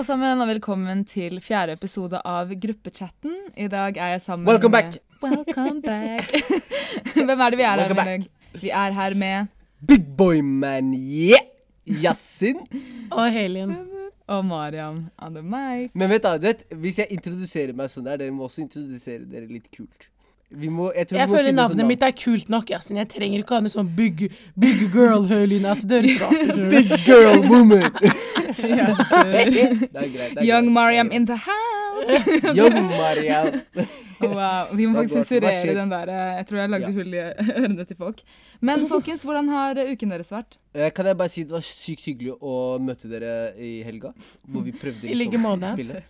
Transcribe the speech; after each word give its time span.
alle 0.00 0.06
sammen, 0.08 0.40
og 0.40 0.48
velkommen 0.48 1.00
til 1.04 1.34
fjerde 1.44 1.74
episode 1.76 2.16
av 2.24 2.48
Gruppechatten. 2.56 3.34
I 3.52 3.66
dag 3.68 3.98
er 4.00 4.14
jeg 4.14 4.22
sammen 4.24 4.48
Welcome 4.48 4.72
med 4.72 4.94
back. 4.94 5.02
Welcome 5.20 5.82
back. 5.84 6.30
Hvem 7.18 7.34
er 7.34 7.52
det 7.52 7.58
vi 7.60 7.66
er 7.68 7.82
her 7.82 7.92
med 7.92 8.00
i 8.00 8.06
dag? 8.08 8.24
Vi 8.62 8.70
er 8.72 8.96
her 8.96 9.16
med 9.20 9.50
Big 9.84 10.06
boy 10.16 10.40
man, 10.40 10.94
yeah! 10.94 11.44
Yasin. 11.84 12.64
Og 13.12 13.28
Helien. 13.34 13.76
og 14.30 14.44
Mariam 14.44 15.10
on 15.18 15.36
the 15.36 15.42
mic. 15.42 15.92
Men 15.92 16.08
vet 16.14 16.24
du, 16.24 16.32
du 16.38 16.48
vet, 16.48 16.64
hvis 16.80 17.02
jeg 17.02 17.18
introduserer 17.18 17.76
meg 17.76 17.92
sånn 17.92 18.08
der, 18.08 18.22
dere 18.22 18.32
må 18.32 18.48
også 18.48 18.64
introdusere 18.64 19.28
dere 19.28 19.50
litt 19.50 19.68
kult. 19.74 20.08
Vi 20.50 20.68
må, 20.68 20.88
jeg 20.96 21.06
Jeg 21.14 21.28
føler 21.30 21.52
navnet 21.54 21.86
mitt 21.86 22.02
er 22.02 22.10
kult 22.10 22.48
nok. 22.50 22.70
Yasin. 22.70 22.96
Jeg 22.96 23.08
trenger 23.08 23.38
ikke 23.44 23.54
ha 23.54 23.60
noe 23.62 23.70
sånn 23.70 23.90
big, 23.94 24.24
big 24.58 24.80
girl-høylyd. 24.92 25.64
Altså. 25.64 26.00
Big 26.70 26.90
girl 27.06 27.44
woman. 27.46 27.86
Jenter. 28.58 29.30
det 29.30 29.94
er 29.94 30.10
greit. 30.10 30.34
det 30.34 30.42
er 30.42 30.44
Young. 30.48 30.72
Mariam 30.74 31.12
in 31.12 31.26
the 31.26 31.36
house. 31.36 32.20
Young 32.58 32.86
Mariam. 32.90 33.60
Wow, 34.20 34.66
Vi 34.76 34.84
må 34.84 34.98
faktisk 34.98 35.22
sensurere 35.30 35.72
den 35.78 35.88
der. 35.88 36.10
eh, 36.12 36.36
Jeg 36.36 36.46
tror 36.50 36.58
jeg 36.60 36.68
lagde 36.70 36.88
Ja. 36.90 36.92
hull 36.92 37.14
i 37.14 37.20
ørene 37.56 37.86
til 37.88 37.96
folk. 37.96 38.18
Men 38.60 38.82
folkens, 38.86 39.22
hvordan 39.24 39.48
har 39.48 39.78
uken 39.94 40.10
deres 40.12 40.28
vært? 40.30 40.58
Eh, 40.74 40.90
Kan 40.92 41.06
jeg 41.08 41.16
bare 41.16 41.28
si 41.32 41.44
det 41.44 41.54
var 41.56 41.64
sykt 41.64 42.04
hyggelig 42.04 42.34
å 42.36 42.76
møte 42.84 43.08
dere 43.08 43.54
i 43.56 43.82
helga. 43.82 44.12
Hvor 44.44 44.60
vi 44.66 44.72
prøvde 44.76 45.08
I 45.08 45.14
like 45.16 45.40
måte. 45.40 45.70
å 45.70 45.72
spille. 45.72 46.02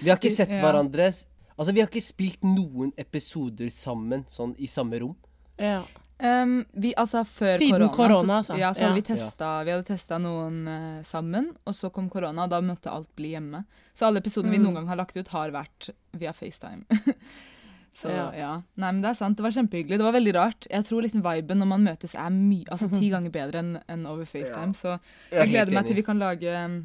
Vi 0.00 0.08
har 0.08 0.16
ikke 0.16 0.32
sett 0.32 0.48
Ja. 0.48 0.62
hverandre 0.64 1.10
Altså, 1.58 1.72
vi 1.72 1.80
har 1.80 1.88
ikke 1.88 2.02
spilt 2.04 2.42
noen 2.44 2.92
episoder 3.00 3.70
sammen, 3.72 4.24
sånn 4.28 4.54
i 4.60 4.66
samme 4.68 4.98
rom. 5.00 5.14
Ja. 5.58 5.82
Um, 6.20 6.62
vi, 6.72 6.94
altså 6.96 7.22
før 7.28 7.58
Siden 7.60 7.88
korona, 7.92 8.38
altså. 8.40 8.54
ja, 8.56 8.70
så 8.72 8.86
hadde 8.86 8.94
Ja. 8.94 8.94
vi 8.94 9.02
testa 9.04 9.48
Vi 9.64 9.70
hadde 9.70 9.84
testa 9.84 10.16
noen 10.18 10.62
uh, 10.68 11.02
sammen, 11.04 11.50
og 11.66 11.74
så 11.76 11.90
kom 11.92 12.08
korona, 12.08 12.44
og 12.44 12.50
da 12.50 12.60
måtte 12.64 12.88
alt 12.92 13.08
bli 13.16 13.34
hjemme. 13.34 13.64
Så 13.94 14.06
alle 14.06 14.20
episodene 14.20 14.50
vi 14.52 14.58
Mm. 14.58 14.64
noen 14.64 14.74
gang 14.74 14.86
har 14.88 14.96
lagt 14.96 15.16
ut, 15.16 15.28
har 15.28 15.50
vært 15.50 15.90
via 16.16 16.32
FaceTime. 16.32 16.84
så 18.00 18.08
ja. 18.12 18.30
Ja. 18.36 18.50
Nei, 18.76 18.92
men 18.92 19.00
det 19.02 19.10
er 19.10 19.14
sant. 19.14 19.36
Det 19.36 19.44
var 19.44 19.52
kjempehyggelig. 19.56 19.96
Det 20.00 20.04
var 20.08 20.12
veldig 20.16 20.34
rart. 20.36 20.66
Jeg 20.70 20.84
tror 20.84 21.02
liksom 21.04 21.22
viben 21.24 21.58
når 21.58 21.66
man 21.72 21.84
møtes 21.84 22.14
er 22.14 22.30
mye, 22.32 22.64
altså 22.72 22.88
ti 22.92 23.08
ganger 23.14 23.30
bedre 23.32 23.58
enn 23.64 23.76
en 23.88 24.06
over 24.06 24.24
FaceTime. 24.28 24.72
Så 24.76 24.98
Jeg 25.30 25.36
er 25.36 25.44
jeg 25.44 25.48
gleder 25.54 25.72
meg 25.80 25.86
til 25.86 25.96
vi 25.96 26.02
kan 26.02 26.18
lage, 26.20 26.84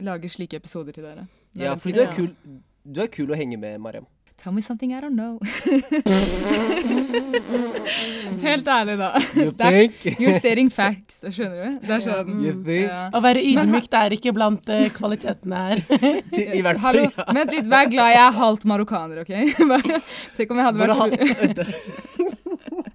lage 0.00 0.28
slike 0.32 0.56
episoder 0.60 0.92
til 0.92 1.04
dere. 1.04 1.28
Ja, 1.56 1.74
fordi 1.76 1.92
du 1.96 2.00
er 2.04 2.08
Ja. 2.08 2.16
kul 2.16 2.36
Du 2.82 2.98
er 3.02 3.06
kul 3.14 3.30
å 3.30 3.36
henge 3.38 3.54
med, 3.60 3.78
Mariam. 3.78 4.06
Tell 4.42 4.50
me 4.50 4.58
something 4.60 4.90
I 4.92 5.00
don't 5.00 5.14
know. 5.14 5.38
Helt 8.42 8.66
ærlig, 8.66 8.96
da. 8.98 9.12
You 9.38 9.52
think? 9.54 9.94
You're 10.18 10.34
stating 10.34 10.66
facts, 10.72 11.20
skjønner 11.22 11.62
du? 11.62 11.76
Det 11.86 11.94
er 11.94 12.00
sånn 12.02 12.40
You 12.42 12.50
think? 12.56 12.88
ja. 12.88 13.04
Å 13.14 13.20
være 13.22 13.38
ydmyk 13.52 13.86
det 13.92 13.98
er 14.00 14.10
ikke 14.16 14.32
blant 14.34 14.66
uh, 14.66 14.88
kvalitetene 14.96 15.54
her. 15.68 15.78
I 16.58 16.62
hvert 16.66 16.82
fall. 16.82 16.98
Ja. 17.04 17.22
vent 17.38 17.54
litt, 17.54 17.70
vær 17.70 17.86
glad 17.92 18.10
jeg 18.16 18.24
er 18.24 18.34
halvt 18.40 18.64
marokkaner, 18.72 19.22
OK? 19.22 19.30
Tenk 20.40 20.50
om 20.50 20.58
jeg 20.58 20.66
hadde 20.72 20.82
vært 20.82 20.98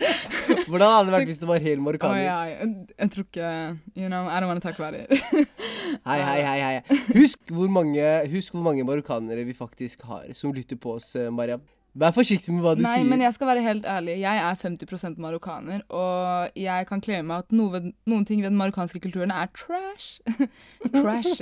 Hvordan 0.69 0.91
hadde 0.91 1.07
det 1.07 1.15
vært 1.15 1.29
hvis 1.31 1.39
det 1.41 1.49
var 1.49 1.63
helt 1.63 1.83
marokkaner? 1.83 2.17
Oh, 2.17 2.23
ja, 2.23 2.39
jeg, 2.51 2.73
jeg 2.97 3.13
tror 3.13 3.25
ikke 3.27 3.51
You 3.95 4.09
know, 4.11 4.27
I 4.27 4.39
don't 4.39 4.51
want 4.51 4.61
to 4.61 4.67
talk 4.67 4.79
about 4.79 4.93
it. 4.93 5.09
Hei, 6.07 6.19
hei, 6.19 6.41
hei, 6.43 6.59
hei. 6.61 6.99
Husk 7.15 7.49
hvor 7.55 7.71
mange, 7.71 8.03
husk 8.31 8.53
hvor 8.53 8.65
mange 8.65 8.83
marokkanere 8.87 9.45
vi 9.47 9.55
faktisk 9.55 10.03
har 10.09 10.27
som 10.35 10.53
lytter 10.55 10.79
på 10.79 10.97
oss, 10.97 11.13
eh, 11.15 11.31
Mariam. 11.33 11.63
Vær 11.97 12.13
forsiktig 12.13 12.53
med 12.53 12.61
hva 12.61 12.75
du 12.77 12.83
Nei, 12.85 12.99
sier. 12.99 13.07
men 13.09 13.23
jeg 13.23 13.33
skal 13.33 13.49
være 13.49 13.61
helt 13.65 13.85
ærlig. 13.89 14.19
Jeg 14.21 14.41
er 14.43 14.57
50% 14.61 15.17
marokkaner, 15.23 15.81
og 15.89 16.59
jeg 16.59 16.85
kan 16.91 17.01
klemme 17.01 17.39
at 17.41 17.55
noe 17.57 17.73
ved, 17.73 17.87
noen 18.05 18.27
ting 18.27 18.43
ved 18.43 18.51
den 18.51 18.59
marokkanske 18.59 19.01
kulturen 19.01 19.33
er 19.33 19.49
trash. 19.57 20.19
trash. 20.99 21.41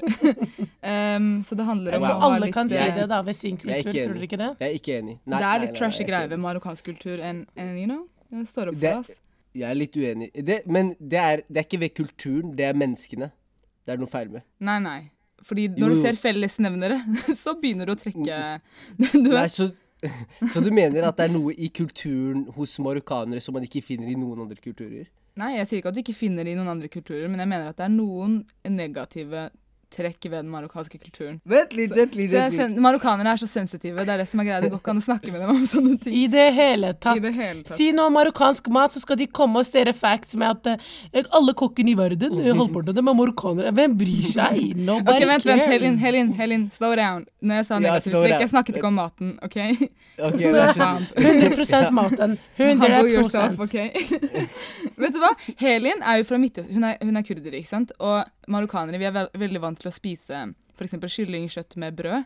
um, 0.80 1.44
så 1.44 1.60
det 1.60 1.68
handler 1.68 1.98
om 1.98 2.06
tror 2.06 2.14
å 2.14 2.22
ha 2.22 2.30
Alle 2.30 2.46
litt 2.46 2.56
kan 2.56 2.72
si 2.72 2.80
eh, 2.80 2.94
det 2.96 3.10
da 3.12 3.20
ved 3.28 3.36
sin 3.36 3.60
kultur, 3.60 3.92
tror 3.92 4.16
dere 4.16 4.30
ikke 4.30 4.40
det? 4.46 4.52
Jeg 4.64 4.70
er 4.70 4.80
ikke 4.80 5.00
enig. 5.02 5.18
Nei, 5.26 5.42
Det 5.44 5.50
er 5.52 5.64
litt 5.66 5.74
nei, 5.74 5.80
trashy 5.82 6.06
er 6.06 6.12
greier 6.14 6.32
ved 6.32 6.44
marokkansk 6.48 6.92
kultur 6.94 7.20
enn 7.20 7.44
enn, 7.60 7.76
you 7.76 7.90
know? 7.90 8.06
Det 8.36 8.50
står 8.52 8.72
opp 8.72 8.80
for 8.82 9.02
oss. 9.02 9.16
Jeg 9.56 9.70
er 9.70 9.78
litt 9.78 9.96
uenig. 9.96 10.30
Det, 10.44 10.62
men 10.68 10.92
det 11.00 11.20
er, 11.22 11.44
det 11.48 11.62
er 11.62 11.68
ikke 11.68 11.82
ved 11.86 11.94
kulturen, 11.96 12.56
det 12.58 12.68
er 12.68 12.78
menneskene. 12.78 13.30
Det 13.86 13.94
er 13.94 14.02
noe 14.02 14.12
feil 14.12 14.32
med. 14.34 14.44
Nei, 14.66 14.80
nei. 14.84 15.00
Fordi 15.46 15.68
Jo, 15.70 15.86
når 15.86 15.94
du 15.94 16.02
ser 16.02 16.20
fellesnevnere, 16.20 17.00
så 17.44 17.56
begynner 17.62 17.88
du 17.88 17.94
å 17.94 18.00
trekke 18.00 18.40
du 19.14 19.30
Nei, 19.30 19.46
så, 19.54 19.70
så 20.52 20.64
du 20.64 20.72
mener 20.76 21.06
at 21.08 21.20
det 21.20 21.30
er 21.30 21.36
noe 21.36 21.54
i 21.54 21.70
kulturen 21.74 22.48
hos 22.56 22.76
marokkanere 22.84 23.44
som 23.44 23.56
man 23.56 23.68
ikke 23.68 23.84
finner 23.86 24.10
i 24.12 24.18
noen 24.20 24.44
andre 24.48 24.60
kulturer? 24.64 25.06
Nei, 25.40 25.58
jeg 25.58 25.68
sier 25.68 25.82
ikke 25.82 25.92
at 25.92 25.98
du 25.98 26.02
ikke 26.02 26.16
finner 26.16 26.48
det 26.48 26.56
i 26.56 26.58
noen 26.58 26.72
andre 26.72 26.90
kulturer, 26.92 27.28
men 27.28 27.42
jeg 27.44 27.52
mener 27.52 27.72
at 27.72 27.80
det 27.80 27.86
er 27.88 27.94
noen 27.94 28.40
negative 28.72 29.50
trekk 29.96 30.28
ved 30.28 30.38
den 30.42 30.52
marokkanske 30.52 31.00
kulturen. 31.00 31.40
Vent 31.48 31.74
litt, 31.78 31.94
vent 31.96 32.16
litt. 32.20 32.32
vent 32.34 32.54
litt. 32.54 32.60
sen 32.60 32.76
marokkanere 32.84 33.34
er 33.36 33.42
så 33.42 33.48
sensitive, 33.50 34.04
det 34.06 34.14
er 34.16 34.24
det 34.24 34.28
som 34.30 34.42
er 34.44 34.50
greia. 34.50 34.62
Det 34.66 34.72
går 34.74 34.82
ikke 34.84 34.94
an 34.96 35.02
å 35.02 35.06
snakke 35.06 35.32
med 35.34 35.42
dem 35.46 35.54
om 35.56 35.66
sånne 35.70 35.96
ting. 36.04 36.16
I 36.20 36.26
det 36.32 36.48
hele 36.58 36.92
I 36.92 36.98
tatt. 37.00 37.22
det 37.24 37.34
hele 37.38 37.64
tatt. 37.64 37.76
Si 37.80 37.90
noe 37.96 38.12
om 38.12 38.18
marokkansk 38.20 38.68
mat, 38.76 38.96
så 38.96 39.04
skal 39.04 39.20
de 39.22 39.28
komme 39.32 39.64
og 39.64 39.68
stere 39.68 39.96
facts 39.96 40.36
med 40.40 40.52
at 40.70 40.82
uh, 41.16 41.32
alle 41.40 41.56
kokkene 41.58 41.94
i 41.94 41.98
verden, 42.00 42.36
holder 42.46 42.74
på 42.74 42.84
med 42.84 42.92
det, 42.96 43.06
men 43.08 43.20
marokkanere. 43.22 43.74
Hvem 43.76 43.98
bryr 44.00 44.28
seg? 44.30 44.62
Nobody 44.90 45.26
vent, 45.30 45.48
vent, 45.48 45.64
cares. 45.64 45.72
Helin, 45.72 45.98
Helin, 46.04 46.34
Helin, 46.40 46.68
slow 46.74 46.96
down. 47.00 47.26
Når 47.46 47.62
jeg 47.62 47.66
sa 47.70 47.80
negativt 47.80 48.16
trekk, 48.18 48.40
jeg 48.42 48.52
snakket 48.52 48.80
ikke 48.80 48.90
om 48.90 49.00
maten, 49.00 49.34
OK? 49.46 49.58
Ok, 50.16 50.40
For 50.40 50.54
vær 50.58 50.72
så 50.72 50.80
faen. 50.80 51.08
snill. 51.12 51.42
100% 51.56 51.96
maten. 51.96 52.38
Humble 52.58 53.02
yourself, 53.12 53.60
100 53.60 53.66
OK? 53.66 53.76
Vet 55.06 55.16
du 55.16 55.20
hva? 55.22 55.32
Helin 55.62 56.02
er 56.02 56.22
jo 56.22 56.28
fra 56.30 56.40
Midtøsten. 56.42 56.76
Hun 56.76 56.88
hun 57.06 57.20
er 57.20 57.26
kurder, 57.28 57.58
ikke 57.60 57.70
sant? 57.70 57.92
Og 58.00 58.24
marokkanere 58.52 59.00
vi 59.02 59.08
er 59.08 59.16
vel, 59.16 59.30
veldig 59.34 59.62
vant 59.64 59.80
til 59.80 59.92
å 59.92 59.96
spise 59.96 60.44
f.eks. 60.76 60.98
kyllingkjøtt 61.16 61.78
med 61.82 61.96
brød. 61.96 62.26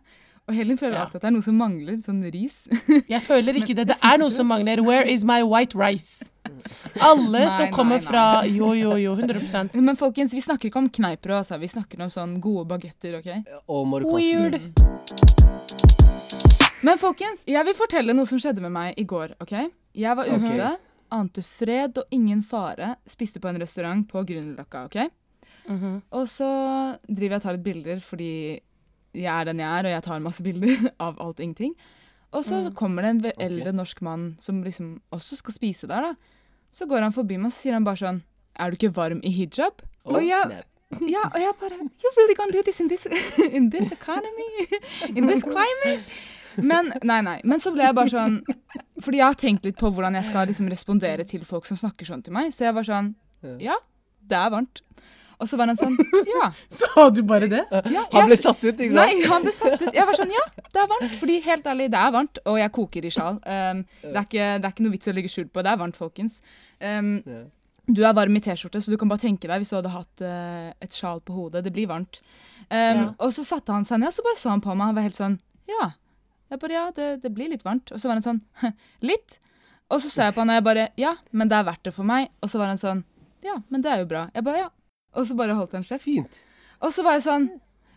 Og 0.50 0.56
Helen 0.58 0.78
føler 0.78 0.96
Ja. 0.98 1.04
alltid 1.04 1.16
at 1.20 1.22
det 1.22 1.28
er 1.28 1.34
noe 1.36 1.46
som 1.46 1.58
mangler, 1.62 1.98
sånn 2.02 2.24
ris. 2.34 2.64
Jeg 3.14 3.22
føler 3.22 3.60
ikke 3.60 3.76
det. 3.78 3.86
Det 3.92 3.98
er 4.02 4.18
noe 4.18 4.34
som 4.34 4.48
mangler. 4.50 4.82
Where 4.82 5.06
is 5.06 5.22
my 5.24 5.44
white 5.46 5.78
rice? 5.78 6.32
Alle 7.10 7.44
Nei, 7.46 7.52
som 7.54 7.70
kommer 7.72 8.00
nei, 8.00 8.06
fra 8.08 8.24
Jo, 8.50 8.72
jo, 8.74 8.96
jo. 8.98 9.14
100% 9.16 9.78
Men 9.78 9.96
folkens, 10.00 10.34
vi 10.34 10.42
snakker 10.42 10.72
ikke 10.72 10.82
om 10.82 10.90
kneiper, 10.90 11.36
altså. 11.38 11.60
Vi 11.62 11.70
snakker 11.70 12.02
om 12.02 12.10
sånn 12.10 12.40
gode 12.42 12.66
bagetter, 12.72 13.20
OK? 13.20 13.30
Og. 13.70 13.94
Weird. 14.10 14.58
Men 16.82 16.98
folkens, 16.98 17.44
jeg 17.46 17.66
vil 17.68 17.76
fortelle 17.78 18.16
noe 18.18 18.26
som 18.26 18.42
skjedde 18.42 18.64
med 18.66 18.74
meg 18.74 18.98
i 18.98 19.06
går, 19.06 19.38
OK? 19.44 19.54
Jeg 20.00 20.18
var 20.18 20.30
ute, 20.32 20.40
okay. 20.50 20.76
ante 21.14 21.44
fred 21.46 21.98
og 22.00 22.10
ingen 22.16 22.42
fare, 22.42 22.96
spiste 23.10 23.42
på 23.44 23.52
en 23.52 23.60
restaurant 23.62 24.06
på 24.08 24.24
Grünerløkka, 24.26 24.86
OK? 24.90 25.02
Mhm. 25.70 26.02
Og 26.18 26.26
så 26.32 26.50
driver 27.06 27.36
jeg 27.36 27.40
og 27.40 27.46
tar 27.46 27.58
litt 27.58 27.68
bilder 27.68 28.00
fordi 28.02 28.32
jeg 29.14 29.30
er 29.34 29.46
den 29.50 29.62
jeg 29.62 29.70
er, 29.70 29.86
og 29.90 29.94
jeg 29.96 30.06
tar 30.06 30.24
masse 30.26 30.44
bilder 30.46 30.90
av 31.06 31.20
alt 31.22 31.40
og 31.40 31.46
ingenting. 31.46 31.76
Og 32.32 32.46
så 32.46 32.70
kommer 32.78 33.06
det 33.06 33.10
en 33.10 33.42
eldre 33.42 33.72
norsk 33.74 34.02
mann 34.06 34.36
som 34.42 34.62
liksom 34.62 35.00
også 35.16 35.40
skal 35.40 35.56
spise 35.56 35.88
der, 35.90 36.12
da. 36.12 36.40
Så 36.72 36.86
går 36.86 37.02
han 37.02 37.14
forbi 37.14 37.40
meg, 37.40 37.50
og 37.50 37.56
så 37.56 37.64
sier 37.64 37.74
han 37.74 37.86
bare 37.88 37.98
sånn 37.98 38.20
Er 38.60 38.70
du 38.70 38.78
ikke 38.78 38.94
varm 38.94 39.24
i 39.26 39.32
hijab? 39.34 39.82
Oh, 40.06 40.20
og, 40.20 40.22
jeg, 40.22 40.44
snap. 40.46 40.68
ja, 41.16 41.24
og 41.32 41.40
jeg 41.42 41.56
bare 41.62 41.80
You 41.80 42.12
really 42.18 42.36
gonna 42.38 42.54
do 42.54 42.62
this 42.62 42.80
in 42.80 42.90
this, 42.92 43.08
in 43.58 43.72
this 43.74 43.92
economy? 43.92 44.68
In 45.16 45.26
this 45.26 45.42
climate? 45.42 46.06
Men 46.62 46.94
nei, 47.02 47.22
nei. 47.26 47.40
Men 47.44 47.62
så 47.64 47.74
ble 47.74 47.88
jeg 47.88 47.98
bare 47.98 48.12
sånn 48.12 48.40
Fordi 49.02 49.22
jeg 49.22 49.26
har 49.26 49.38
tenkt 49.40 49.66
litt 49.66 49.80
på 49.80 49.90
hvordan 49.90 50.18
jeg 50.20 50.28
skal 50.30 50.50
liksom 50.50 50.70
respondere 50.70 51.26
til 51.26 51.46
folk 51.48 51.66
som 51.66 51.80
snakker 51.80 52.06
sånn 52.10 52.22
til 52.26 52.36
meg. 52.36 52.54
Så 52.54 52.68
jeg 52.68 52.78
var 52.78 52.86
sånn 52.86 53.14
Ja, 53.64 53.78
det 54.30 54.38
er 54.38 54.54
varmt. 54.54 54.84
Og 55.40 55.48
så 55.48 55.56
var 55.60 55.70
han 55.72 55.78
sånn 55.80 55.96
Ja. 56.28 56.50
Sa 56.82 57.06
du 57.16 57.22
bare 57.28 57.48
det? 57.52 57.62
ja 57.94 58.02
Han 58.12 58.28
ble 58.28 58.38
satt 58.40 58.60
ut, 58.64 58.74
ikke 58.74 58.90
sant? 58.92 58.98
Nei, 59.00 59.22
han 59.30 59.46
ble 59.46 59.54
satt 59.56 59.78
ut. 59.82 59.94
Jeg 59.96 60.06
var 60.10 60.18
sånn, 60.18 60.34
ja, 60.36 60.42
det 60.74 60.82
er 60.84 60.90
varmt. 60.92 61.14
Fordi 61.22 61.38
helt 61.46 61.70
ærlig, 61.72 61.88
det 61.94 62.02
er 62.02 62.12
varmt, 62.18 62.42
og 62.46 62.60
jeg 62.60 62.74
koker 62.76 63.08
i 63.08 63.12
sjal. 63.16 63.40
Um, 63.46 63.86
det, 64.04 64.12
er 64.16 64.26
ikke, 64.28 64.50
det 64.60 64.68
er 64.68 64.74
ikke 64.76 64.86
noe 64.88 64.96
vits 64.98 65.12
å 65.12 65.16
ligge 65.16 65.32
skjult 65.32 65.54
på. 65.56 65.64
Det 65.64 65.72
er 65.72 65.80
varmt, 65.80 65.98
folkens. 66.00 66.40
Um, 66.84 67.14
du 67.90 68.04
er 68.06 68.14
varm 68.14 68.36
i 68.38 68.42
T-skjorte, 68.46 68.82
så 68.84 68.92
du 68.94 68.98
kan 69.02 69.10
bare 69.10 69.24
tenke 69.24 69.48
deg 69.50 69.64
hvis 69.64 69.72
du 69.72 69.78
hadde 69.80 69.90
hatt 69.96 70.22
uh, 70.22 70.70
et 70.84 70.94
sjal 70.94 71.24
på 71.26 71.34
hodet. 71.34 71.64
Det 71.66 71.72
blir 71.74 71.88
varmt. 71.90 72.20
Um, 72.68 72.76
Ja. 72.76 73.06
Og 73.26 73.32
så 73.34 73.46
satte 73.48 73.74
han 73.74 73.88
seg 73.88 74.02
ned, 74.04 74.12
og 74.12 74.18
så 74.20 74.26
bare 74.28 74.38
så 74.38 74.52
han 74.54 74.62
på 74.62 74.76
meg. 74.76 74.92
Han 74.92 74.98
var 75.00 75.08
helt 75.08 75.18
sånn, 75.18 75.40
ja. 75.72 75.92
Jeg 76.50 76.60
bare, 76.62 76.74
ja, 76.76 76.84
det, 76.94 77.08
det 77.24 77.32
blir 77.34 77.50
litt 77.50 77.64
varmt. 77.66 77.90
Og 77.94 78.02
så 78.02 78.10
var 78.12 78.20
han 78.20 78.26
sånn, 78.26 78.44
litt. 79.10 79.40
Og 79.90 80.04
så 80.04 80.10
sa 80.12 80.28
jeg 80.28 80.36
på 80.36 80.44
han, 80.44 80.52
og 80.54 80.60
jeg 80.60 80.66
bare, 80.68 80.84
ja, 81.02 81.16
men 81.32 81.50
det 81.50 81.58
er 81.58 81.66
verdt 81.72 81.88
det 81.90 81.94
for 81.96 82.06
meg. 82.06 82.28
Og 82.46 82.52
så 82.52 82.62
var 82.62 82.70
han 82.70 82.78
sånn, 82.82 83.02
ja, 83.46 83.56
men 83.74 83.82
det 83.86 83.90
er 83.96 84.04
jo 84.04 84.10
bra. 84.12 84.28
Jeg 84.36 84.46
bare, 84.46 84.68
ja. 84.68 84.70
Og 85.18 85.26
så 85.28 85.38
bare 85.38 85.58
holdt 85.58 85.76
han 85.78 85.86
kjeft. 85.86 86.06
Fint. 86.06 86.40
Og 86.86 86.94
så 86.96 87.04
var 87.04 87.18
jeg 87.18 87.26
sånn 87.28 87.50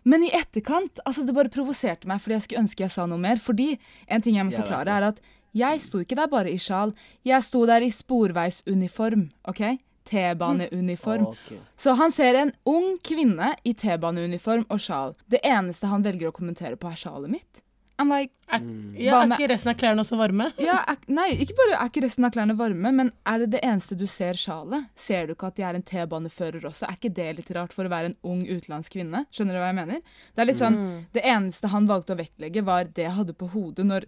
Men 0.02 0.24
i 0.26 0.32
etterkant 0.34 0.98
altså 1.06 1.22
Det 1.22 1.34
bare 1.36 1.52
provoserte 1.52 2.08
meg 2.10 2.18
fordi 2.18 2.34
jeg 2.34 2.44
skulle 2.46 2.62
ønske 2.64 2.82
jeg 2.82 2.94
sa 2.94 3.06
noe 3.06 3.22
mer. 3.22 3.38
Fordi 3.38 3.76
en 4.08 4.24
ting 4.24 4.38
jeg 4.38 4.48
må 4.48 4.54
Jeg 4.54 4.64
forklare, 4.64 4.96
er 4.98 5.08
at 5.12 5.22
jeg 5.52 5.82
sto 5.84 6.00
ikke 6.00 6.16
der 6.16 6.30
bare 6.32 6.50
i 6.50 6.58
sjal. 6.58 6.94
Jeg 7.28 7.44
sto 7.44 7.66
der 7.68 7.84
i 7.84 7.90
sporveisuniform. 7.92 9.26
OK? 9.52 9.60
T-baneuniform. 10.08 11.26
Okay. 11.36 11.58
Så 11.76 11.92
han 11.98 12.12
ser 12.12 12.38
en 12.40 12.52
ung 12.64 12.96
kvinne 13.04 13.52
i 13.62 13.74
T-baneuniform 13.76 14.64
og 14.72 14.80
sjal. 14.80 15.12
Det 15.30 15.42
eneste 15.44 15.90
han 15.92 16.02
velger 16.02 16.30
å 16.30 16.34
kommentere 16.34 16.80
på, 16.80 16.88
er 16.90 16.98
sjalet 16.98 17.36
mitt. 17.36 17.62
I'm 18.02 18.10
like 18.12 18.32
Er, 18.52 18.60
Mm. 18.60 18.94
ja, 19.00 19.20
er 19.22 19.30
ikke 19.32 19.48
resten 19.52 19.70
av 19.72 19.76
klærne 19.80 20.02
også 20.04 20.16
varme? 20.20 20.48
ja, 20.60 20.80
er, 20.90 20.96
Nei, 21.08 21.28
ikke 21.40 21.54
bare 21.56 21.78
er 21.80 21.88
ikke 21.88 22.02
resten 22.04 22.26
av 22.28 22.32
klærne 22.34 22.56
varme, 22.58 22.92
men 22.92 23.12
er 23.24 23.38
det 23.44 23.50
det 23.54 23.60
eneste 23.64 23.96
du 23.96 24.04
ser 24.10 24.34
sjalet? 24.36 24.88
Ser 24.98 25.26
du 25.30 25.32
ikke 25.36 25.46
at 25.48 25.56
de 25.56 25.62
er 25.68 25.78
en 25.78 25.82
T-banefører 25.88 26.66
også? 26.68 26.84
Er 26.90 26.98
ikke 26.98 27.14
det 27.16 27.28
litt 27.38 27.52
rart 27.56 27.72
for 27.72 27.88
å 27.88 27.92
være 27.94 28.10
en 28.12 28.16
ung 28.28 28.42
utenlandsk 28.44 28.92
kvinne? 28.98 29.24
Skjønner 29.32 29.56
du 29.56 29.62
hva 29.62 29.70
jeg 29.72 29.78
mener? 29.80 30.02
Det 30.34 30.42
er 30.44 30.50
litt 30.50 30.60
sånn, 30.60 30.76
Mm. 30.82 30.98
det 31.16 31.22
eneste 31.24 31.68
han 31.72 31.86
valgte 31.88 32.12
å 32.14 32.20
vektlegge, 32.20 32.64
var 32.64 32.84
det 32.84 33.06
jeg 33.06 33.12
hadde 33.16 33.32
på 33.38 33.48
hodet 33.54 33.86
når 33.88 34.04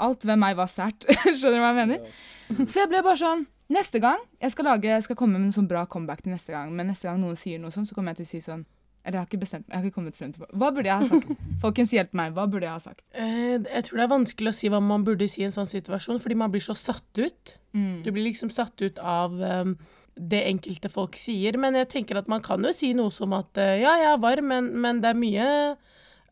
alt 0.00 0.24
ved 0.24 0.38
meg 0.38 0.56
var 0.56 0.66
sært. 0.70 1.06
Skjønner 1.38 1.58
du 1.58 1.62
hva 1.62 1.70
jeg 1.74 1.78
mener? 1.86 2.66
Så 2.66 2.82
jeg 2.82 2.88
ble 2.90 3.02
bare 3.06 3.16
sånn 3.20 3.46
Neste 3.68 4.00
gang 4.00 4.16
jeg 4.40 4.50
skal 4.54 4.64
lage, 4.64 4.88
jeg 4.88 5.02
skal 5.04 5.16
komme 5.20 5.36
med 5.36 5.50
en 5.50 5.52
sånn 5.52 5.66
bra 5.68 5.82
comeback 5.84 6.22
til 6.24 6.32
neste 6.32 6.54
gang, 6.54 6.70
men 6.74 6.86
neste 6.88 7.04
gang 7.04 7.18
noen 7.20 7.36
sier 7.36 7.58
noe 7.60 7.68
sånn, 7.68 7.84
så 7.84 7.92
kommer 7.92 8.14
jeg 8.16 8.22
til 8.22 8.24
å 8.24 8.30
si 8.30 8.40
sånn 8.46 8.62
Eller 9.08 9.16
jeg 9.16 9.24
har 9.24 9.28
ikke 9.30 9.40
bestemt 9.40 9.64
meg, 9.64 9.72
jeg 9.72 9.80
har 9.80 9.86
ikke 9.88 9.96
kommet 9.96 10.16
frem 10.18 10.32
til 10.34 10.42
Hva 10.60 10.68
burde 10.76 10.90
jeg 10.90 11.00
ha 11.00 11.06
sagt? 11.08 11.44
Folkens, 11.64 11.92
hjelp 11.96 12.16
meg. 12.20 12.34
Hva 12.36 12.44
burde 12.52 12.66
jeg 12.68 12.74
ha 12.74 12.82
sagt? 12.82 13.00
Eh, 13.16 13.54
jeg 13.56 13.86
tror 13.86 14.00
det 14.00 14.04
er 14.04 14.10
vanskelig 14.12 14.52
å 14.52 14.58
si 14.58 14.72
hva 14.72 14.80
man 14.84 15.06
burde 15.06 15.28
si 15.32 15.40
i 15.40 15.46
en 15.46 15.54
sånn 15.54 15.70
situasjon, 15.70 16.20
fordi 16.20 16.36
man 16.36 16.52
blir 16.52 16.64
så 16.64 16.76
satt 16.76 17.22
ut. 17.22 17.54
Mm. 17.72 18.02
Du 18.04 18.10
blir 18.12 18.26
liksom 18.26 18.52
satt 18.52 18.76
ut 18.84 19.00
av 19.00 19.32
um, 19.40 19.72
det 20.12 20.42
enkelte 20.50 20.92
folk 20.92 21.16
sier. 21.16 21.56
Men 21.60 21.78
jeg 21.80 21.88
tenker 21.94 22.20
at 22.20 22.28
man 22.28 22.44
kan 22.44 22.60
jo 22.64 22.74
si 22.76 22.92
noe 22.98 23.14
som 23.14 23.32
at 23.38 23.56
uh, 23.56 23.76
ja, 23.80 23.96
jeg 24.02 24.12
er 24.12 24.20
varm, 24.26 24.52
men, 24.52 24.68
men 24.84 25.00
det 25.00 25.14
er 25.14 25.22
mye 25.24 25.48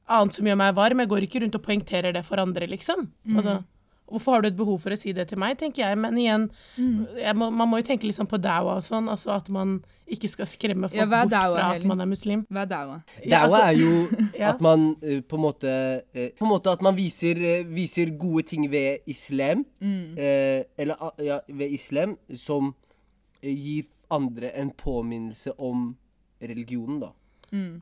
annet 0.07 0.37
som 0.37 0.53
gjør 0.53 0.61
meg 0.61 0.77
varm. 0.77 1.01
Jeg 1.01 1.13
går 1.15 1.27
ikke 1.27 1.43
rundt 1.47 1.57
og 1.57 1.65
poengterer 1.65 2.13
det 2.13 2.27
for 2.29 2.45
andre, 2.45 2.69
liksom. 2.71 3.09
Mm. 3.25 3.41
Altså, 3.41 3.57
hvorfor 4.09 4.33
har 4.37 4.43
du 4.43 4.49
et 4.49 4.57
behov 4.57 4.79
for 4.81 4.91
å 4.91 4.97
si 4.99 5.13
det 5.13 5.29
til 5.29 5.39
meg, 5.39 5.59
tenker 5.59 5.83
jeg. 5.83 5.99
Men 5.99 6.15
igjen, 6.17 6.51
Mm. 6.79 7.07
jeg 7.19 7.35
må, 7.37 7.51
man 7.53 7.69
må 7.69 7.77
jo 7.81 7.83
tenke 7.89 8.07
liksom 8.07 8.27
på 8.31 8.39
dawa 8.41 8.77
og 8.77 8.83
sånn, 8.87 9.09
altså 9.09 9.33
at 9.37 9.49
man 9.51 9.85
ikke 10.07 10.29
skal 10.31 10.47
skremme 10.47 10.89
folk 10.89 10.95
Ja, 10.95 11.07
bort 11.07 11.31
dawa, 11.31 11.57
fra 11.59 11.75
at 11.75 11.85
man 11.85 12.01
er 12.01 12.07
muslim. 12.07 12.45
Hva 12.51 12.63
er 12.63 12.67
daua? 12.71 13.03
Ja, 13.25 13.47
Dawa 13.47 13.59
altså- 13.59 13.67
er 13.67 13.73
jo 13.81 14.09
at 14.53 14.61
man 14.61 14.97
eh, 15.03 15.21
på 15.21 15.35
en 15.37 15.43
måte 15.43 16.03
eh, 16.15 16.31
På 16.39 16.45
en 16.47 16.53
måte 16.53 16.71
at 16.73 16.83
man 16.83 16.95
viser, 16.97 17.37
eh, 17.37 17.65
viser 17.65 18.17
gode 18.19 18.45
ting 18.47 18.71
ved 18.71 18.99
islam. 19.07 19.65
eh, 19.83 20.63
eller 20.79 20.95
ah, 21.01 21.11
ja, 21.19 21.41
ved 21.49 21.71
islam 21.73 22.17
som 22.35 22.75
gir 23.43 23.85
andre 24.11 24.53
en 24.57 24.71
påminnelse 24.71 25.51
om 25.59 25.97
religionen, 26.41 27.01
da. 27.01 27.11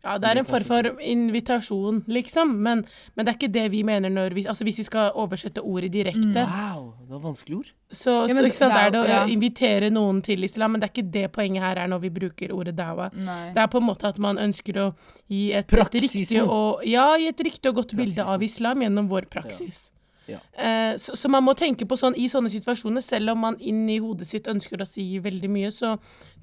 Ja, 0.05 0.17
det 0.19 0.29
er 0.31 0.41
en 0.41 0.47
form 0.49 0.65
for 0.69 0.89
invitasjon, 1.01 2.03
liksom. 2.11 2.53
Men, 2.65 2.83
men 3.15 3.27
det 3.27 3.33
er 3.33 3.39
ikke 3.39 3.53
det 3.55 3.65
vi 3.73 3.83
mener 3.87 4.13
når 4.13 4.35
vi 4.37 4.45
Altså 4.51 4.65
hvis 4.67 4.79
vi 4.83 4.87
skal 4.87 5.13
oversette 5.21 5.63
ordet 5.63 5.93
direkte, 5.95 6.45
Wow, 6.45 6.93
det 7.01 7.11
var 7.15 7.23
vanskelig 7.25 7.57
ord. 7.59 7.71
så, 7.91 8.11
Ja, 8.11 8.29
så 8.29 8.35
men 8.35 8.45
ikke 8.51 8.61
sant, 8.61 8.75
det 8.75 8.83
er 8.87 8.91
det 8.95 9.01
å 9.03 9.09
ja. 9.09 9.23
invitere 9.31 9.91
noen 9.95 10.21
til 10.23 10.45
islam. 10.45 10.73
Men 10.75 10.83
det 10.83 10.91
er 10.91 10.95
ikke 10.95 11.13
det 11.19 11.27
poenget 11.33 11.63
her 11.65 11.83
er 11.85 11.89
når 11.93 12.05
vi 12.05 12.11
bruker 12.21 12.53
ordet 12.55 12.77
dawa. 12.79 13.11
Nei. 13.15 13.53
Det 13.57 13.65
er 13.65 13.73
på 13.73 13.81
en 13.83 13.89
måte 13.89 14.09
at 14.11 14.19
man 14.23 14.39
ønsker 14.39 14.79
å 14.85 14.91
gi 15.31 15.51
et, 15.53 15.73
et 15.73 15.99
riktig 16.01 16.43
og 16.45 16.85
Ja, 16.89 17.11
gi 17.21 17.29
et 17.33 17.45
riktig 17.49 17.71
og 17.73 17.83
godt 17.83 17.97
bilde 17.99 18.25
av 18.25 18.43
islam 18.43 18.83
gjennom 18.85 19.09
vår 19.11 19.29
praksis. 19.33 19.91
Ja. 20.27 20.39
Eh, 20.57 20.95
så, 20.97 21.13
så 21.21 21.29
man 21.29 21.45
må 21.45 21.53
tenke 21.53 21.85
på 21.85 21.99
sånn 22.01 22.15
i 22.17 22.31
sånne 22.33 22.49
situasjoner, 22.49 23.03
selv 23.05 23.35
om 23.35 23.43
man 23.45 23.59
inni 23.61 23.99
hodet 24.01 24.25
sitt 24.25 24.47
ønsker 24.49 24.81
å 24.81 24.87
si 24.89 25.19
veldig 25.21 25.51
mye, 25.53 25.69
så 25.75 25.99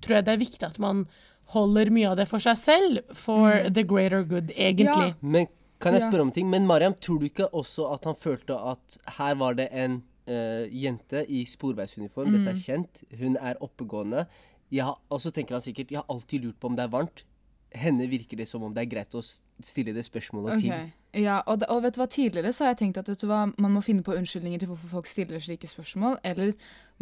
tror 0.06 0.20
jeg 0.20 0.28
det 0.28 0.34
er 0.36 0.42
viktig 0.44 0.68
at 0.68 0.78
man 0.84 1.06
holder 1.54 1.92
mye 1.94 2.12
av 2.12 2.20
det 2.20 2.28
for 2.30 2.44
seg 2.44 2.60
selv, 2.60 3.02
for 3.18 3.68
the 3.70 3.84
greater 3.88 4.24
good, 4.28 4.54
egentlig. 4.56 5.12
Ja. 5.12 5.18
Men 5.22 5.50
kan 5.82 5.98
jeg 5.98 6.06
spørre 6.06 6.28
om 6.28 6.32
ting? 6.34 6.50
Men 6.52 6.68
Mariam, 6.70 6.96
tror 7.02 7.20
du 7.22 7.28
ikke 7.28 7.50
også 7.58 7.90
at 7.96 8.06
han 8.10 8.18
følte 8.20 8.56
at 8.56 8.98
her 9.18 9.36
var 9.40 9.58
det 9.58 9.68
en 9.72 10.00
uh, 10.30 10.66
jente 10.70 11.26
i 11.28 11.44
sporveisuniform, 11.50 12.36
dette 12.38 12.54
er 12.54 12.62
kjent, 12.62 13.04
hun 13.20 13.38
er 13.42 13.60
oppegående. 13.64 14.28
Jeg 14.72 14.88
har, 14.88 15.00
og 15.12 15.20
så 15.20 15.34
tenker 15.36 15.58
han 15.58 15.64
sikkert 15.64 15.92
jeg 15.92 16.00
har 16.00 16.14
alltid 16.14 16.46
lurt 16.46 16.60
på 16.62 16.72
om 16.72 16.78
det 16.78 16.86
er 16.86 16.94
varmt. 16.94 17.26
Henne 17.72 18.08
virker 18.12 18.38
det 18.38 18.48
som 18.50 18.64
om 18.68 18.74
det 18.76 18.84
er 18.84 18.90
greit 18.92 19.16
å 19.16 19.22
stille 19.24 19.94
det 19.96 20.04
spørsmålet 20.04 20.60
til. 20.60 20.74
Ok. 20.76 20.98
Ja, 21.22 21.42
og, 21.44 21.60
det, 21.60 21.68
og 21.72 21.82
vet 21.84 21.96
du 21.96 22.00
hva, 22.00 22.08
tidligere 22.08 22.54
så 22.56 22.64
har 22.66 22.72
jeg 22.72 22.80
tenkt 22.86 23.00
at 23.02 23.10
vet 23.12 23.20
du 23.20 23.28
hva, 23.28 23.42
man 23.60 23.74
må 23.76 23.82
finne 23.84 24.04
på 24.04 24.14
unnskyldninger 24.16 24.62
til 24.62 24.70
hvorfor 24.72 24.94
folk 24.94 25.10
stiller 25.12 25.42
slike 25.44 25.68
spørsmål, 25.68 26.18
eller 26.28 26.54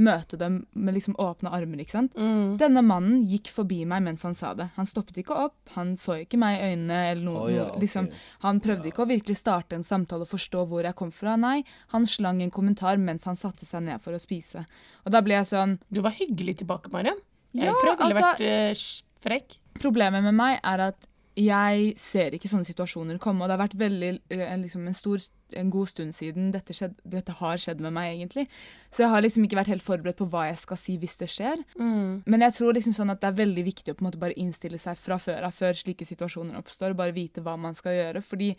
møte 0.02 0.38
dem 0.40 0.64
med 0.74 0.96
liksom 0.96 1.18
åpne 1.22 1.52
armer, 1.54 1.84
ikke 1.84 1.94
sant. 1.94 2.16
Mm. 2.18 2.56
Denne 2.62 2.82
mannen 2.86 3.20
gikk 3.30 3.52
forbi 3.54 3.84
meg 3.90 4.02
mens 4.08 4.26
han 4.26 4.38
sa 4.38 4.56
det. 4.58 4.70
Han 4.80 4.90
stoppet 4.90 5.20
ikke 5.22 5.38
opp, 5.38 5.58
han 5.76 5.94
så 6.00 6.18
ikke 6.24 6.40
meg 6.42 6.58
i 6.58 6.72
øynene 6.72 7.00
eller 7.12 7.26
noe. 7.26 7.44
oh, 7.44 7.52
ja, 7.54 7.68
okay. 7.68 7.84
liksom. 7.86 8.10
Han 8.46 8.62
prøvde 8.66 8.90
ikke 8.90 9.06
å 9.06 9.10
virkelig 9.12 9.38
starte 9.42 9.78
en 9.78 9.86
samtale 9.86 10.26
og 10.26 10.34
forstå 10.34 10.66
hvor 10.72 10.90
jeg 10.90 10.98
kom 10.98 11.14
fra, 11.14 11.38
nei. 11.38 11.60
Han 11.94 12.10
slang 12.10 12.42
en 12.46 12.54
kommentar 12.56 12.98
mens 12.98 13.28
han 13.30 13.38
satte 13.38 13.68
seg 13.68 13.86
ned 13.90 14.02
for 14.02 14.18
å 14.18 14.22
spise. 14.22 14.66
Og 15.06 15.14
da 15.14 15.22
ble 15.26 15.38
jeg 15.38 15.52
sånn, 15.54 15.78
Du 15.90 16.02
var 16.06 16.18
hyggelig 16.18 16.64
tilbake, 16.64 16.90
Mariam. 16.94 17.18
Jeg 17.54 17.66
Ja, 17.66 17.74
tror 17.78 17.94
jeg 17.94 17.98
ville 18.02 18.26
altså- 18.26 18.46
vært 18.46 19.04
uh, 19.06 19.20
frekk. 19.26 19.60
Problemet 19.80 20.26
med 20.26 20.36
meg 20.38 20.60
er 20.64 20.90
at 20.90 21.10
jeg 21.40 21.94
ser 22.00 22.34
ikke 22.36 22.50
sånne 22.52 22.68
situasjoner 22.68 23.20
komme, 23.22 23.44
og 23.44 23.50
det 23.50 23.56
har 23.56 23.62
vært 23.62 23.78
veldig, 23.80 24.10
eh, 24.34 24.56
liksom 24.60 24.88
en, 24.90 24.96
stor, 24.98 25.22
en 25.56 25.70
god 25.72 25.88
stund 25.88 26.16
siden 26.16 26.50
dette, 26.52 26.74
skjedd, 26.76 26.98
dette 27.08 27.36
har 27.38 27.62
skjedd 27.62 27.80
med 27.86 27.94
meg, 27.96 28.18
egentlig. 28.18 28.48
Så 28.92 29.06
jeg 29.06 29.14
har 29.14 29.24
liksom 29.24 29.46
ikke 29.46 29.60
vært 29.62 29.72
helt 29.72 29.86
forberedt 29.86 30.20
på 30.20 30.28
hva 30.34 30.50
jeg 30.50 30.60
skal 30.60 30.82
si 30.82 30.98
hvis 31.00 31.16
det 31.22 31.30
skjer. 31.32 31.64
Mm. 31.80 32.26
Men 32.26 32.46
jeg 32.48 32.58
tror 32.58 32.76
liksom 32.76 32.98
sånn 32.98 33.14
at 33.14 33.22
det 33.22 33.32
er 33.32 33.40
veldig 33.40 33.66
viktig 33.70 33.94
å 33.94 33.96
på 33.96 34.04
en 34.04 34.10
måte 34.10 34.22
bare 34.22 34.38
innstille 34.42 34.82
seg 34.82 35.00
fra 35.00 35.20
før 35.22 35.48
av, 35.48 35.56
før 35.56 35.80
slike 35.80 36.08
situasjoner 36.10 36.60
oppstår, 36.60 36.92
og 36.92 37.02
bare 37.06 37.16
vite 37.16 37.46
hva 37.46 37.56
man 37.56 37.78
skal 37.78 37.96
gjøre. 37.96 38.26
Fordi 38.26 38.52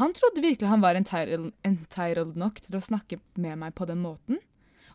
han 0.00 0.16
trodde 0.16 0.44
virkelig 0.44 0.68
han 0.70 0.84
var 0.84 0.96
entitled, 0.96 1.52
entitled 1.66 2.36
nok 2.40 2.60
til 2.64 2.78
å 2.78 2.84
snakke 2.84 3.20
med 3.36 3.60
meg 3.60 3.76
på 3.76 3.88
den 3.88 4.00
måten. 4.04 4.40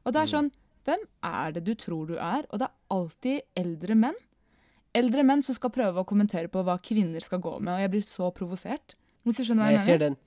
Og 0.03 0.13
det 0.13 0.23
er 0.23 0.33
sånn, 0.33 0.51
hvem 0.87 1.05
er 1.23 1.53
det 1.55 1.63
du 1.67 1.73
tror 1.79 2.09
du 2.09 2.17
er? 2.17 2.47
Og 2.49 2.59
det 2.59 2.67
er 2.67 2.93
alltid 2.93 3.59
eldre 3.59 3.95
menn. 3.97 4.17
Eldre 4.93 5.23
menn 5.25 5.41
som 5.43 5.55
skal 5.55 5.71
prøve 5.73 6.03
å 6.03 6.05
kommentere 6.05 6.47
på 6.53 6.61
hva 6.63 6.75
kvinner 6.81 7.19
skal 7.23 7.39
gå 7.39 7.59
med, 7.59 7.73
og 7.73 7.79
jeg 7.81 7.91
blir 7.91 8.01
så 8.05 8.31
provosert. 8.35 8.93
Hvis 9.25 9.37
du 9.37 9.43
skjønner 9.43 9.65
hva 9.65 9.71
jeg, 9.71 9.79
jeg 9.79 9.87
jeg 9.87 9.87
ser 9.87 9.97
den. 10.03 10.17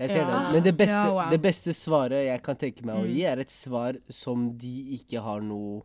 Jeg 0.00 0.10
ser 0.10 0.20
Ja. 0.20 0.26
den. 0.26 0.52
Men 0.52 0.62
det 0.62 0.76
beste, 0.76 0.96
Ja, 1.06 1.12
wow. 1.12 1.30
det 1.30 1.42
beste 1.42 1.70
svaret 1.76 2.26
jeg 2.26 2.42
kan 2.42 2.56
tenke 2.56 2.84
meg 2.84 2.96
å 2.96 3.04
Mm. 3.06 3.14
gi, 3.14 3.24
er 3.24 3.38
et 3.40 3.50
svar 3.50 3.96
som 4.10 4.56
de 4.58 4.98
ikke 4.98 5.20
har 5.22 5.40
noe 5.40 5.82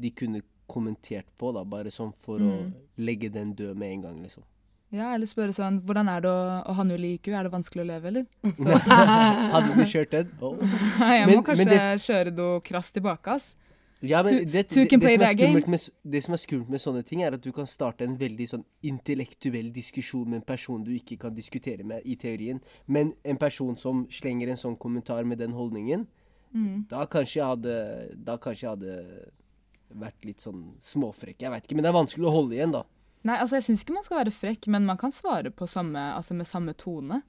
de 0.00 0.10
kunne 0.10 0.42
kommentert 0.68 1.24
på, 1.38 1.52
da. 1.54 1.62
Bare 1.64 1.90
sånn 1.90 2.12
for 2.14 2.38
å 2.38 2.52
Mm. 2.64 2.72
legge 2.98 3.30
den 3.32 3.54
død 3.54 3.76
med 3.76 3.92
en 3.92 4.00
gang, 4.02 4.22
liksom. 4.22 4.42
Ja, 4.90 5.14
eller 5.14 5.26
spørre 5.26 5.52
sånn, 5.54 5.80
hvordan 5.82 6.08
er 6.08 6.20
det 6.20 6.28
å, 6.30 6.66
å 6.66 6.72
ha 6.74 6.82
null 6.84 7.04
IQ? 7.04 7.28
Er 7.32 7.42
det 7.44 7.52
vanskelig 7.52 7.82
å 7.82 7.86
leve, 7.86 8.04
eller? 8.06 8.26
Hadde 9.52 9.74
du 9.74 9.82
kjørt 9.82 10.10
den? 10.10 10.30
Oh. 10.42 10.56
jeg 10.56 10.68
jeg 10.98 11.26
Men- 11.26 11.38
må 11.38 11.42
kanskje 11.44 11.56
men 11.56 11.68
det- 11.68 12.00
kjøre 12.00 12.34
noe 12.36 12.60
krass 12.60 12.92
tilbake, 12.92 13.26
ass. 13.28 13.56
Ja, 14.04 14.22
men 14.22 14.34
det, 14.34 14.50
det, 14.52 14.62
to 14.68 14.82
det, 14.84 14.98
det, 15.00 15.20
som 15.38 15.70
med, 15.70 15.84
det 16.14 16.20
som 16.24 16.34
er 16.36 16.40
skummelt 16.42 16.72
med 16.74 16.82
sånne 16.82 17.02
ting, 17.06 17.22
er 17.24 17.36
at 17.36 17.44
du 17.44 17.50
kan 17.56 17.66
starte 17.68 18.04
en 18.04 18.18
veldig 18.20 18.48
sånn 18.50 18.64
intellektuell 18.84 19.70
diskusjon 19.72 20.28
med 20.28 20.42
en 20.42 20.48
person 20.48 20.84
du 20.84 20.92
ikke 20.94 21.18
kan 21.24 21.34
diskutere 21.36 21.86
med 21.86 22.04
i 22.04 22.16
teorien. 22.20 22.60
Men 22.86 23.14
en 23.24 23.40
person 23.40 23.76
som 23.80 24.04
slenger 24.12 24.52
en 24.52 24.60
sånn 24.60 24.76
kommentar 24.80 25.24
med 25.24 25.38
den 25.42 25.56
holdningen, 25.56 26.06
Mm. 26.54 26.84
da 26.86 27.00
kanskje 27.10 27.40
jeg 27.40 27.46
hadde 27.50 27.72
Da 28.14 28.36
kanskje 28.38 28.62
jeg 28.62 28.76
hadde 28.76 29.30
vært 29.90 30.24
litt 30.26 30.42
sånn 30.42 30.76
småfrekk. 30.78 31.40
Jeg 31.42 31.50
veit 31.50 31.66
ikke, 31.66 31.74
men 31.74 31.82
det 31.86 31.90
er 31.90 31.96
vanskelig 31.98 32.28
å 32.28 32.34
holde 32.34 32.54
igjen, 32.54 32.72
da. 32.74 32.84
Nei, 33.24 33.38
altså 33.40 33.56
jeg 33.58 33.66
syns 33.68 33.84
ikke 33.84 33.96
man 33.96 34.04
skal 34.06 34.18
være 34.20 34.34
frekk, 34.34 34.66
men 34.74 34.86
man 34.86 34.98
kan 35.00 35.14
svare 35.14 35.50
på 35.54 35.68
samme, 35.70 36.00
altså 36.14 36.34
med 36.36 36.46
samme 36.46 36.74
tone. 36.76 37.22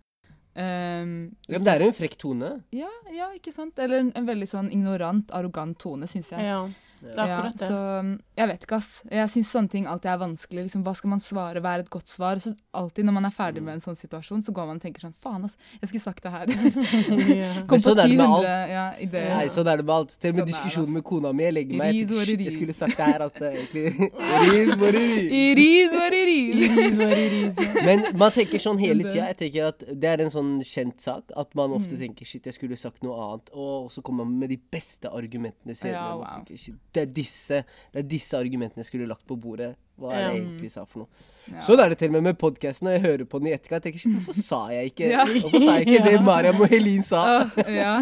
Um, 0.56 1.36
Ja, 1.50 1.58
men 1.58 1.66
det 1.66 1.74
er 1.74 1.84
jo 1.84 1.88
en 1.92 1.98
frekk 1.98 2.18
tone. 2.18 2.50
ja, 2.72 2.92
ja, 3.12 3.28
ikke 3.36 3.52
sant? 3.54 3.78
Eller 3.80 4.00
en, 4.06 4.12
en 4.16 4.28
veldig 4.28 4.48
sånn 4.48 4.70
ignorant, 4.72 5.30
arrogant 5.36 5.78
tone, 5.78 6.08
syns 6.08 6.32
jeg. 6.32 6.46
Ja, 6.48 6.62
det 7.02 7.12
er 7.12 7.20
akkurat 7.26 7.58
det. 7.60 7.68
så 7.68 7.80
um, 8.00 8.14
jeg 8.36 8.50
vet 8.52 8.64
ikke, 8.66 8.76
ass. 8.82 8.90
Jeg 9.08 9.32
syns 9.32 9.50
sånne 9.56 9.72
ting 9.72 9.86
alltid 9.88 10.10
er 10.12 10.18
vanskelig. 10.20 10.66
Liksom, 10.68 10.82
hva 10.84 10.94
skal 10.98 11.12
man 11.14 11.22
svare? 11.24 11.62
Hva 11.64 11.76
er 11.78 11.86
et 11.86 11.92
godt 11.94 12.12
svar? 12.12 12.42
Så 12.44 12.52
alltid 12.76 13.08
når 13.08 13.16
man 13.16 13.28
er 13.30 13.34
ferdig 13.36 13.64
med 13.64 13.78
en 13.78 13.84
sånn 13.84 13.96
situasjon, 13.96 14.42
så 14.44 14.52
går 14.56 14.68
man 14.68 14.82
og 14.82 14.84
tenker 14.84 15.06
sånn 15.06 15.14
Faen, 15.16 15.46
ass, 15.48 15.56
jeg 15.80 15.92
skulle 15.92 16.04
sagt 16.04 16.26
det 16.26 16.34
her. 16.34 16.50
Kom 17.70 17.78
på 17.78 17.80
sånn 17.80 18.02
er 18.04 18.12
det 18.12 18.18
med 18.20 18.28
1000 18.28 18.74
ja, 18.74 18.84
ideer. 19.06 19.30
Nei, 19.38 19.46
sånn 19.54 19.70
er 19.72 19.80
det 19.80 19.86
med 19.88 19.96
alt. 19.96 20.16
Til 20.20 20.34
og 20.34 20.40
med 20.42 20.52
diskusjonen 20.52 20.98
med 20.98 21.06
kona 21.08 21.32
mi. 21.32 21.46
Jeg 21.48 21.56
legger 21.56 21.80
meg 21.80 22.02
It 22.02 22.12
jeg 22.12 22.42
jeg 22.50 22.56
skulle 22.58 22.76
sagt 22.76 23.00
det 23.00 23.08
her, 23.08 23.24
ass. 23.24 23.38
Det 23.40 23.48
er 23.48 23.56
egentlig 23.62 23.86
It 23.96 24.58
is 24.60 24.76
what 24.82 25.00
ris 25.00 25.92
var 25.96 26.18
It 26.20 26.28
is 26.36 27.00
what 27.00 27.16
it 27.16 27.38
is. 27.40 27.80
Men 27.88 28.06
man 28.20 28.36
tenker 28.36 28.62
sånn 28.66 28.82
hele 28.84 29.08
tida. 29.08 29.30
Jeg 29.32 29.40
tenker 29.46 29.70
at 29.72 29.88
Det 29.88 30.12
er 30.12 30.26
en 30.26 30.34
sånn 30.34 30.52
kjent 30.66 31.00
sak 31.08 31.32
at 31.36 31.56
man 31.56 31.76
ofte 31.80 31.96
Mm. 31.96 32.02
tenker 32.02 32.28
shit, 32.28 32.44
jeg 32.44 32.56
skulle 32.58 32.76
sagt 32.76 33.04
noe 33.06 33.16
annet. 33.16 33.50
Og 33.56 33.88
så 33.94 34.04
kommer 34.04 34.26
man 34.28 34.36
med 34.44 34.50
de 34.52 34.58
beste 34.60 35.08
argumentene 35.08 35.72
senere. 35.78 35.96
Ja, 35.96 36.16
wow. 36.20 36.26
tenker, 36.42 36.60
shit, 36.60 36.76
det, 36.92 37.06
er 37.06 37.12
disse, 37.16 37.64
det 37.94 38.04
er 38.04 38.08
disse 38.10 38.25
argumentene 38.34 38.82
jeg 38.82 38.90
skulle 38.90 39.08
lagt 39.08 39.26
på 39.30 39.38
bordet. 39.38 39.76
Hva 40.00 40.12
er 40.12 40.16
det 40.16 40.26
jeg 40.26 40.42
egentlig 40.42 40.72
sa 40.74 40.84
for 40.84 41.04
noe? 41.04 41.26
Ja. 41.46 41.62
Sånn 41.62 41.78
er 41.84 41.92
det 41.94 42.00
til 42.02 42.10
og 42.10 42.16
med 42.16 42.24
med 42.26 42.38
podkasten. 42.42 42.88
Når 42.88 42.96
jeg 42.96 43.02
hører 43.04 43.28
på 43.30 43.40
den 43.40 43.52
i 43.52 43.54
etterkant, 43.54 43.84
tenker 43.86 44.02
jeg 44.02 44.16
hvorfor 44.16 44.34
sa 44.40 44.62
jeg 44.74 44.92
ikke 44.92 45.10
Ja. 45.12 45.26
Hvorfor 45.30 45.62
sa 45.62 45.76
jeg 45.78 45.86
ikke 45.86 46.06
det 46.08 46.16
Ja. 46.18 46.22
Mariam 46.26 46.62
og 46.66 46.72
Helin 46.72 47.06
sa? 47.06 47.22
Uh, 47.46 47.70
ja. 47.70 47.94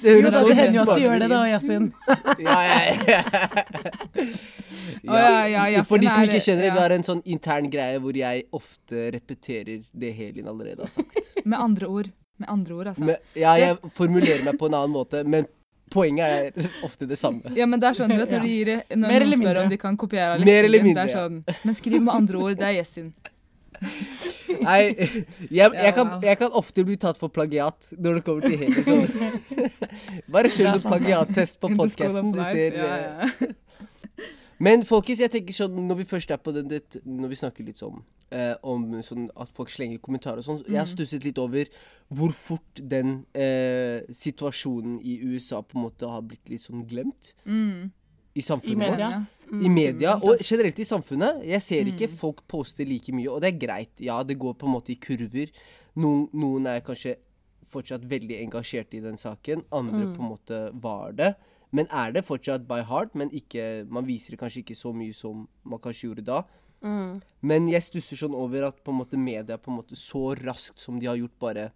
Det 0.00 0.14
høres 0.16 0.32
da, 0.32 0.40
ut. 0.40 0.48
det 0.48 0.56
hender 0.56 0.78
jo 0.78 0.84
at 0.86 0.94
du 0.96 1.04
gjør 1.04 1.18
det, 1.20 1.28
da. 1.34 1.42
Yasin. 1.52 1.92
Ja, 5.02 5.20
ja, 5.50 5.62
ja. 5.68 5.82
For 5.86 6.00
de 6.00 6.08
som 6.10 6.24
ikke 6.24 6.40
skjønner 6.42 6.66
det, 6.66 6.72
vi 6.72 6.80
har 6.80 6.94
en 6.94 7.04
sånn 7.06 7.22
intern 7.28 7.68
greie 7.72 8.00
hvor 8.02 8.16
jeg 8.16 8.44
ofte 8.54 9.08
repeterer 9.14 9.82
det 9.92 10.12
Helin 10.16 10.48
allerede 10.50 10.86
har 10.86 10.92
sagt. 10.92 11.32
Med 11.44 11.58
andre 11.58 11.90
ord. 11.90 12.10
Med 12.40 12.48
andre 12.50 12.74
ord, 12.74 12.92
altså. 12.92 13.04
Med, 13.06 13.32
ja, 13.38 13.52
jeg 13.60 13.92
formulerer 13.94 14.44
meg 14.46 14.56
på 14.58 14.70
en 14.70 14.78
annen 14.78 14.94
måte, 14.94 15.22
men 15.28 15.46
poenget 15.92 16.56
er 16.56 16.70
ofte 16.86 17.08
det 17.08 17.18
samme. 17.20 17.52
Ja, 17.56 17.68
men 17.68 17.82
det 17.82 17.90
er 17.90 17.98
sånn, 18.00 18.12
du 18.12 18.18
vet, 18.18 18.32
når, 18.32 18.46
de 18.46 18.54
gir, 18.54 18.72
når 18.96 19.02
noen 19.02 19.12
spør 19.12 19.36
mindre. 19.36 19.66
om 19.66 19.72
de 19.72 19.80
kan 19.80 19.98
kopiere 20.00 20.40
Mer 20.42 20.68
eller 20.68 20.86
mindre, 20.86 21.04
det 21.06 21.14
er 21.14 21.28
sånn 21.28 21.66
Men 21.68 21.78
skriv 21.78 22.00
med 22.00 22.14
andre 22.14 22.42
ord, 22.42 22.56
det 22.60 22.70
er 22.70 22.80
Yesin. 22.80 23.12
Nei, 24.62 24.80
jeg, 25.50 25.72
jeg, 25.74 25.92
kan, 25.96 26.12
jeg 26.22 26.38
kan 26.38 26.54
ofte 26.58 26.84
bli 26.86 26.96
tatt 27.00 27.18
for 27.20 27.32
plagiat 27.34 27.92
når 27.96 28.18
det 28.20 28.24
kommer 28.26 28.46
til 28.46 28.60
hele 28.60 28.84
sånn 28.86 29.62
Bare 30.34 30.52
kjør 30.52 30.76
sånn 30.76 30.92
plagiattest 30.92 31.60
på 31.62 31.72
podkasten. 31.74 32.32
Du 32.36 32.42
ser 32.46 32.78
ja, 32.78 32.86
eh, 32.96 33.32
ja. 33.42 33.50
Men 34.62 34.84
folkens, 34.86 35.18
jeg 35.24 35.32
tenker 35.32 35.56
sånn 35.56 35.74
når 35.88 36.02
vi 36.02 36.04
først 36.12 36.30
er 36.34 36.38
på 36.42 36.52
det, 36.54 36.62
det 36.70 37.00
Når 37.08 37.32
vi 37.32 37.38
snakker 37.40 37.66
litt 37.66 37.80
sånn 37.82 38.02
eh, 38.32 38.54
om 38.62 38.84
sånn 39.04 39.26
at 39.36 39.50
folk 39.52 39.68
slenger 39.72 39.98
kommentarer 40.04 40.38
og 40.38 40.46
sånn 40.46 40.60
Jeg 40.68 40.78
har 40.78 40.86
Mm. 40.86 40.92
stusset 40.94 41.24
litt 41.26 41.38
over 41.42 41.66
hvor 42.12 42.30
fort 42.36 42.80
den 42.80 43.24
eh, 43.34 44.02
situasjonen 44.12 45.00
i 45.02 45.18
USA 45.24 45.62
på 45.62 45.76
en 45.78 45.84
måte 45.88 46.08
har 46.08 46.22
blitt 46.22 46.48
litt 46.52 46.60
sånn 46.62 46.86
glemt 46.88 47.32
Mm. 47.46 47.90
i 48.36 48.40
samfunnet 48.40 48.88
I 48.88 48.90
media. 48.90 49.08
Mm. 49.50 49.64
I 49.64 49.68
media, 49.68 50.14
og 50.22 50.38
generelt 50.40 50.78
i 50.78 50.84
samfunnet. 50.88 51.42
Jeg 51.44 51.60
ser 51.62 51.84
ikke 51.84 52.08
Mm. 52.08 52.16
folk 52.16 52.46
poster 52.48 52.84
like 52.86 53.12
mye, 53.12 53.28
og 53.28 53.40
det 53.42 53.54
er 53.54 53.66
greit. 53.66 54.00
Ja, 54.00 54.22
det 54.22 54.38
går 54.38 54.54
på 54.56 54.66
en 54.66 54.72
måte 54.74 54.90
i 54.92 54.96
kurver. 54.96 55.50
Noen, 55.96 56.28
noen 56.32 56.66
er 56.66 56.80
kanskje 56.80 57.16
fortsatt 57.70 58.04
veldig 58.08 58.40
engasjert 58.46 58.94
i 58.94 59.00
den 59.00 59.16
saken, 59.16 59.64
andre 59.72 60.06
Mm. 60.06 60.14
på 60.16 60.20
en 60.22 60.30
måte 60.30 60.80
var 60.80 61.12
det. 61.12 61.34
Men 61.72 61.88
er 61.88 62.12
det 62.12 62.26
fortsatt 62.28 62.66
by 62.68 62.82
heart, 62.84 63.14
men 63.16 63.32
ikke, 63.32 63.86
man 63.88 64.04
viser 64.04 64.34
det 64.34 64.42
kanskje 64.42 64.60
ikke 64.60 64.76
så 64.76 64.92
mye 64.96 65.14
som 65.16 65.46
man 65.64 65.80
kanskje 65.80 66.10
gjorde 66.10 66.26
da. 66.26 66.42
Mm. 66.82 67.20
Men 67.46 67.68
jeg 67.70 67.86
stusser 67.86 68.18
sånn 68.18 68.36
over 68.36 68.66
at 68.68 68.82
på 68.84 68.92
en 68.92 68.98
måte 69.00 69.20
media 69.20 69.56
på 69.56 69.70
en 69.70 69.78
måte 69.80 69.96
så 69.98 70.32
raskt 70.38 70.82
som 70.82 70.98
de 71.00 71.08
har 71.08 71.20
gjort 71.20 71.38
bare 71.42 71.70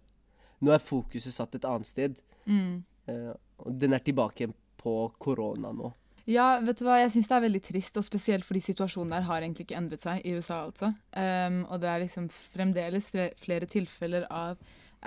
Nå 0.57 0.71
er 0.73 0.81
fokuset 0.81 1.29
satt 1.29 1.53
et 1.53 1.65
annet 1.69 1.85
sted. 1.85 2.15
Mm. 2.49 2.79
Uh, 3.05 3.35
og 3.61 3.75
den 3.77 3.93
er 3.93 4.01
tilbake 4.01 4.47
på 4.81 4.93
korona 5.21 5.69
nå. 5.69 5.91
Ja, 6.27 6.57
vet 6.59 6.81
du 6.81 6.87
hva, 6.87 6.97
jeg 6.99 7.13
syns 7.13 7.29
det 7.29 7.35
er 7.37 7.43
veldig 7.45 7.61
trist, 7.63 7.99
og 8.01 8.03
spesielt 8.03 8.43
fordi 8.43 8.59
situasjonen 8.65 9.13
der 9.15 9.27
har 9.29 9.45
egentlig 9.45 9.67
ikke 9.67 9.77
endret 9.79 10.01
seg, 10.03 10.25
i 10.25 10.33
USA 10.35 10.63
altså. 10.65 10.89
Um, 11.13 11.61
og 11.69 11.79
det 11.83 11.91
er 11.91 12.01
liksom 12.03 12.25
fremdeles 12.33 13.07
flere, 13.13 13.69
tilfeller 13.69 14.25
av 14.33 14.57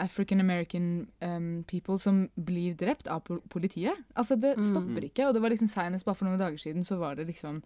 African 0.00 0.40
American 0.40 1.06
um, 1.20 1.62
people 1.68 1.98
som 2.00 2.24
blir 2.36 2.74
drept 2.80 3.06
av 3.12 3.22
politiet. 3.52 3.96
Altså, 4.16 4.36
det 4.40 4.56
Mm. 4.56 4.66
stopper 4.70 5.04
ikke. 5.06 5.28
Og 5.28 5.34
det 5.34 5.42
var 5.42 5.50
liksom 5.52 5.68
senest 5.68 6.04
bare 6.08 6.14
for 6.16 6.26
noen 6.28 6.38
dager 6.40 6.58
siden 6.58 6.84
så 6.84 6.98
var 6.98 7.14
det 7.16 7.26
liksom 7.28 7.62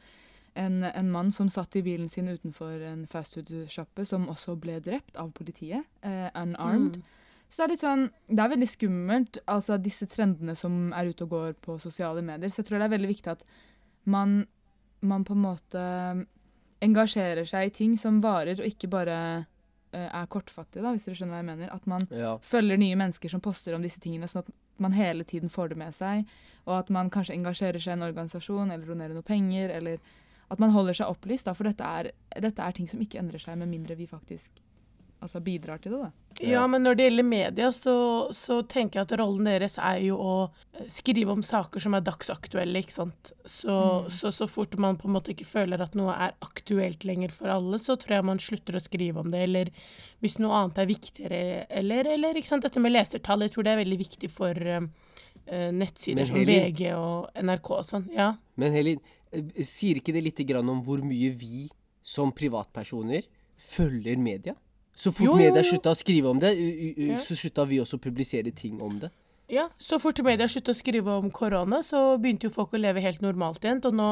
en, 0.56 0.84
en 0.84 1.10
mann 1.10 1.32
som 1.32 1.48
satt 1.48 1.74
i 1.76 1.82
bilen 1.82 2.08
sin 2.08 2.28
utenfor 2.28 2.82
en 2.86 3.06
fastfood-sjappe, 3.10 4.04
som 4.06 4.28
også 4.28 4.54
ble 4.60 4.80
drept 4.80 5.16
av 5.16 5.32
politiet. 5.34 5.84
Uh, 6.04 6.28
unarmed. 6.34 6.96
Mm. 6.96 7.02
Så 7.48 7.56
det 7.56 7.64
er 7.64 7.72
litt 7.74 7.84
sånn, 7.84 8.04
det 8.28 8.42
er 8.42 8.52
veldig 8.54 8.68
skummelt, 8.70 9.38
altså 9.46 9.76
disse 9.82 10.06
trendene 10.10 10.56
som 10.56 10.92
er 10.92 11.10
ute 11.12 11.24
og 11.26 11.30
går 11.30 11.52
på 11.62 11.78
sosiale 11.78 12.22
medier. 12.22 12.50
Så 12.50 12.62
jeg 12.62 12.66
tror 12.70 12.78
det 12.80 12.86
er 12.88 12.96
veldig 12.98 13.10
viktig 13.14 13.30
at 13.30 13.44
man, 14.06 14.46
man 15.02 15.24
på 15.24 15.34
en 15.36 15.42
måte 15.44 15.82
engasjerer 16.84 17.46
seg 17.48 17.68
i 17.68 17.74
ting 17.74 17.96
som 18.00 18.20
varer, 18.24 18.58
og 18.60 18.66
ikke 18.68 18.90
bare 18.90 19.18
er 19.94 20.26
kortfattig, 20.26 20.82
da, 20.82 20.90
hvis 20.94 21.04
dere 21.06 21.14
skjønner 21.18 21.34
hva 21.36 21.42
jeg 21.42 21.48
mener. 21.50 21.72
At 21.74 21.86
man 21.86 22.06
Ja. 22.10 22.36
følger 22.38 22.78
nye 22.78 22.96
mennesker 22.96 23.30
som 23.30 23.40
poster 23.40 23.74
om 23.74 23.82
disse 23.82 24.00
tingene, 24.00 24.26
sånn 24.28 24.42
at 24.44 24.50
man 24.78 24.92
hele 24.92 25.24
tiden 25.24 25.48
får 25.48 25.68
det 25.70 25.76
med 25.78 25.94
seg, 25.94 26.26
og 26.66 26.78
at 26.78 26.90
man 26.90 27.10
kanskje 27.10 27.34
engasjerer 27.38 27.78
seg 27.80 27.92
i 27.94 27.96
en 27.98 28.08
organisasjon, 28.08 28.72
eller 28.72 28.86
donerer 28.86 29.14
noe 29.14 29.22
penger, 29.22 29.70
eller 29.70 29.98
at 30.50 30.58
man 30.60 30.70
holder 30.70 30.94
seg 30.94 31.06
opplyst, 31.08 31.44
da, 31.46 31.54
for 31.54 31.64
dette 31.64 31.84
er, 31.84 32.10
dette 32.40 32.58
er 32.62 32.72
ting 32.72 32.86
som 32.88 33.00
ikke 33.00 33.18
endrer 33.18 33.38
seg, 33.40 33.56
med 33.58 33.68
mindre 33.68 33.94
vi 33.96 34.06
faktisk 34.06 34.50
altså, 35.24 35.40
bidrar 35.44 35.80
til 35.82 35.96
det. 35.96 36.00
da. 36.04 36.10
Ja, 36.42 36.64
men 36.66 36.82
når 36.82 36.96
det 36.98 37.04
gjelder 37.06 37.26
media, 37.28 37.68
så, 37.72 37.92
så 38.34 38.56
tenker 38.66 38.98
jeg 39.00 39.06
at 39.06 39.12
rollen 39.20 39.46
deres 39.46 39.76
er 39.78 40.00
jo 40.02 40.16
å 40.18 40.32
eh, 40.74 40.86
skrive 40.90 41.30
om 41.34 41.44
saker 41.46 41.80
som 41.82 41.94
er 41.94 42.02
dagsaktuelle, 42.06 42.82
ikke 42.82 42.96
sant. 42.96 43.32
Så, 43.44 43.74
Mm. 43.74 44.10
så, 44.10 44.32
så 44.34 44.48
fort 44.50 44.74
man 44.82 44.98
på 44.98 45.06
en 45.08 45.14
måte 45.16 45.30
ikke 45.34 45.46
føler 45.46 45.80
at 45.84 45.94
noe 45.98 46.12
er 46.14 46.34
aktuelt 46.44 47.04
lenger 47.06 47.30
for 47.34 47.52
alle, 47.54 47.78
så 47.78 47.94
tror 48.00 48.16
jeg 48.18 48.26
man 48.30 48.42
slutter 48.42 48.76
å 48.78 48.82
skrive 48.82 49.22
om 49.22 49.30
det. 49.30 49.42
Eller 49.46 49.70
hvis 50.24 50.38
noe 50.42 50.58
annet 50.58 50.80
er 50.82 50.90
viktigere, 50.90 51.40
eller, 51.70 52.10
eller 52.16 52.34
ikke 52.40 52.50
sant, 52.50 52.66
dette 52.66 52.82
med 52.82 52.92
lesertall. 52.96 53.46
Jeg 53.46 53.54
tror 53.54 53.66
det 53.68 53.74
er 53.76 53.82
veldig 53.84 54.00
viktig 54.02 54.30
for 54.32 54.58
eh, 54.74 54.88
eh, 55.46 55.70
nettsider 55.74 56.26
som 56.28 56.42
VG 56.42 56.90
og 56.98 57.30
NRK 57.46 57.70
og 57.78 57.86
sånn. 57.86 58.10
Ja. 58.14 58.32
Men 58.58 58.74
Helin, 58.74 59.00
sier 59.66 59.98
ikke 60.02 60.12
det 60.14 60.26
litt 60.28 60.44
grann 60.46 60.68
om 60.70 60.82
hvor 60.86 61.00
mye 61.02 61.30
vi 61.34 61.68
som 62.04 62.30
privatpersoner 62.36 63.24
følger 63.70 64.18
media? 64.20 64.52
Så 64.94 65.10
fort 65.12 65.26
Jo, 65.26 65.34
media 65.36 65.62
slutta 65.66 65.90
å 65.90 65.98
skrive 65.98 66.30
om 66.30 66.38
det, 66.38 66.52
Ja. 66.98 67.16
så 67.18 67.34
slutta 67.34 67.66
vi 67.66 67.80
også 67.82 67.98
å 67.98 68.02
publisere 68.04 68.54
ting 68.54 68.80
om 68.80 68.98
det. 69.00 69.10
Ja, 69.50 69.68
så 69.78 69.98
fort 70.00 70.18
media 70.24 70.46
sluttet 70.48 70.70
å 70.72 70.74
skrive 70.74 71.06
om 71.18 71.30
korona, 71.30 71.82
så 71.84 72.16
begynte 72.18 72.44
jo 72.46 72.50
folk 72.50 72.70
å 72.72 72.78
leve 72.80 73.02
helt 73.04 73.20
normalt 73.20 73.60
igjen. 73.60 73.82
Og 73.84 73.92
nå 73.92 74.06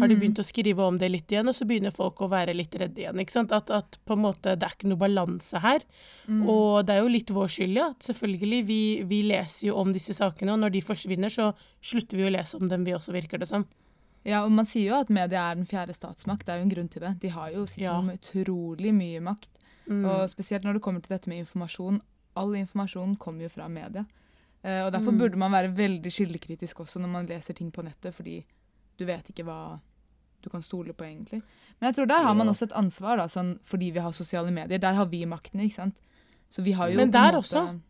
har 0.00 0.08
de 0.08 0.16
begynt 0.16 0.38
å 0.40 0.44
skrive 0.46 0.80
om 0.86 0.96
det 0.96 1.10
litt 1.10 1.28
igjen, 1.28 1.46
og 1.48 1.54
så 1.54 1.66
begynner 1.68 1.92
folk 1.92 2.16
å 2.24 2.30
være 2.30 2.54
litt 2.56 2.72
redde 2.80 2.96
igjen. 2.96 3.18
ikke 3.20 3.30
sant? 3.34 3.52
At, 3.52 3.70
at 3.70 3.98
på 4.06 4.14
en 4.16 4.22
måte 4.24 4.54
det 4.56 4.62
er 4.64 4.72
ikke 4.78 4.88
noe 4.88 4.96
balanse 5.02 5.60
her. 5.60 5.84
Og 6.30 6.86
det 6.86 6.94
er 6.96 7.02
jo 7.02 7.08
litt 7.12 7.28
vår 7.28 7.48
skyld, 7.52 7.76
ja. 7.76 7.90
Selvfølgelig. 8.00 8.62
Vi, 8.70 8.80
vi 9.04 9.20
leser 9.28 9.66
jo 9.68 9.76
om 9.76 9.92
disse 9.92 10.14
sakene, 10.16 10.54
og 10.56 10.60
når 10.64 10.72
de 10.78 10.80
forsvinner, 10.80 11.28
så 11.28 11.50
slutter 11.82 12.16
vi 12.16 12.24
å 12.30 12.32
lese 12.32 12.56
om 12.56 12.66
dem, 12.72 12.84
vi 12.88 12.92
også, 12.96 13.12
virker 13.12 13.38
det 13.38 13.48
som. 13.52 13.66
Ja, 14.24 14.44
og 14.46 14.50
man 14.52 14.64
sier 14.68 14.94
jo 14.94 14.98
at 15.00 15.10
media 15.12 15.50
er 15.50 15.56
den 15.60 15.66
fjerde 15.68 15.92
statsmakt. 15.96 16.46
Det 16.46 16.54
er 16.54 16.58
jo 16.60 16.68
en 16.70 16.72
grunn 16.74 16.88
til 16.88 17.02
det. 17.04 17.18
De 17.20 17.28
har 17.28 17.50
jo 17.52 17.66
sitter 17.66 17.84
Ja. 17.84 18.00
med 18.00 18.16
utrolig 18.20 18.94
mye 18.96 19.20
makt. 19.20 19.48
Mm. 19.90 20.04
Og 20.06 20.30
spesielt 20.30 20.62
når 20.64 20.74
det 20.78 20.82
kommer 20.82 21.02
til 21.02 21.16
dette 21.16 21.28
med 21.28 21.38
informasjon. 21.44 22.00
All 22.36 22.52
informasjon 22.54 23.16
kommer 23.18 23.42
jo 23.42 23.48
fra 23.48 23.68
media. 23.68 24.04
Uh, 24.64 24.86
og 24.86 24.92
derfor 24.92 25.10
Mm. 25.12 25.18
burde 25.18 25.36
man 25.40 25.50
være 25.52 25.74
veldig 25.74 26.10
kildekritisk 26.12 26.80
også 26.84 27.00
når 27.00 27.08
man 27.08 27.26
leser 27.26 27.54
ting 27.54 27.70
på 27.72 27.82
nettet, 27.82 28.14
fordi 28.14 28.44
du 28.98 29.04
vet 29.06 29.24
ikke 29.32 29.44
hva 29.44 29.80
du 30.42 30.48
kan 30.50 30.62
stole 30.62 30.92
på, 30.92 31.04
egentlig. 31.04 31.42
Men 31.80 31.88
jeg 31.92 31.94
tror 31.96 32.06
der 32.08 32.22
har 32.24 32.34
man 32.34 32.46
også 32.48 32.62
et 32.68 32.72
ansvar, 32.72 33.16
da, 33.16 33.26
sånn, 33.26 33.58
fordi 33.62 33.90
vi 33.92 33.98
har 34.00 34.12
sosiale 34.12 34.50
medier. 34.50 34.78
Der 34.78 34.94
har 34.94 35.06
vi 35.06 35.24
makten, 35.26 35.60
ikke 35.60 35.74
sant. 35.74 35.96
Så 36.50 36.62
vi 36.62 36.72
har 36.72 36.88
jo 36.88 36.96
Men 36.96 37.10
der 37.10 37.32
måte- 37.32 37.36
også. 37.38 37.80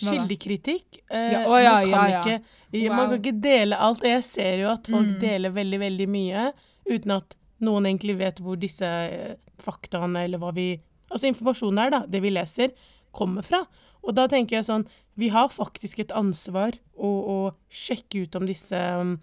Kildekritikk. 0.00 0.98
Eh, 1.10 1.32
Ja, 1.32 1.44
å 1.46 1.62
ja, 1.62 1.72
man, 1.80 1.90
kan 1.90 2.10
ja, 2.10 2.22
ja. 2.26 2.38
Ikke, 2.72 2.88
Wow. 2.90 2.96
man 2.96 3.08
kan 3.10 3.18
ikke 3.22 3.40
dele 3.40 3.76
alt. 3.78 3.98
Og 4.02 4.04
jeg 4.10 4.24
ser 4.24 4.58
jo 4.58 4.68
at 4.70 4.86
folk 4.86 5.06
Mm. 5.06 5.20
deler 5.20 5.50
veldig, 5.50 5.78
veldig 5.80 6.08
mye 6.08 6.52
uten 6.90 7.10
at 7.16 7.34
noen 7.60 7.84
egentlig 7.86 8.18
vet 8.18 8.36
hvor 8.40 8.56
disse 8.58 8.82
eh, 8.84 9.36
faktaene 9.58 10.24
eller 10.24 10.38
hva 10.38 10.52
vi 10.52 10.80
Altså 11.14 11.30
informasjonen 11.30 11.78
der, 11.80 11.94
da, 11.94 12.00
det 12.10 12.20
vi 12.24 12.32
leser, 12.34 12.74
kommer 13.14 13.46
fra. 13.46 13.62
Og 14.04 14.16
da 14.16 14.26
tenker 14.28 14.58
jeg 14.58 14.66
sånn 14.68 14.88
Vi 15.16 15.30
har 15.30 15.46
faktisk 15.48 16.02
et 16.02 16.12
ansvar 16.12 16.74
å, 16.98 17.06
å 17.08 17.38
sjekke 17.70 18.26
ut 18.26 18.34
om 18.40 18.48
disse 18.50 18.80
um, 18.98 19.14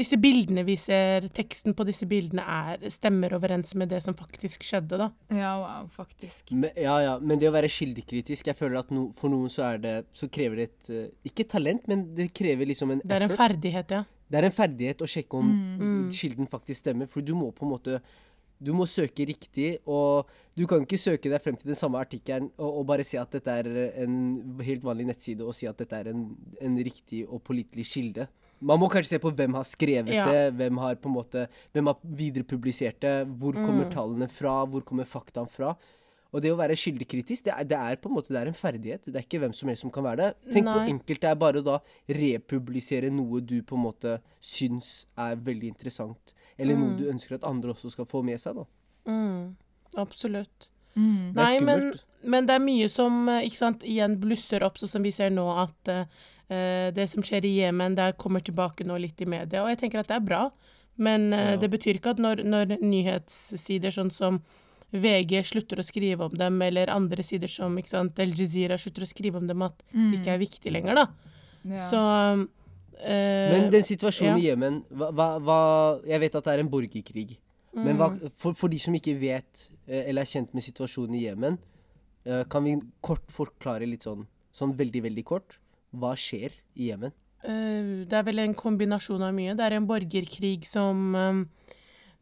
disse 0.00 0.16
bildene 0.20 0.62
vi 0.64 0.76
ser, 0.80 1.26
teksten 1.34 1.74
på 1.76 1.84
disse 1.84 2.06
bildene 2.08 2.40
er, 2.40 2.84
stemmer 2.92 3.34
overens 3.36 3.74
med 3.76 3.90
det 3.92 3.98
som 4.04 4.14
faktisk 4.16 4.62
skjedde, 4.64 4.96
da. 5.00 5.08
Ja, 5.34 5.50
wow, 5.60 5.90
faktisk. 5.92 6.52
Men, 6.54 6.70
ja, 6.78 6.94
ja, 7.04 7.16
men 7.20 7.40
det 7.42 7.50
å 7.50 7.54
være 7.54 7.68
kildekritisk 7.72 8.48
Jeg 8.52 8.56
føler 8.56 8.80
at 8.80 8.94
no, 8.94 9.08
for 9.16 9.32
noen 9.32 9.52
så 9.52 9.66
er 9.72 9.82
det 9.82 9.94
Så 10.16 10.30
krever 10.32 10.62
det 10.62 10.66
et 10.70 10.90
eh, 10.94 11.10
Ikke 11.28 11.44
talent, 11.50 11.84
men 11.90 12.06
det 12.16 12.30
krever 12.36 12.70
liksom 12.70 12.94
en 12.94 13.02
Det 13.04 13.18
er 13.18 13.26
en 13.26 13.36
ferdighet, 13.42 13.94
ja. 13.98 14.02
Det 14.30 14.38
er 14.38 14.46
en 14.46 14.54
ferdighet 14.54 15.04
å 15.04 15.10
sjekke 15.10 15.40
om 15.42 15.52
Mm. 15.80 16.08
kilden 16.14 16.46
faktisk 16.46 16.84
stemmer, 16.84 17.08
for 17.10 17.24
du 17.24 17.32
må 17.34 17.50
på 17.56 17.64
en 17.66 17.72
måte 17.72 18.00
du 18.62 18.72
må 18.76 18.84
søke 18.86 19.24
riktig, 19.26 19.78
og 19.88 20.26
du 20.56 20.66
kan 20.68 20.82
ikke 20.84 20.98
søke 21.00 21.30
deg 21.32 21.40
frem 21.40 21.56
til 21.56 21.70
den 21.72 21.78
samme 21.78 21.96
artikkelen 22.02 22.50
og, 22.58 22.80
og 22.80 22.86
bare 22.90 23.04
si 23.06 23.16
at 23.16 23.30
dette 23.32 23.48
er 23.62 23.68
en 24.04 24.18
helt 24.66 24.82
vanlig 24.84 25.06
nettside, 25.08 25.40
og 25.46 25.54
si 25.56 25.66
at 25.70 25.78
dette 25.80 25.96
er 25.96 26.10
en, 26.12 26.26
en 26.60 26.76
riktig 26.84 27.22
og 27.28 27.40
pålitelig 27.46 27.86
kilde. 27.88 28.26
Man 28.60 28.76
må 28.82 28.90
kanskje 28.92 29.14
se 29.14 29.18
på 29.22 29.30
hvem 29.32 29.54
har 29.56 29.64
skrevet 29.64 30.12
Ja. 30.12 30.26
det, 30.28 30.42
hvem 30.58 30.76
har 30.82 30.98
på 31.00 31.08
en 31.08 31.14
måte, 31.16 31.46
hvem 31.72 31.86
har 31.88 31.96
viderepublisert 32.04 33.00
det, 33.00 33.14
hvor 33.40 33.56
kommer 33.56 33.86
Mm. 33.88 33.94
tallene 33.94 34.28
fra, 34.28 34.66
hvor 34.68 34.84
kommer 34.84 35.08
faktaen 35.08 35.48
fra. 35.48 35.72
Og 36.30 36.42
det 36.44 36.52
å 36.52 36.58
være 36.60 36.76
kildekritisk, 36.78 37.42
det 37.48 37.52
er, 37.56 37.64
det 37.64 37.78
er 37.80 37.96
på 37.96 38.06
en 38.10 38.14
måte 38.14 38.28
det 38.30 38.44
en 38.46 38.54
ferdighet. 38.54 39.02
Det 39.08 39.16
er 39.16 39.24
ikke 39.24 39.40
hvem 39.42 39.52
som 39.56 39.66
helst 39.72 39.82
som 39.82 39.90
kan 39.90 40.04
være 40.04 40.16
det. 40.20 40.52
Tenk 40.52 40.68
hvor 40.68 40.86
enkelt 40.92 41.20
det 41.24 41.30
er 41.30 41.34
bare 41.40 41.58
å 41.58 41.64
da 41.66 41.78
republisere 42.20 43.10
noe 43.10 43.40
du 43.42 43.56
på 43.66 43.74
en 43.78 43.82
måte 43.88 44.18
syns 44.44 45.06
er 45.18 45.34
veldig 45.40 45.72
interessant, 45.72 46.34
eller 46.60 46.76
noe 46.78 46.90
Mm. 46.92 46.96
du 47.00 47.04
ønsker 47.10 47.34
at 47.40 47.44
andre 47.48 47.72
også 47.74 47.90
skal 47.94 48.06
få 48.06 48.22
med 48.24 48.38
seg, 48.40 48.54
da. 48.60 48.64
Mm, 49.10 49.56
absolutt. 49.96 50.68
Mm. 50.96 51.32
Det 51.34 51.36
Nei, 51.40 51.60
men, 51.60 51.80
skummelt. 51.80 52.00
men 52.24 52.46
det 52.46 52.54
er 52.54 52.64
mye 52.64 52.88
som 52.90 53.28
eh, 53.28 53.44
ikke 53.48 53.56
sant, 53.62 53.82
igjen 53.86 54.18
blusser 54.20 54.62
opp, 54.66 54.76
sånn 54.80 54.88
som 54.94 55.02
vi 55.06 55.10
ser 55.14 55.30
nå 55.30 55.46
at 55.62 55.88
uh, 55.88 56.04
det 56.92 57.06
som 57.08 57.22
skjer 57.22 57.44
i 57.46 57.52
Jemen, 57.60 57.94
det 57.94 58.16
kommer 58.18 58.40
tilbake 58.42 58.84
nå 58.84 58.96
litt 58.98 59.20
i 59.22 59.26
media. 59.30 59.62
Og 59.62 59.68
jeg 59.70 59.78
tenker 59.84 60.00
at 60.02 60.08
det 60.10 60.16
er 60.18 60.26
bra, 60.26 60.50
men 60.98 61.32
uh, 61.32 61.52
Ja. 61.52 61.56
det 61.62 61.70
betyr 61.70 61.96
ikke 62.00 62.10
at 62.16 62.18
når, 62.18 62.42
når 62.44 62.76
nyhetssider 62.82 63.90
sånn 63.94 64.10
som 64.12 64.42
VG 64.92 65.44
slutter 65.46 65.78
å 65.78 65.84
skrive 65.86 66.26
om 66.26 66.34
dem, 66.34 66.60
eller 66.66 66.90
andre 66.90 67.22
sider 67.22 67.46
som 67.48 67.76
ikke 67.78 67.88
sant, 67.92 68.18
El 68.18 68.32
Jazeera 68.34 68.74
slutter 68.76 69.06
å 69.06 69.06
skrive 69.06 69.38
om 69.38 69.46
dem, 69.46 69.62
at 69.62 69.78
det 69.92 70.18
ikke 70.18 70.34
er 70.34 70.40
viktig 70.42 70.72
lenger, 70.74 70.94
da. 71.04 71.06
Ja. 71.62 71.78
Så 71.78 72.00
eh, 72.00 72.42
Men 73.04 73.70
den 73.72 73.84
situasjonen 73.86 74.36
ja. 74.36 74.40
i 74.40 74.48
Jemen 74.50 74.82
hva, 74.90 75.10
hva, 75.14 75.28
hva 75.40 75.60
Jeg 76.06 76.20
vet 76.20 76.34
at 76.36 76.44
det 76.44 76.52
er 76.52 76.62
en 76.64 76.70
borgerkrig. 76.72 77.38
Men 77.72 77.96
hva, 77.96 78.10
Mm. 78.10 78.30
for, 78.34 78.54
for 78.58 78.68
de 78.68 78.78
som 78.82 78.94
ikke 78.94 79.14
vet 79.20 79.70
eh, 79.86 80.08
eller 80.10 80.22
er 80.22 80.30
kjent 80.30 80.52
med 80.54 80.64
situasjonen 80.66 81.14
i 81.14 81.24
Jemen, 81.28 81.58
eh, 82.26 82.42
kan 82.50 82.64
vi 82.64 82.74
kort 83.00 83.22
forklare 83.30 83.86
litt 83.86 84.02
sånn, 84.02 84.24
sånn 84.52 84.74
veldig, 84.76 85.04
veldig 85.06 85.24
kort, 85.24 85.58
hva 85.94 86.16
skjer 86.18 86.50
i 86.74 86.90
Jemen? 86.90 87.12
Eh, 87.44 88.04
det 88.10 88.12
er 88.18 88.26
vel 88.26 88.42
en 88.42 88.54
kombinasjon 88.58 89.22
av 89.22 89.32
mye. 89.36 89.54
Det 89.54 89.64
er 89.64 89.78
en 89.78 89.86
borgerkrig 89.86 90.66
som 90.66 91.14
eh, 91.14 91.44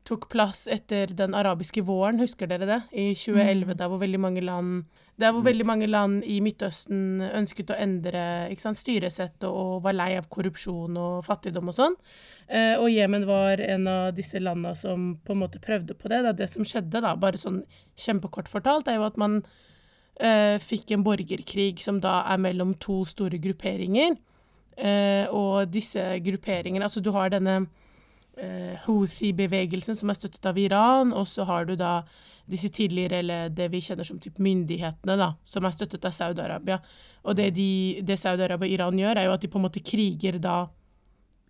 tok 0.09 0.29
plass 0.33 0.67
etter 0.73 1.13
den 1.17 1.37
arabiske 1.37 1.85
våren, 1.85 2.21
husker 2.23 2.49
dere 2.49 2.69
det? 2.69 2.81
I 2.93 3.11
2011, 3.13 3.77
der 3.77 3.93
hvor 3.93 4.01
veldig 4.01 4.21
mange 4.23 4.45
land 4.45 4.89
der 5.19 5.33
hvor 5.35 5.43
veldig 5.43 5.65
mange 5.67 5.87
land 5.91 6.23
i 6.31 6.37
Midtøsten 6.39 7.25
ønsket 7.35 7.73
å 7.75 7.79
endre 7.83 8.21
sant, 8.63 8.79
styresett 8.79 9.43
og, 9.49 9.81
var 9.83 9.97
lei 9.97 10.13
av 10.15 10.29
korrupsjon 10.31 10.95
og 10.95 11.25
fattigdom 11.27 11.73
og 11.73 11.75
sånn. 11.75 11.97
Eh, 12.47 12.77
og 12.79 12.87
Jemen 12.93 13.27
var 13.27 13.59
en 13.65 13.89
av 13.91 14.13
disse 14.15 14.39
landene 14.39 14.79
som 14.79 15.09
på 15.27 15.35
en 15.35 15.41
måte 15.43 15.59
prøvde 15.63 15.97
på 15.99 16.13
det. 16.13 16.23
Da. 16.23 16.35
Det 16.39 16.47
som 16.53 16.63
skjedde, 16.63 17.03
da, 17.03 17.17
bare 17.19 17.41
sånn 17.41 17.65
kjempekort 17.99 18.51
fortalt, 18.51 18.87
er 18.87 19.01
jo 19.01 19.09
at 19.09 19.19
man 19.19 19.41
eh, 20.23 20.55
fikk 20.63 20.95
en 20.95 21.03
borgerkrig 21.07 21.83
som 21.83 21.99
da 22.05 22.21
er 22.31 22.39
mellom 22.47 22.77
to 22.79 23.01
store 23.09 23.43
grupperinger. 23.43 24.15
Eh, 24.79 25.27
og 25.35 25.67
disse 25.75 26.05
grupperingene 26.23 26.87
Altså, 26.87 27.03
du 27.03 27.11
har 27.11 27.35
denne 27.35 27.65
Houthi-bevegelsen 28.87 29.97
som 29.99 30.11
er 30.11 30.19
støttet 30.19 30.47
av 30.47 30.59
Iran, 30.59 31.13
og 31.13 31.27
så 31.29 31.47
har 31.49 31.69
du 31.69 31.75
da 31.79 32.03
disse 32.49 32.71
tidligere, 32.73 33.21
eller 33.21 33.49
det 33.53 33.69
vi 33.73 33.81
kjenner 33.85 34.07
som 34.09 34.19
typ 34.23 34.39
myndighetene, 34.41 35.17
da, 35.21 35.33
som 35.45 35.67
er 35.67 35.75
støttet 35.75 36.07
av 36.09 36.15
Saudi-Arabia. 36.17 36.79
Og 37.29 37.37
det, 37.37 37.51
de, 37.59 37.71
det 38.07 38.17
Saudi-Arabia 38.21 38.71
og 38.71 38.77
Iran 38.77 39.01
gjør, 39.03 39.21
er 39.21 39.29
jo 39.29 39.35
at 39.35 39.45
de 39.45 39.51
på 39.53 39.61
en 39.61 39.67
måte 39.67 39.85
kriger 39.85 40.39
da 40.43 40.63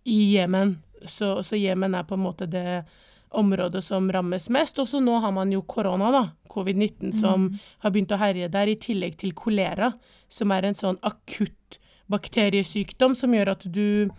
i 0.09 0.19
Jemen. 0.35 0.75
Så, 1.05 1.37
så 1.47 1.59
Jemen 1.59 1.95
er 1.95 2.07
på 2.07 2.17
en 2.17 2.25
måte 2.25 2.49
det 2.51 2.81
området 3.29 3.83
som 3.85 4.09
rammes 4.11 4.49
mest. 4.49 4.79
Også 4.81 4.99
nå 5.03 5.19
har 5.23 5.31
man 5.31 5.51
jo 5.53 5.61
korona, 5.61 6.09
da, 6.11 6.23
covid-19, 6.51 7.13
som 7.15 7.51
har 7.83 7.93
begynt 7.93 8.15
å 8.15 8.19
herje 8.19 8.49
der, 8.51 8.71
i 8.71 8.79
tillegg 8.81 9.19
til 9.21 9.35
kolera, 9.37 9.93
som 10.27 10.51
er 10.51 10.67
en 10.67 10.77
sånn 10.77 10.99
akutt 11.05 11.79
bakteriesykdom 12.09 13.13
som 13.15 13.33
gjør 13.35 13.53
at 13.53 13.67
du, 13.69 14.09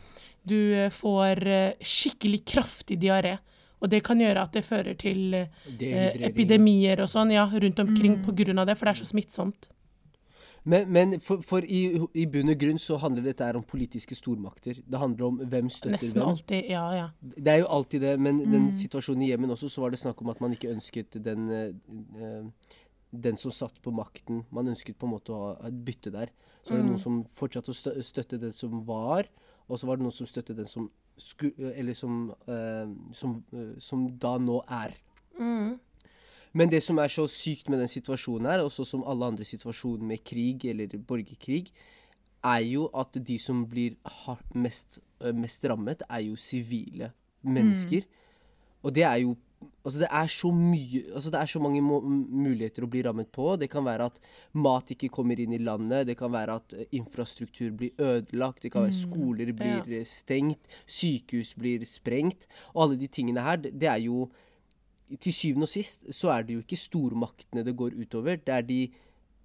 du 0.50 0.90
får 0.94 1.46
eh, 1.46 1.72
skikkelig 1.80 2.44
kraftig 2.52 2.98
diaré. 3.02 3.38
Og 3.80 3.88
det 3.88 4.02
kan 4.04 4.20
gjøre 4.20 4.44
at 4.44 4.56
det 4.56 4.66
fører 4.66 4.96
til 5.00 5.36
eh, 5.38 6.16
epidemier 6.28 7.00
og 7.00 7.08
sånn 7.08 7.32
ja, 7.32 7.46
rundt 7.48 7.80
omkring 7.80 8.18
på 8.24 8.34
grunn 8.42 8.60
av 8.60 8.68
det, 8.68 8.76
for 8.76 8.88
det 8.88 8.96
er 8.96 9.00
så 9.00 9.08
smittsomt. 9.08 9.70
Men, 10.68 10.90
men 10.92 11.14
for, 11.24 11.40
for 11.40 11.64
i, 11.64 11.86
i 12.20 12.26
bunn 12.28 12.52
og 12.52 12.58
grunn 12.60 12.80
så 12.82 12.98
handler 13.00 13.24
dette 13.24 13.46
her 13.46 13.56
om 13.56 13.64
politiske 13.64 14.16
stormakter. 14.18 14.82
Det 14.84 15.00
handler 15.00 15.30
om 15.30 15.38
hvem 15.40 15.70
støtter 15.72 15.96
Nesten 15.96 16.20
hvem. 16.20 16.34
alltid. 16.34 16.68
Ja, 16.68 16.84
ja. 16.98 17.06
Det 17.20 17.54
er 17.54 17.62
jo 17.62 17.70
alltid 17.78 18.04
det, 18.04 18.12
men 18.20 18.42
den 18.52 18.68
situasjonen 18.74 19.24
i 19.24 19.30
Jemen 19.30 19.54
også, 19.56 19.70
så 19.72 19.86
var 19.86 19.94
det 19.94 20.02
snakk 20.02 20.20
om 20.20 20.34
at 20.34 20.44
man 20.44 20.52
ikke 20.52 20.74
ønsket 20.74 21.16
den 21.24 21.48
eh, 21.48 21.72
eh, 22.20 22.76
den 23.10 23.40
som 23.40 23.50
satt 23.50 23.80
på 23.82 23.90
makten. 23.94 24.44
Man 24.54 24.70
ønsket 24.70 24.98
på 24.98 25.08
en 25.08 25.14
måte 25.16 25.34
å 25.34 25.40
ha 25.40 25.68
et 25.68 25.80
bytte 25.86 26.12
der. 26.14 26.30
Så 26.62 26.74
var 26.74 26.82
det 26.82 26.90
noen 26.90 27.02
som 27.02 27.22
fortsatte 27.24 27.72
å 27.72 28.04
støtte 28.04 28.38
det 28.38 28.52
som 28.54 28.82
var, 28.86 29.26
og 29.70 29.78
så 29.78 29.86
var 29.86 29.98
det 29.98 30.04
noen 30.04 30.14
som 30.14 30.28
støttet 30.28 30.58
den 30.58 30.68
som 30.68 30.90
sku, 31.20 31.50
Eller 31.56 31.94
som, 31.94 32.32
uh, 32.48 32.90
som, 33.14 33.38
uh, 33.54 33.76
som 33.78 34.08
da 34.18 34.34
nå 34.42 34.58
er. 34.66 34.96
Men 36.52 36.70
det 36.70 36.82
som 36.82 36.98
er 36.98 37.12
så 37.12 37.28
sykt 37.30 37.68
med 37.70 37.78
den 37.78 37.90
situasjonen 37.90 38.50
her, 38.50 38.64
også 38.64 38.84
som 38.88 39.04
alle 39.06 39.28
andre 39.30 39.46
situasjoner 39.46 40.02
med 40.06 40.24
krig 40.26 40.64
eller 40.66 40.98
borgerkrig, 40.98 41.68
er 42.42 42.64
jo 42.66 42.88
at 42.96 43.14
de 43.26 43.36
som 43.38 43.62
blir 43.68 43.94
mest, 44.54 44.98
eh, 45.20 45.32
mest 45.36 45.64
rammet, 45.64 46.02
er 46.08 46.24
jo 46.26 46.36
sivile 46.36 47.12
mennesker. 47.42 48.02
Og 48.82 48.94
det 48.94 49.04
er 49.04 49.16
jo 49.22 49.36
Altså, 49.60 49.98
det 50.02 50.08
er 50.08 50.28
så 50.32 50.50
mye 50.52 51.00
Altså, 51.14 51.30
det 51.32 51.40
er 51.40 51.48
så 51.48 51.60
mange 51.60 51.80
muligheter 51.82 52.84
å 52.84 52.90
bli 52.90 53.02
rammet 53.04 53.30
på. 53.32 53.54
Det 53.60 53.68
kan 53.72 53.84
være 53.84 54.08
at 54.10 54.18
mat 54.56 54.92
ikke 54.94 55.10
kommer 55.12 55.40
inn 55.40 55.52
i 55.56 55.60
landet. 55.60 56.06
Det 56.08 56.16
kan 56.20 56.32
være 56.32 56.56
at 56.60 56.76
eh, 56.76 56.88
infrastruktur 56.96 57.72
blir 57.76 57.96
ødelagt. 58.00 58.62
Det 58.64 58.72
kan 58.72 58.86
være 58.86 58.96
skoler 58.96 59.52
blir 59.56 59.88
ja. 59.92 60.04
stengt. 60.08 60.68
Sykehus 60.84 61.54
blir 61.60 61.84
sprengt. 61.88 62.48
Og 62.74 62.86
alle 62.86 63.00
de 63.00 63.08
tingene 63.12 63.44
her, 63.44 63.60
det, 63.60 63.74
det 63.80 63.90
er 63.92 64.00
jo 64.06 64.30
Til 65.10 65.32
syvende 65.34 65.66
og 65.66 65.72
sist 65.72 66.04
så 66.14 66.28
er 66.30 66.44
det 66.46 66.54
jo 66.54 66.60
ikke 66.62 66.76
stormaktene 66.78 67.64
det 67.66 67.74
går 67.74 67.96
utover. 67.98 68.36
Det 68.38 68.52
er 68.54 68.62
de, 68.62 68.84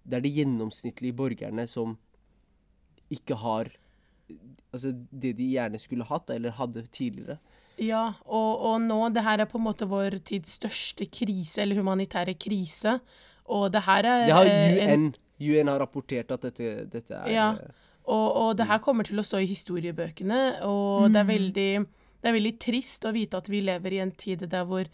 det 0.05 0.19
er 0.19 0.21
de 0.21 0.29
gjennomsnittlige 0.35 1.15
borgerne 1.17 1.65
som 1.67 1.95
ikke 3.09 3.35
har 3.41 3.71
Altså 4.73 4.91
det 4.93 5.37
de 5.37 5.47
gjerne 5.55 5.79
skulle 5.79 6.05
hatt, 6.05 6.29
eller 6.29 6.51
hadde 6.51 6.81
tidligere. 6.91 7.37
Ja, 7.77 8.13
og, 8.25 8.61
og 8.69 8.81
nå, 8.81 8.97
det 9.13 9.23
her 9.25 9.41
er 9.43 9.45
på 9.51 9.57
en 9.59 9.65
måte 9.65 9.87
vår 9.89 10.19
tids 10.23 10.53
største 10.59 11.07
krise, 11.11 11.61
eller 11.61 11.75
humanitære 11.81 12.35
krise. 12.39 12.99
Og 13.51 13.71
det 13.73 13.81
her 13.83 14.05
er 14.05 14.25
Det 14.25 14.33
har 14.33 14.45
UN. 14.45 14.89
en- 14.89 15.15
UN 15.41 15.67
har 15.67 15.79
rapportert 15.79 16.31
at 16.31 16.41
dette, 16.41 16.85
dette 16.89 17.11
er 17.13 17.27
Ja. 17.33 17.49
eh, 17.51 17.71
Og, 18.07 18.35
og 18.37 18.57
det 18.57 18.67
her 18.67 18.77
kommer 18.79 19.03
til 19.03 19.17
å 19.17 19.23
stå 19.25 19.39
i 19.41 19.47
historiebøkene, 19.49 20.61
og 20.63 21.11
det, 21.11 21.19
er 21.23 21.25
veldig, 21.25 21.85
det 22.21 22.29
er 22.29 22.33
veldig 22.33 22.59
trist 22.59 23.03
å 23.03 23.11
vite 23.11 23.33
at 23.37 23.47
vi 23.49 23.61
lever 23.61 23.93
i 23.93 23.99
en 24.03 24.11
tid 24.11 24.39
der 24.47 24.63
hvor 24.63 24.85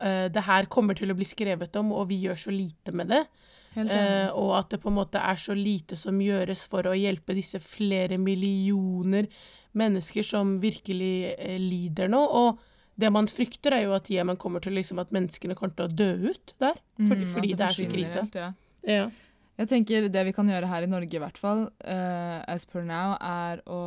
uh, 0.00 0.28
det 0.28 0.42
her 0.46 0.66
kommer 0.66 0.94
til 0.94 1.10
å 1.10 1.16
bli 1.18 1.24
skrevet 1.26 1.74
om, 1.76 1.90
og 1.92 2.06
vi 2.08 2.20
gjør 2.22 2.38
så 2.38 2.50
lite 2.54 2.92
med 2.94 3.08
det. 3.08 3.26
Helt 3.74 3.90
Eh, 3.90 4.28
og 4.36 4.54
at 4.58 4.68
det 4.70 4.80
på 4.82 4.88
en 4.90 4.94
måte 4.98 5.16
er 5.18 5.34
så 5.40 5.54
lite 5.56 5.96
som 5.96 6.18
gjøres 6.20 6.66
for 6.68 6.82
å 6.84 6.92
hjelpe 6.94 7.34
disse 7.34 7.58
flere 7.58 8.18
millioner 8.18 9.26
mennesker 9.74 10.22
som 10.26 10.56
virkelig 10.60 11.34
eh, 11.38 11.58
lider 11.58 12.08
nå. 12.12 12.20
Og 12.22 12.58
det 12.98 13.10
man 13.12 13.26
frykter, 13.26 13.72
er 13.72 13.84
jo 13.86 13.94
at 13.96 14.10
Jemen 14.12 14.36
kommer 14.36 14.60
til 14.60 14.74
liksom 14.76 14.98
at 15.00 15.10
menneskene 15.14 15.54
kommer 15.56 15.74
til 15.74 15.86
å 15.88 15.94
dø 15.96 16.30
ut 16.30 16.54
der. 16.60 16.76
Fordi, 17.00 17.24
Mm, 17.24 17.32
fordi 17.34 17.54
det, 17.56 17.60
er 17.60 17.76
så 17.78 17.88
krise. 17.90 18.20
helt, 18.20 18.34
ja. 18.34 18.52
Ja. 18.84 19.10
Jeg 19.58 19.68
tenker 19.68 20.08
det 20.08 20.24
vi 20.26 20.32
kan 20.32 20.48
gjøre 20.48 20.66
her 20.68 20.82
i 20.82 20.86
Norge 20.90 21.14
i 21.14 21.20
hvert 21.20 21.38
fall, 21.38 21.66
uh, 21.84 22.44
as 22.48 22.64
per 22.64 22.82
now, 22.82 23.16
er 23.20 23.60
å, 23.66 23.80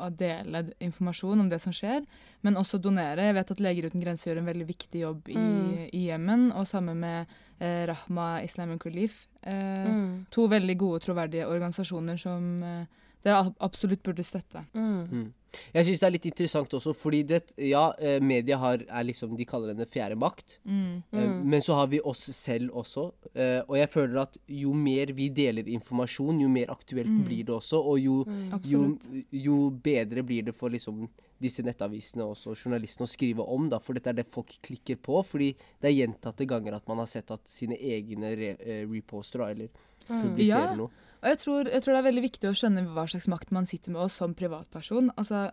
å 0.00 0.08
dele 0.16 0.72
informasjon 0.80 1.40
om 1.40 1.48
det 1.48 1.60
som 1.62 1.72
skjer, 1.72 2.04
men 2.42 2.54
også 2.60 2.80
donere. 2.82 3.24
Jeg 3.28 3.34
vet 3.34 3.50
at 3.50 3.60
Leger 3.60 3.86
uten 3.88 4.00
grenser 4.02 4.32
gjør 4.32 4.40
en 4.42 4.48
veldig 4.50 4.66
viktig 4.68 5.00
jobb 5.04 5.28
i, 5.28 5.36
Mm. 5.36 5.88
i 5.92 6.02
Jemen, 6.08 6.52
og 6.52 6.66
sammen 6.66 6.96
med 7.00 7.26
eh, 7.60 7.86
Rahma 7.86 8.42
Islamic 8.42 8.84
Relief. 8.84 9.26
Eh, 9.42 9.86
Mm. 9.88 10.26
To 10.30 10.48
veldig 10.48 10.76
gode, 10.78 11.00
troverdige 11.04 11.46
organisasjoner 11.46 12.16
som 12.18 12.62
eh, 12.62 12.86
dere 13.24 13.54
absolutt 13.60 14.02
burde 14.04 14.22
støtte. 14.24 14.64
Mm. 14.74 15.32
Jeg 15.72 15.86
syns 15.86 16.00
det 16.00 16.06
er 16.08 16.10
litt 16.16 16.24
interessant 16.26 16.72
også, 16.74 16.92
fordi 16.98 17.20
det, 17.30 17.38
ja, 17.62 17.92
eh, 18.02 18.18
media 18.20 18.56
har, 18.58 18.80
er 18.88 19.04
liksom 19.06 19.36
De 19.38 19.44
kaller 19.46 19.68
den 19.70 19.78
den 19.84 19.86
fjerde 19.86 20.16
makt. 20.18 20.56
Mm. 20.66 21.02
Mm. 21.14 21.44
Men 21.46 21.60
så 21.62 21.76
har 21.78 21.86
vi 21.86 22.00
oss 22.00 22.24
selv 22.34 22.72
også. 22.74 23.12
eh, 23.34 23.62
Og 23.68 23.76
jeg 23.78 23.88
føler 23.88 24.20
at 24.22 24.36
jo 24.48 24.72
mer 24.74 25.12
vi 25.14 25.28
deler 25.28 25.68
informasjon, 25.70 26.40
jo 26.42 26.48
mer 26.48 26.66
aktuelt 26.74 27.24
blir 27.24 27.44
det 27.46 27.54
også. 27.54 27.78
Og 27.84 27.98
jo, 28.00 28.16
jo, 28.24 28.24
Mm. 28.24 28.52
Absolutt. 28.52 29.08
jo 29.32 29.70
bedre 29.70 30.22
blir 30.26 30.42
det 30.44 30.54
for 30.56 30.68
liksom 30.70 31.08
disse 31.40 31.62
nettavisene 31.62 32.22
og 32.24 32.36
journalistene 32.56 33.06
å 33.06 33.10
skrive 33.14 33.46
om, 33.46 33.68
da. 33.68 33.78
For 33.78 33.92
dette 33.94 34.08
er 34.10 34.14
det 34.14 34.26
folk 34.26 34.48
klikker 34.62 34.96
på. 34.96 35.22
Fordi 35.24 35.54
det 35.80 35.90
er 35.92 36.06
gjentatte 36.06 36.46
ganger 36.48 36.74
at 36.74 36.88
man 36.88 36.98
har 36.98 37.06
sett 37.06 37.30
at 37.30 37.46
sine 37.46 37.76
egne 37.78 38.34
re, 38.36 38.56
eh, 38.58 38.84
reposter 38.90 39.38
da, 39.38 39.50
eller 39.50 39.68
publiserer 40.08 40.70
Ja. 40.70 40.74
noe. 40.74 40.90
Og 41.24 41.30
jeg 41.32 41.38
tror, 41.40 41.68
jeg 41.72 41.80
tror 41.82 41.94
det 41.96 42.00
er 42.02 42.08
veldig 42.10 42.22
viktig 42.26 42.48
å 42.50 42.56
skjønne 42.56 42.82
hva 42.92 43.06
slags 43.08 43.26
makt 43.32 43.52
man 43.56 43.64
sitter 43.68 43.94
med 43.94 44.02
også 44.04 44.26
som 44.26 44.34
privatperson. 44.36 45.06
Altså, 45.16 45.46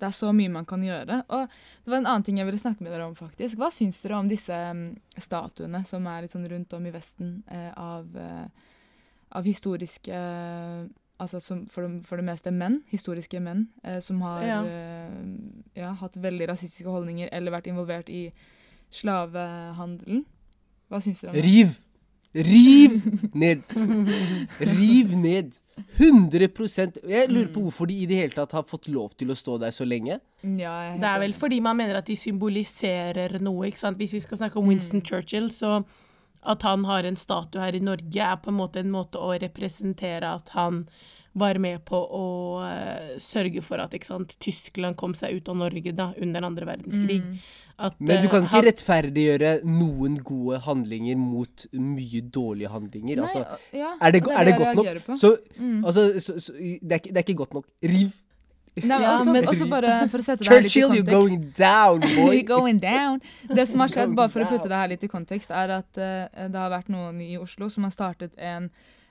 det 0.00 0.06
er 0.08 0.14
så 0.16 0.30
mye 0.32 0.48
man 0.48 0.64
kan 0.64 0.80
gjøre. 0.80 1.18
Og 1.28 1.42
det 1.84 1.92
var 1.92 1.98
en 2.00 2.08
annen 2.08 2.24
ting 2.24 2.38
jeg 2.40 2.48
ville 2.48 2.60
snakke 2.62 2.80
med 2.80 2.94
dere 2.94 3.04
om, 3.04 3.12
faktisk. 3.18 3.58
Hva 3.60 3.68
syns 3.74 3.98
dere 4.00 4.16
om 4.16 4.30
disse 4.30 4.56
mm, 4.56 4.86
statuene 5.20 5.82
som 5.84 6.08
er 6.08 6.24
litt 6.24 6.32
sånn 6.32 6.48
rundt 6.48 6.72
om 6.72 6.86
i 6.88 6.92
Vesten 6.94 7.34
eh, 7.52 7.68
av, 7.76 8.08
eh, 8.16 8.72
av 9.36 9.44
historiske 9.50 10.16
eh, 10.16 10.88
Altså 11.20 11.36
som 11.44 11.66
for, 11.68 11.84
det, 11.84 11.98
for 12.08 12.16
det 12.16 12.24
meste 12.24 12.48
menn, 12.48 12.78
historiske 12.88 13.42
menn, 13.44 13.66
eh, 13.84 13.98
som 14.00 14.22
har 14.24 14.40
Ja. 14.48 14.60
eh, 14.64 15.18
ja, 15.76 15.90
hatt 16.00 16.16
veldig 16.16 16.46
rasistiske 16.48 16.88
holdninger 16.88 17.28
eller 17.36 17.52
vært 17.52 17.68
involvert 17.68 18.08
i 18.08 18.30
slavehandelen. 18.88 20.22
Hva 20.88 21.00
syns 21.04 21.20
dere 21.20 21.34
om 21.34 21.36
det? 21.36 21.42
Riv! 21.44 21.74
Riv 22.34 23.00
ned! 23.34 23.62
Riv 24.60 25.16
ned! 25.16 25.56
100 25.96 27.00
Jeg 27.08 27.28
lurer 27.30 27.48
Mm. 27.48 27.54
på 27.54 27.60
hvorfor 27.64 27.86
de 27.88 27.94
i 28.02 28.06
det 28.06 28.16
hele 28.20 28.34
tatt 28.36 28.52
har 28.52 28.62
fått 28.68 28.86
lov 28.88 29.14
til 29.16 29.28
å 29.32 29.34
stå 29.34 29.58
der 29.58 29.70
så 29.72 29.86
lenge. 29.88 30.20
Ja, 30.44 30.92
Det 30.96 31.04
er 31.08 31.18
vel 31.18 31.32
fordi 31.32 31.60
man 31.60 31.76
mener 31.76 31.96
at 31.96 32.06
de 32.06 32.14
symboliserer 32.16 33.40
noe. 33.40 33.66
ikke 33.66 33.78
sant? 33.78 33.98
Hvis 33.98 34.12
vi 34.12 34.20
skal 34.20 34.38
snakke 34.38 34.56
om 34.58 34.68
Winston 34.68 35.00
Churchill, 35.02 35.48
så 35.50 35.84
at 36.46 36.62
han 36.62 36.84
har 36.84 37.04
en 37.04 37.16
statue 37.16 37.60
her 37.60 37.72
i 37.74 37.80
Norge, 37.80 38.16
er 38.20 38.36
på 38.36 38.48
en 38.48 38.56
måte 38.60 38.76
en 38.80 38.90
måte 38.92 39.18
å 39.18 39.34
representere 39.40 40.22
at 40.34 40.48
han 40.50 40.86
var 41.40 41.58
med 41.62 41.82
på 41.88 41.98
å 41.98 42.24
eh, 42.66 43.16
sørge 43.22 43.62
for 43.66 43.82
at 43.82 43.96
ikke 43.96 44.08
sant, 44.12 44.36
Tyskland 44.44 44.96
kom 45.00 45.16
seg 45.18 45.40
ut 45.40 45.48
av 45.52 45.58
Norge 45.64 45.92
da, 45.96 46.10
under 46.20 46.46
andre 46.50 46.68
verdenskrig. 46.74 47.20
At, 47.80 47.94
Men 47.98 48.20
du 48.20 48.26
eh, 48.28 48.30
kan 48.30 48.44
ikke 48.44 48.52
han- 48.58 48.66
rettferdiggjøre 48.68 49.52
noen 49.64 50.18
gode 50.22 50.58
handlinger 50.66 51.16
mot 51.16 51.66
mye 51.72 52.20
dårlige 52.28 52.68
handlinger. 52.74 53.22
Nei, 53.22 53.28
altså, 53.28 53.60
ja, 53.72 53.94
er 53.96 54.12
det, 54.12 54.20
det, 54.26 54.34
er 54.36 54.44
det 54.50 54.52
jeg 54.52 54.60
godt 54.60 55.08
nok? 55.08 55.20
Så, 55.22 55.30
Mm. 55.56 55.78
altså, 55.88 56.02
så, 56.20 56.34
så, 56.44 56.52
det, 56.60 56.92
er 56.92 57.00
ikke, 57.00 57.14
det 57.14 57.16
er 57.22 57.24
ikke 57.28 57.38
godt 57.44 57.54
nok. 57.56 57.70
Riv! 57.82 58.10
Nei, 58.76 58.86
men 58.86 59.02
Ja, 59.06 59.14
også, 59.18 59.32
men- 59.34 59.48
også 59.50 59.66
bare 59.72 59.94
for 60.12 60.20
å 60.22 60.26
sette 60.28 60.44
det 60.44 60.52
her 60.52 60.60
litt 60.62 60.70
i 60.70 60.74
Churchill, 60.76 60.92
you're 61.00 61.08
going 61.10 61.40
down, 61.58 62.00
boy! 62.20 62.36
You're 62.36 62.46
going 62.52 62.78
down. 62.84 63.18
Det 63.48 63.64
som 63.72 63.80
har 63.82 63.88
skjedd, 63.96 64.12
bare 64.14 64.30
for 64.36 64.44
å 64.44 64.50
putte 64.52 64.68
det 64.70 64.76
her 64.84 64.92
litt 64.92 65.08
i 65.08 65.10
kontekst, 65.10 65.50
er 65.50 65.72
at 65.80 65.90
uh, 65.98 66.46
det 66.52 66.60
har 66.60 66.70
vært 66.76 66.92
noen 66.92 67.18
i 67.24 67.32
Oslo 67.40 67.68
som 67.72 67.88
har 67.88 67.96
startet 67.96 68.36
en 68.38 68.68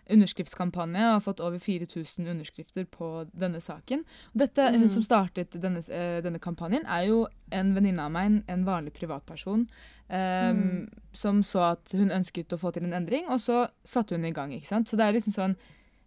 underskriftskampanje 0.10 1.06
og 1.06 1.16
har 1.16 1.24
fått 1.24 1.44
over 1.44 1.60
4000 1.62 2.28
underskrifter 2.28 2.86
på 2.90 3.28
denne 3.34 3.62
saken. 3.62 4.04
Dette, 4.34 4.70
mm. 4.70 4.80
Hun 4.82 4.90
som 4.90 5.06
startet 5.06 5.56
denne, 5.62 5.84
eh, 5.88 6.20
denne 6.26 6.40
kampanjen, 6.40 6.86
er 6.88 7.08
jo 7.08 7.28
en 7.52 7.74
venninne 7.76 8.04
av 8.06 8.12
meg, 8.12 8.26
en, 8.30 8.44
en 8.48 8.66
vanlig 8.68 8.94
privatperson, 8.94 9.68
um, 10.10 10.60
Mm. 10.60 10.90
som 11.14 11.44
så 11.44 11.72
at 11.72 11.92
hun 11.94 12.10
ønsket 12.12 12.54
å 12.54 12.58
få 12.58 12.74
til 12.74 12.84
en 12.84 12.94
endring, 12.94 13.28
og 13.30 13.40
så 13.40 13.68
satte 13.84 14.16
hun 14.16 14.26
i 14.26 14.32
gang. 14.32 14.52
ikke 14.54 14.68
sant? 14.68 14.90
Så 14.90 14.98
det 14.98 15.06
er 15.06 15.14
liksom 15.14 15.34
sånn 15.34 15.56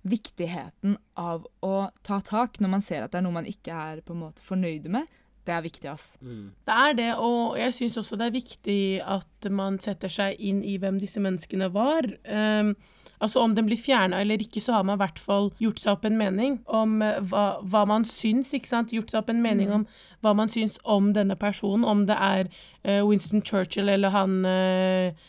viktigheten 0.04 0.96
av 1.16 1.46
å 1.62 1.90
ta 2.02 2.20
tak 2.20 2.58
når 2.60 2.68
man 2.68 2.80
ser 2.82 3.04
at 3.04 3.12
det 3.12 3.20
er 3.20 3.26
noe 3.26 3.38
man 3.38 3.46
ikke 3.46 3.70
er 3.70 4.00
på 4.02 4.14
en 4.16 4.22
måte 4.24 4.42
fornøyd 4.42 4.88
med. 4.90 5.06
Det 5.46 5.54
er 5.54 5.62
viktig, 5.62 5.88
ass. 5.90 6.18
Mm. 6.22 6.52
Det 6.66 6.74
er 6.86 6.92
det, 6.94 7.10
og 7.18 7.56
jeg 7.58 7.74
syns 7.74 7.98
også 7.98 8.18
det 8.18 8.28
er 8.28 8.34
viktig 8.36 8.82
at 9.02 9.48
man 9.50 9.78
setter 9.82 10.12
seg 10.12 10.38
inn 10.38 10.62
i 10.62 10.76
hvem 10.78 11.00
disse 11.02 11.22
menneskene 11.22 11.70
var. 11.74 12.06
Um, 12.26 12.76
altså 13.22 13.42
Om 13.42 13.54
den 13.56 13.68
blir 13.68 13.80
fjerna 13.80 14.20
eller 14.20 14.42
ikke, 14.42 14.60
så 14.60 14.78
har 14.78 14.86
man 14.86 14.98
i 14.98 15.02
hvert 15.02 15.20
fall 15.22 15.50
gjort 15.62 15.82
seg 15.82 15.94
opp 15.94 16.06
en 16.08 16.18
mening 16.18 16.58
om 16.66 17.02
eh, 17.04 17.20
hva, 17.30 17.46
hva 17.62 17.84
man 17.88 18.06
syns. 18.08 18.52
ikke 18.56 18.70
sant? 18.70 18.94
Gjort 18.94 19.12
seg 19.12 19.22
opp 19.22 19.30
en 19.32 19.42
mening 19.44 19.70
om 19.74 19.86
hva 20.24 20.34
man 20.38 20.50
syns 20.52 20.78
om 20.82 21.12
denne 21.16 21.38
personen. 21.38 21.86
Om 21.88 22.06
det 22.10 22.18
er 22.18 22.50
eh, 22.82 23.02
Winston 23.06 23.44
Churchill 23.46 23.92
eller 23.92 24.14
han 24.14 24.40
eh, 24.48 25.28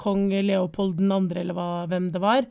kong 0.00 0.30
Leopold 0.32 0.98
2., 0.98 1.22
eller 1.36 1.56
hva, 1.56 1.70
hvem 1.90 2.10
det 2.14 2.22
var. 2.22 2.48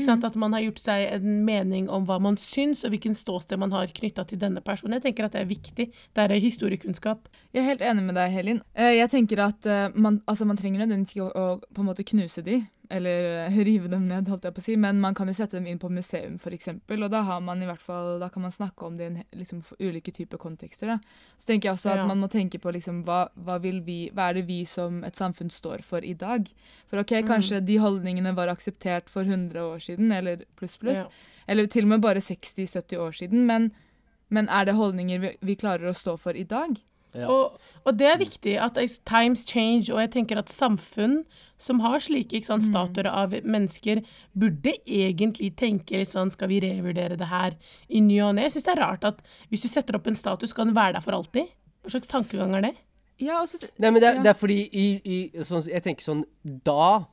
Sant? 0.00 0.24
At 0.24 0.38
man 0.40 0.54
har 0.56 0.62
gjort 0.62 0.78
seg 0.80 1.02
en 1.18 1.42
mening 1.44 1.88
om 1.92 2.06
hva 2.08 2.16
man 2.22 2.38
syns, 2.40 2.80
og 2.86 2.94
hvilken 2.94 3.16
ståsted 3.18 3.60
man 3.60 3.74
har 3.74 3.90
knytta 3.92 4.24
til 4.30 4.38
denne 4.40 4.62
personen. 4.64 4.94
Jeg 4.96 5.10
tenker 5.10 5.26
at 5.26 5.34
det 5.34 5.42
er 5.42 5.50
viktig. 5.50 5.88
Det 5.92 6.22
er 6.22 6.32
historiekunnskap. 6.40 7.26
Jeg 7.52 7.60
er 7.60 7.68
helt 7.74 7.84
enig 7.90 8.06
med 8.06 8.16
deg, 8.16 8.32
Helin. 8.32 8.62
Jeg 8.72 9.10
tenker 9.12 9.42
at 9.50 9.68
man, 9.92 10.22
altså 10.24 10.48
man 10.48 10.56
trenger 10.56 10.80
nødvendigvis 10.80 11.18
ikke 11.18 11.26
å, 11.28 11.50
å 11.58 11.74
på 11.74 11.84
en 11.84 11.90
måte 11.90 12.06
knuse 12.08 12.46
de, 12.46 12.62
eller 12.90 13.46
eh, 13.46 13.56
rive 13.68 13.88
dem 13.88 14.06
ned, 14.08 14.28
holdt 14.28 14.44
jeg 14.44 14.54
på 14.54 14.60
å 14.60 14.64
si, 14.64 14.76
men 14.76 14.98
man 15.00 15.14
kan 15.14 15.28
jo 15.30 15.34
sette 15.34 15.56
dem 15.56 15.66
inn 15.70 15.78
på 15.78 15.88
museum, 15.92 16.34
f.eks., 16.40 16.68
og 16.90 17.10
da 17.10 17.22
har 17.22 17.40
man 17.40 17.62
i 17.62 17.66
hvert 17.68 17.80
fall, 17.80 18.18
da 18.20 18.28
kan 18.28 18.42
man 18.42 18.52
snakke 18.52 18.84
om 18.86 18.96
det 18.98 19.04
i 19.04 19.10
en 19.12 19.20
liksom, 19.38 19.62
ulike 19.80 20.12
typer 20.12 20.38
kontekster. 20.42 20.90
Da. 20.92 20.98
Så 21.38 21.46
tenker 21.52 21.68
jeg 21.70 21.78
også 21.78 21.90
at 21.94 22.02
Ja. 22.02 22.06
man 22.06 22.20
må 22.20 22.28
tenke 22.32 22.58
på 22.60 22.72
liksom, 22.74 23.02
hva, 23.04 23.28
hva, 23.34 23.58
vi, 23.62 24.10
hva 24.12 24.28
er 24.30 24.34
det 24.40 24.46
vi 24.48 24.64
som 24.68 25.02
et 25.04 25.16
samfunn 25.16 25.50
står 25.50 25.82
for 25.86 26.04
i 26.04 26.14
dag? 26.14 26.46
For 26.90 27.00
ok, 27.00 27.22
kanskje 27.28 27.60
de 27.64 27.78
holdningene 27.82 28.34
var 28.36 28.48
akseptert 28.52 29.08
for 29.08 29.22
100 29.24 29.56
år 29.62 29.78
siden, 29.80 30.12
eller 30.12 30.44
pluss 30.56 30.76
pluss, 30.76 31.06
Ja. 31.06 31.44
eller 31.48 31.66
til 31.66 31.84
og 31.84 31.88
med 31.96 32.00
bare 32.04 32.20
60-70 32.20 32.96
år 32.98 33.12
siden, 33.12 33.46
men, 33.46 33.72
men 34.30 34.48
er 34.48 34.64
det 34.68 34.74
holdninger 34.78 35.18
vi, 35.20 35.36
vi 35.40 35.54
klarer 35.56 35.88
å 35.90 35.94
stå 35.96 36.18
for 36.18 36.32
i 36.36 36.44
dag? 36.44 36.76
Ja. 37.14 37.26
Og, 37.28 37.58
og 37.84 37.96
det 38.00 38.06
er 38.08 38.16
viktig 38.22 38.54
at 38.64 38.78
times 39.04 39.42
change, 39.44 39.90
og 39.92 40.00
jeg 40.00 40.10
tenker 40.14 40.38
at 40.40 40.48
samfunn 40.48 41.24
som 41.60 41.80
har 41.84 42.00
slike 42.02 42.38
ikke 42.38 42.48
sant, 42.48 42.64
statuer 42.64 43.06
av 43.10 43.34
mennesker, 43.44 44.00
burde 44.34 44.72
egentlig 44.88 45.52
tenke 45.60 46.00
litt 46.00 46.08
sånn 46.10 46.32
Skal 46.32 46.48
vi 46.50 46.60
revurdere 46.64 47.18
det 47.20 47.28
her 47.30 47.54
i 47.88 48.00
ny 48.00 48.16
og 48.24 48.34
ne? 48.34 48.46
Jeg 48.48 48.56
syns 48.56 48.64
det 48.70 48.72
er 48.76 48.80
rart 48.82 49.04
at 49.04 49.20
hvis 49.52 49.62
du 49.62 49.68
setter 49.68 49.98
opp 50.00 50.08
en 50.10 50.16
status, 50.18 50.50
skal 50.50 50.66
den 50.70 50.74
være 50.78 50.96
der 50.96 51.04
for 51.04 51.12
alltid? 51.18 51.52
Hva 51.84 51.92
slags 51.94 52.08
tankegang 52.10 52.56
er 52.58 52.62
det? 52.70 52.72
Ja, 53.22 53.42
også, 53.44 53.60
Nei, 53.78 53.90
men 53.90 54.00
det, 54.00 54.08
er- 54.08 54.14
Ja. 54.16 54.22
det 54.22 54.30
er 54.32 54.38
fordi 54.40 54.60
i, 54.72 54.86
i 55.04 55.44
sånn, 55.44 55.68
Jeg 55.70 55.82
tenker 55.84 56.02
sånn 56.02 56.24
Da 56.64 57.04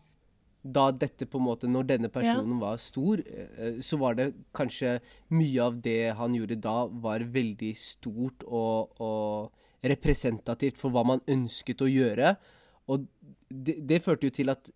Da 0.64 0.90
dette 0.92 1.28
på 1.30 1.38
en 1.38 1.46
måte 1.46 1.68
Når 1.70 1.86
denne 1.92 2.10
personen 2.10 2.58
var 2.60 2.78
stor, 2.82 3.20
eh, 3.20 3.78
så 3.84 4.00
var 4.00 4.16
det 4.18 4.34
kanskje 4.56 5.00
mye 5.30 5.60
av 5.62 5.78
det 5.84 6.16
han 6.18 6.34
gjorde 6.34 6.58
da, 6.62 6.86
var 6.88 7.20
veldig 7.20 7.76
stort 7.78 8.44
og, 8.48 8.90
og 9.00 9.52
representativt 9.84 10.80
for 10.80 10.94
hva 10.94 11.06
man 11.08 11.24
ønsket 11.30 11.84
å 11.84 11.90
gjøre. 11.90 12.34
Og 12.90 13.06
det, 13.50 13.80
det 13.86 14.02
førte 14.04 14.30
jo 14.30 14.36
til 14.36 14.52
at 14.52 14.72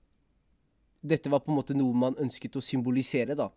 dette 1.04 1.32
var 1.32 1.44
på 1.44 1.52
en 1.52 1.60
måte 1.60 1.76
noe 1.76 1.96
man 1.98 2.20
ønsket 2.22 2.56
å 2.56 2.64
symbolisere, 2.64 3.36
da. 3.36 3.50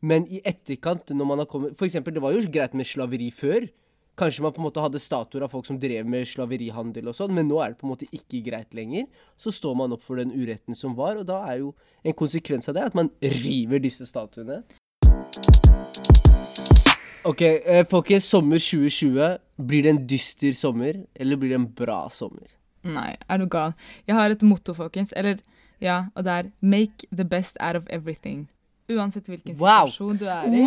Men 0.00 0.28
i 0.30 0.40
etterkant, 0.46 1.10
når 1.10 1.26
man 1.26 1.40
har 1.42 1.48
kommet 1.50 1.74
For 1.74 1.88
eksempel, 1.88 2.14
det 2.14 2.22
var 2.22 2.32
jo 2.32 2.48
greit 2.54 2.74
med 2.78 2.86
slaveri 2.86 3.32
før. 3.34 3.66
Kanskje 4.18 4.42
man 4.42 4.54
på 4.54 4.62
en 4.62 4.66
måte 4.66 4.82
hadde 4.82 4.98
statuer 5.02 5.44
av 5.46 5.52
folk 5.52 5.66
som 5.66 5.78
drev 5.78 6.06
med 6.10 6.26
slaverihandel 6.26 7.10
og 7.10 7.14
sånn, 7.14 7.34
men 7.36 7.46
nå 7.46 7.60
er 7.62 7.70
det 7.70 7.78
på 7.78 7.86
en 7.86 7.92
måte 7.92 8.08
ikke 8.10 8.40
greit 8.48 8.74
lenger. 8.74 9.06
Så 9.38 9.52
står 9.54 9.76
man 9.78 9.94
opp 9.94 10.02
for 10.06 10.18
den 10.18 10.32
uretten 10.34 10.74
som 10.74 10.96
var, 10.98 11.20
og 11.20 11.28
da 11.28 11.44
er 11.50 11.60
jo 11.60 11.74
en 12.02 12.16
konsekvens 12.18 12.70
av 12.70 12.78
det 12.78 12.86
at 12.88 12.98
man 12.98 13.12
river 13.22 13.82
disse 13.82 14.06
statuene. 14.10 14.64
Ok, 17.28 17.42
eh, 17.42 17.84
folkens. 17.86 18.26
Sommer 18.26 18.58
2020. 18.58 19.38
Blir 19.58 19.82
det 19.82 19.90
en 19.90 20.06
dyster 20.06 20.52
sommer, 20.54 21.04
eller 21.18 21.36
blir 21.36 21.50
det 21.50 21.58
en 21.58 21.66
bra 21.74 22.04
sommer? 22.14 22.46
Nei, 22.86 23.16
er 23.28 23.38
du 23.42 23.46
gal? 23.50 23.72
Jeg 24.06 24.14
har 24.14 24.30
et 24.30 24.42
motto, 24.46 24.74
folkens. 24.74 25.10
Eller, 25.16 25.40
ja, 25.82 26.04
og 26.14 26.24
det 26.24 26.32
er 26.32 26.50
'make 26.62 27.06
the 27.12 27.24
best 27.24 27.56
out 27.60 27.76
of 27.76 27.82
everything'. 27.90 28.46
Uansett 28.90 29.26
hvilken 29.28 29.56
Wow. 29.58 29.86
situasjon 29.88 30.16
du 30.16 30.24
er 30.24 30.44
i. 30.46 30.60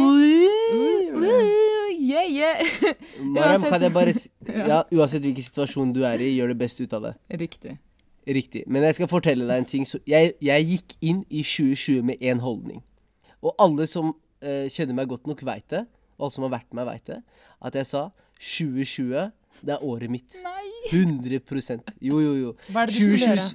Uh, 1.16 2.02
yeah, 2.02 2.28
yeah. 2.30 2.62
Mariam, 3.34 3.62
kan 3.62 3.82
jeg 3.82 3.94
bare 3.94 4.14
si 4.14 4.30
Ja, 4.72 4.84
uansett 4.92 5.22
hvilken 5.22 5.44
situasjon 5.44 5.94
du 5.94 6.04
er 6.06 6.22
i, 6.22 6.36
gjør 6.38 6.48
det 6.54 6.58
best 6.58 6.82
ut 6.82 6.94
av 6.94 7.02
det. 7.02 7.14
Riktig. 7.40 7.78
Riktig. 8.28 8.64
Men 8.68 8.84
jeg 8.84 8.96
skal 8.96 9.08
fortelle 9.10 9.48
deg 9.50 9.58
en 9.64 9.66
ting. 9.66 9.88
Så 9.88 10.00
jeg, 10.08 10.34
jeg 10.42 10.68
gikk 10.68 10.96
inn 11.02 11.24
i 11.30 11.42
2020 11.42 12.04
med 12.04 12.22
én 12.22 12.40
holdning. 12.44 12.84
Og 13.42 13.56
alle 13.60 13.88
som 13.90 14.12
uh, 14.14 14.68
kjenner 14.70 14.94
meg 14.94 15.10
godt 15.10 15.26
nok, 15.28 15.42
veit 15.48 15.66
det. 15.74 15.86
Og 16.20 16.28
alle 16.28 16.36
som 16.36 16.44
har 16.46 16.54
vært 16.60 16.70
med 16.74 16.86
meg, 16.86 16.94
veit 16.94 17.06
det. 17.16 17.22
At 17.62 17.76
jeg 17.76 17.90
sa 17.90 18.10
2020, 18.42 19.32
det 19.62 19.76
er 19.76 19.84
året 19.86 20.12
mitt. 20.12 20.38
Nei. 20.44 20.70
100% 20.90 21.94
Jo, 22.02 22.20
jo, 22.20 22.32
jo. 22.40 22.54
Hva 22.74 22.84
er 22.84 22.90
det 22.90 22.98
du 22.98 23.04
skulle 23.04 23.36
gjøre? 23.36 23.50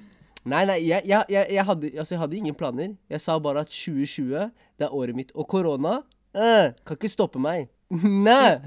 Nei, 0.47 0.63
nei, 0.69 0.77
jeg, 0.87 1.03
jeg, 1.11 1.25
jeg, 1.29 1.47
jeg, 1.57 1.65
hadde, 1.67 1.89
altså, 1.99 2.15
jeg 2.15 2.21
hadde 2.23 2.37
ingen 2.39 2.55
planer. 2.55 2.93
Jeg 3.11 3.23
sa 3.25 3.35
bare 3.43 3.65
at 3.67 3.73
2020, 3.73 4.53
det 4.79 4.87
er 4.87 4.95
året 4.95 5.19
mitt. 5.19 5.33
Og 5.35 5.49
korona 5.51 5.99
eh, 6.31 6.71
kan 6.87 6.99
ikke 6.99 7.11
stoppe 7.11 7.43
meg. 7.43 7.67
Nei! 8.27 8.59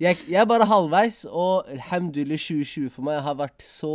Jeg 0.00 0.16
er 0.28 0.48
bare 0.48 0.66
halvveis, 0.68 1.22
og 1.28 1.68
alhamdulillah 1.72 2.40
2020 2.40 2.90
for 2.92 3.06
meg 3.08 3.20
har 3.24 3.36
vært 3.36 3.64
så 3.64 3.92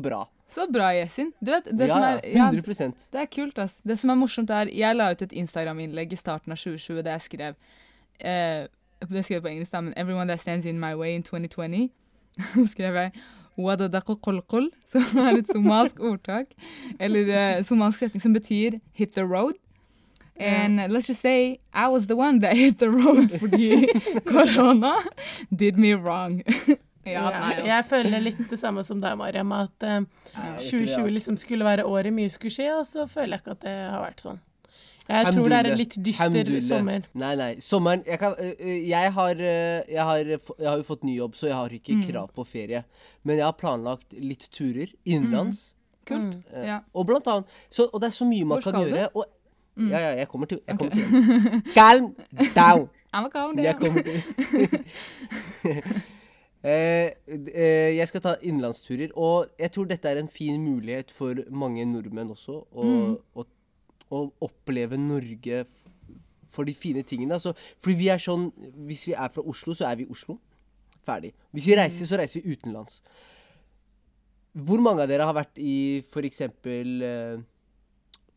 bra. 0.00 0.24
Så 0.50 0.66
bra, 0.72 0.90
Yesin. 0.96 1.30
Du 1.38 1.52
vet, 1.52 1.68
det 1.68 1.86
ja, 1.86 1.94
som 1.94 2.04
er 2.08 2.24
ja, 2.26 2.48
100% 2.50 3.06
Det 3.12 3.20
er 3.22 3.28
kult, 3.30 3.60
ass. 3.62 3.76
Det 3.86 3.96
som 4.00 4.10
er 4.10 4.18
morsomt, 4.18 4.50
er 4.50 4.72
Jeg 4.74 4.96
la 4.96 5.12
ut 5.12 5.22
et 5.22 5.36
Instagram-innlegg 5.44 6.16
i 6.16 6.18
starten 6.18 6.56
av 6.56 6.58
2020 6.58 7.04
der 7.06 7.14
jeg 7.14 7.26
skrev 7.28 7.58
eh, 8.18 8.64
Det 9.00 9.24
skrev 9.24 9.36
jeg 9.36 9.42
på 9.42 9.48
engelsk, 9.48 9.72
da, 9.72 9.80
men 9.80 9.94
'Everyone 9.96 10.28
that 10.28 10.40
stands 10.40 10.66
in 10.66 10.80
my 10.80 10.94
way 10.94 11.14
in 11.14 11.22
2020'. 11.22 11.88
Så 12.54 12.66
skrev 12.74 12.94
jeg 12.94 13.12
Wadadakokolkol, 13.58 14.70
som 14.90 15.02
er 15.18 15.38
et 15.38 15.48
somalsk 15.48 16.00
ordtak. 16.00 16.54
Eller 17.00 17.32
uh, 17.58 17.64
somalisk 17.64 17.98
setning 17.98 18.22
som 18.22 18.32
betyr 18.32 18.78
'hit 18.92 19.14
the 19.14 19.24
road'. 19.24 19.58
And 20.40 20.78
yeah. 20.78 20.88
let's 20.88 21.08
just 21.08 21.20
say 21.20 21.58
I 21.74 21.88
was 21.88 22.06
the 22.06 22.16
one 22.16 22.40
that 22.40 22.56
hit 22.62 22.78
the 22.78 22.88
road 22.88 23.30
fordi 23.38 23.86
korona 24.24 24.94
did 25.56 25.76
me 25.76 25.94
wrong. 25.94 26.42
ja, 27.06 27.30
nei, 27.30 27.54
jeg, 27.54 27.66
jeg 27.66 27.84
føler 27.84 28.18
litt 28.20 28.50
det 28.50 28.58
samme 28.58 28.84
som 28.84 29.00
deg, 29.00 29.18
Mariam, 29.18 29.52
at 29.52 29.84
uh, 29.84 30.00
2020 30.56 31.10
liksom 31.10 31.36
skulle 31.36 31.64
være 31.64 31.84
året 31.84 32.12
mye 32.12 32.30
skulle 32.32 32.54
skje, 32.54 32.70
og 32.76 32.86
så 32.86 33.06
føler 33.06 33.36
jeg 33.36 33.42
ikke 33.42 33.56
at 33.58 33.66
det 33.66 33.76
har 33.76 34.00
vært 34.00 34.24
sånn. 34.24 34.40
Jeg 35.08 35.32
tror 35.34 35.48
det 35.48 35.56
er 35.58 35.66
en 35.72 35.78
litt 35.78 35.94
dyster 36.04 36.24
Alhamdulillah. 36.26 36.68
sommer. 36.68 37.02
Nei, 37.14 37.34
nei. 37.36 37.54
Sommeren 37.60 38.02
Jeg, 38.06 38.18
kan, 38.18 38.34
jeg, 38.38 39.12
har, 39.12 39.34
jeg, 39.34 40.04
har, 40.04 40.16
jeg 40.24 40.68
har 40.68 40.76
jo 40.76 40.82
fått 40.86 41.02
ny 41.04 41.16
jobb, 41.16 41.34
så 41.34 41.46
jeg 41.48 41.54
har 41.56 41.68
ikke 41.70 41.96
Mm. 41.96 42.02
krav 42.06 42.28
på 42.34 42.44
ferie. 42.46 42.84
Men 43.24 43.36
jeg 43.36 43.44
har 43.44 43.52
planlagt 43.58 44.12
litt 44.12 44.48
turer 44.52 44.86
innenlands. 45.04 45.74
Kult. 46.06 46.36
Mm. 46.54 46.64
Ja. 46.64 46.78
Og 46.94 47.06
blant 47.06 47.26
annet 47.26 47.44
så, 47.70 47.88
Og 47.92 48.00
det 48.00 48.06
er 48.08 48.14
så 48.16 48.24
mye 48.24 48.44
man 48.44 48.60
Hvor 48.62 48.72
kan 48.72 48.82
gjøre. 48.88 49.08
Og, 49.14 49.24
Ja, 49.80 49.98
ja, 49.98 50.16
jeg 50.18 50.28
kommer 50.28 50.46
til 50.46 50.60
jeg 50.68 50.78
kommer 50.78 50.92
okay. 50.92 51.04
til. 51.04 51.62
Calm 51.74 52.14
down! 52.54 52.88
Jeg 53.56 53.76
kommer 53.76 54.02
til 54.02 54.80
eh, 56.64 57.10
eh, 57.28 57.96
Jeg 57.96 58.08
skal 58.08 58.20
ta 58.20 58.34
innenlandsturer, 58.42 59.08
og 59.16 59.46
jeg 59.58 59.72
tror 59.72 59.84
dette 59.90 60.08
er 60.10 60.20
en 60.20 60.28
fin 60.28 60.60
mulighet 60.62 61.10
for 61.10 61.34
mange 61.50 61.84
nordmenn 61.86 62.30
også. 62.34 62.64
Å, 62.74 62.84
Mm. 62.84 63.16
å, 63.36 63.44
å 64.10 64.26
oppleve 64.44 64.98
Norge 65.00 65.64
for 66.50 66.66
de 66.66 66.74
fine 66.74 67.02
tingene. 67.06 67.36
Altså, 67.38 67.54
fordi 67.80 67.96
vi 67.98 68.08
er 68.10 68.18
sånn 68.22 68.48
Hvis 68.86 69.06
vi 69.08 69.14
er 69.14 69.30
fra 69.32 69.44
Oslo, 69.46 69.74
så 69.76 69.86
er 69.90 70.00
vi 70.00 70.06
i 70.08 70.10
Oslo. 70.10 70.38
Ferdig. 71.06 71.32
Hvis 71.54 71.70
vi 71.70 71.78
reiser, 71.78 72.08
så 72.08 72.18
reiser 72.20 72.42
vi 72.42 72.56
utenlands. 72.56 73.00
Hvor 74.52 74.82
mange 74.82 75.04
av 75.04 75.10
dere 75.10 75.26
har 75.28 75.36
vært 75.36 75.60
i 75.62 76.02
f.eks. 76.02 76.40
Eh, 76.42 77.42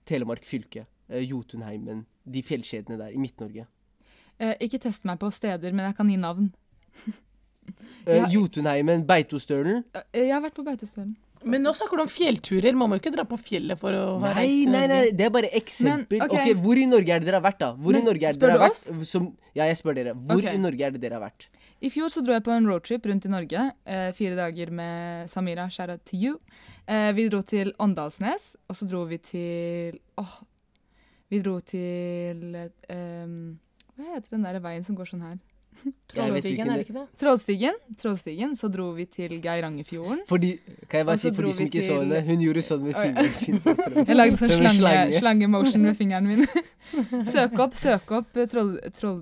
Telemark 0.05 0.45
fylke? 0.45 0.85
Eh, 1.09 1.25
Jotunheimen, 1.25 2.05
de 2.23 2.43
fjellkjedene 2.45 2.99
der 3.01 3.15
i 3.15 3.21
Midt-Norge. 3.21 3.65
Eh, 4.39 4.55
ikke 4.65 4.79
test 4.85 5.05
meg 5.09 5.19
på 5.21 5.31
steder, 5.33 5.73
men 5.73 5.89
jeg 5.89 5.97
kan 5.97 6.09
gi 6.09 6.19
navn. 6.21 6.51
Eh, 8.05 8.29
Jotunheimen, 8.35 9.07
Beitostølen. 9.09 9.83
Eh, 9.93 10.25
jeg 10.27 10.33
har 10.35 10.43
vært 10.45 10.57
på 10.57 10.65
Beitostølen. 10.67 11.15
Men 11.45 11.63
nå 11.65 11.71
snakker 11.75 11.99
du 11.99 12.03
om 12.05 12.09
fjellturer. 12.11 12.73
Man 12.75 12.89
må 12.89 12.97
jo 12.97 13.01
ikke 13.03 13.11
dra 13.15 13.23
på 13.27 13.37
fjellet 13.41 13.79
for 13.79 13.91
å 13.95 14.03
ha 14.21 14.29
Nei, 14.29 14.33
reist 14.37 14.63
til 14.63 14.71
nei, 14.71 14.83
nei, 14.87 14.99
Norge. 15.01 15.15
det 15.19 15.25
er 15.25 15.33
bare 15.35 15.49
eksempel. 15.59 16.19
Men, 16.19 16.27
ok. 16.29 16.35
ok, 16.39 16.61
Hvor 16.63 16.77
i 16.81 16.85
Norge 16.87 17.15
er 17.15 17.19
det 17.23 17.27
dere 17.29 17.39
har 17.41 17.45
vært, 17.47 17.59
da? 17.59 17.69
Hvor 17.75 17.91
Men, 17.97 18.01
i 18.01 18.05
Norge 18.07 18.23
er 18.29 18.31
det 18.33 18.39
spør 18.39 18.53
dere 18.53 18.61
har 18.63 18.71
oss? 18.71 18.83
vært? 18.89 19.07
Som, 19.11 19.27
ja, 19.55 19.65
jeg 19.69 19.77
spør 19.81 19.95
dere. 19.99 20.13
Hvor 20.15 20.37
Ok. 20.43 20.49
i 20.53 20.57
Norge 20.63 20.87
er 20.87 20.91
det 20.95 21.01
dere 21.03 21.19
har 21.19 21.25
vært? 21.27 21.47
I 21.83 21.89
fjor 21.91 22.07
så 22.13 22.21
dro 22.23 22.31
jeg 22.31 22.43
på 22.45 22.51
en 22.55 22.65
roadtrip 22.69 23.05
rundt 23.11 23.25
i 23.27 23.29
Norge. 23.33 23.65
Eh, 23.85 24.11
fire 24.15 24.35
dager 24.39 24.71
med 24.71 25.29
Samira. 25.29 25.65
Shout 25.69 25.89
out 25.89 26.05
to 26.05 26.15
you. 26.15 26.39
Eh, 26.87 27.11
vi 27.11 27.27
dro 27.27 27.41
til 27.43 27.73
Åndalsnes, 27.79 28.55
og 28.69 28.75
så 28.79 28.87
dro 28.87 29.03
vi 29.09 29.17
til 29.17 29.99
Åh. 30.17 30.37
Vi 31.29 31.39
dro 31.43 31.59
til 31.59 32.55
eh, 32.55 33.27
Hva 33.97 34.13
heter 34.15 34.29
den 34.31 34.43
der 34.47 34.59
veien 34.63 34.83
som 34.85 34.95
går 34.95 35.05
sånn 35.11 35.21
her? 35.27 35.37
Trollstigen, 36.13 36.67
er 36.67 36.77
det 36.77 36.77
det- 36.77 36.85
ikke 36.87 36.93
det? 36.99 37.05
Trollstigen. 37.19 37.73
Trollstigen. 37.97 38.51
Så 38.59 38.69
dro 38.71 38.91
vi 38.93 39.05
til 39.05 39.35
Geirangerfjorden. 39.41 40.21
Fordi, 40.29 40.51
kan 40.87 40.99
jeg 40.99 41.05
bare 41.07 41.17
si 41.17 41.31
for 41.31 41.43
de 41.43 41.53
som 41.53 41.65
ikke 41.65 41.79
ikke 41.81 41.87
så 41.87 41.99
henne, 42.01 42.21
hun 42.27 42.39
gjorde 42.45 42.63
sånn 42.69 42.81
med 42.83 42.95
fingeren 42.95 43.33
sin. 43.33 43.59
sånn 43.59 43.77
Jeg 44.07 44.15
lagde 44.17 44.37
sånn 44.37 44.51
en 44.51 44.57
slange, 44.61 44.79
slange. 44.79 45.19
slange-motion 45.19 45.81
med 45.81 45.97
fingeren 45.97 46.27
min. 46.27 46.45
søk 47.33 47.57
opp, 47.59 47.73
søk 47.73 48.11
opp 48.11 48.33
troll, 48.51 48.75
troll... 48.93 49.21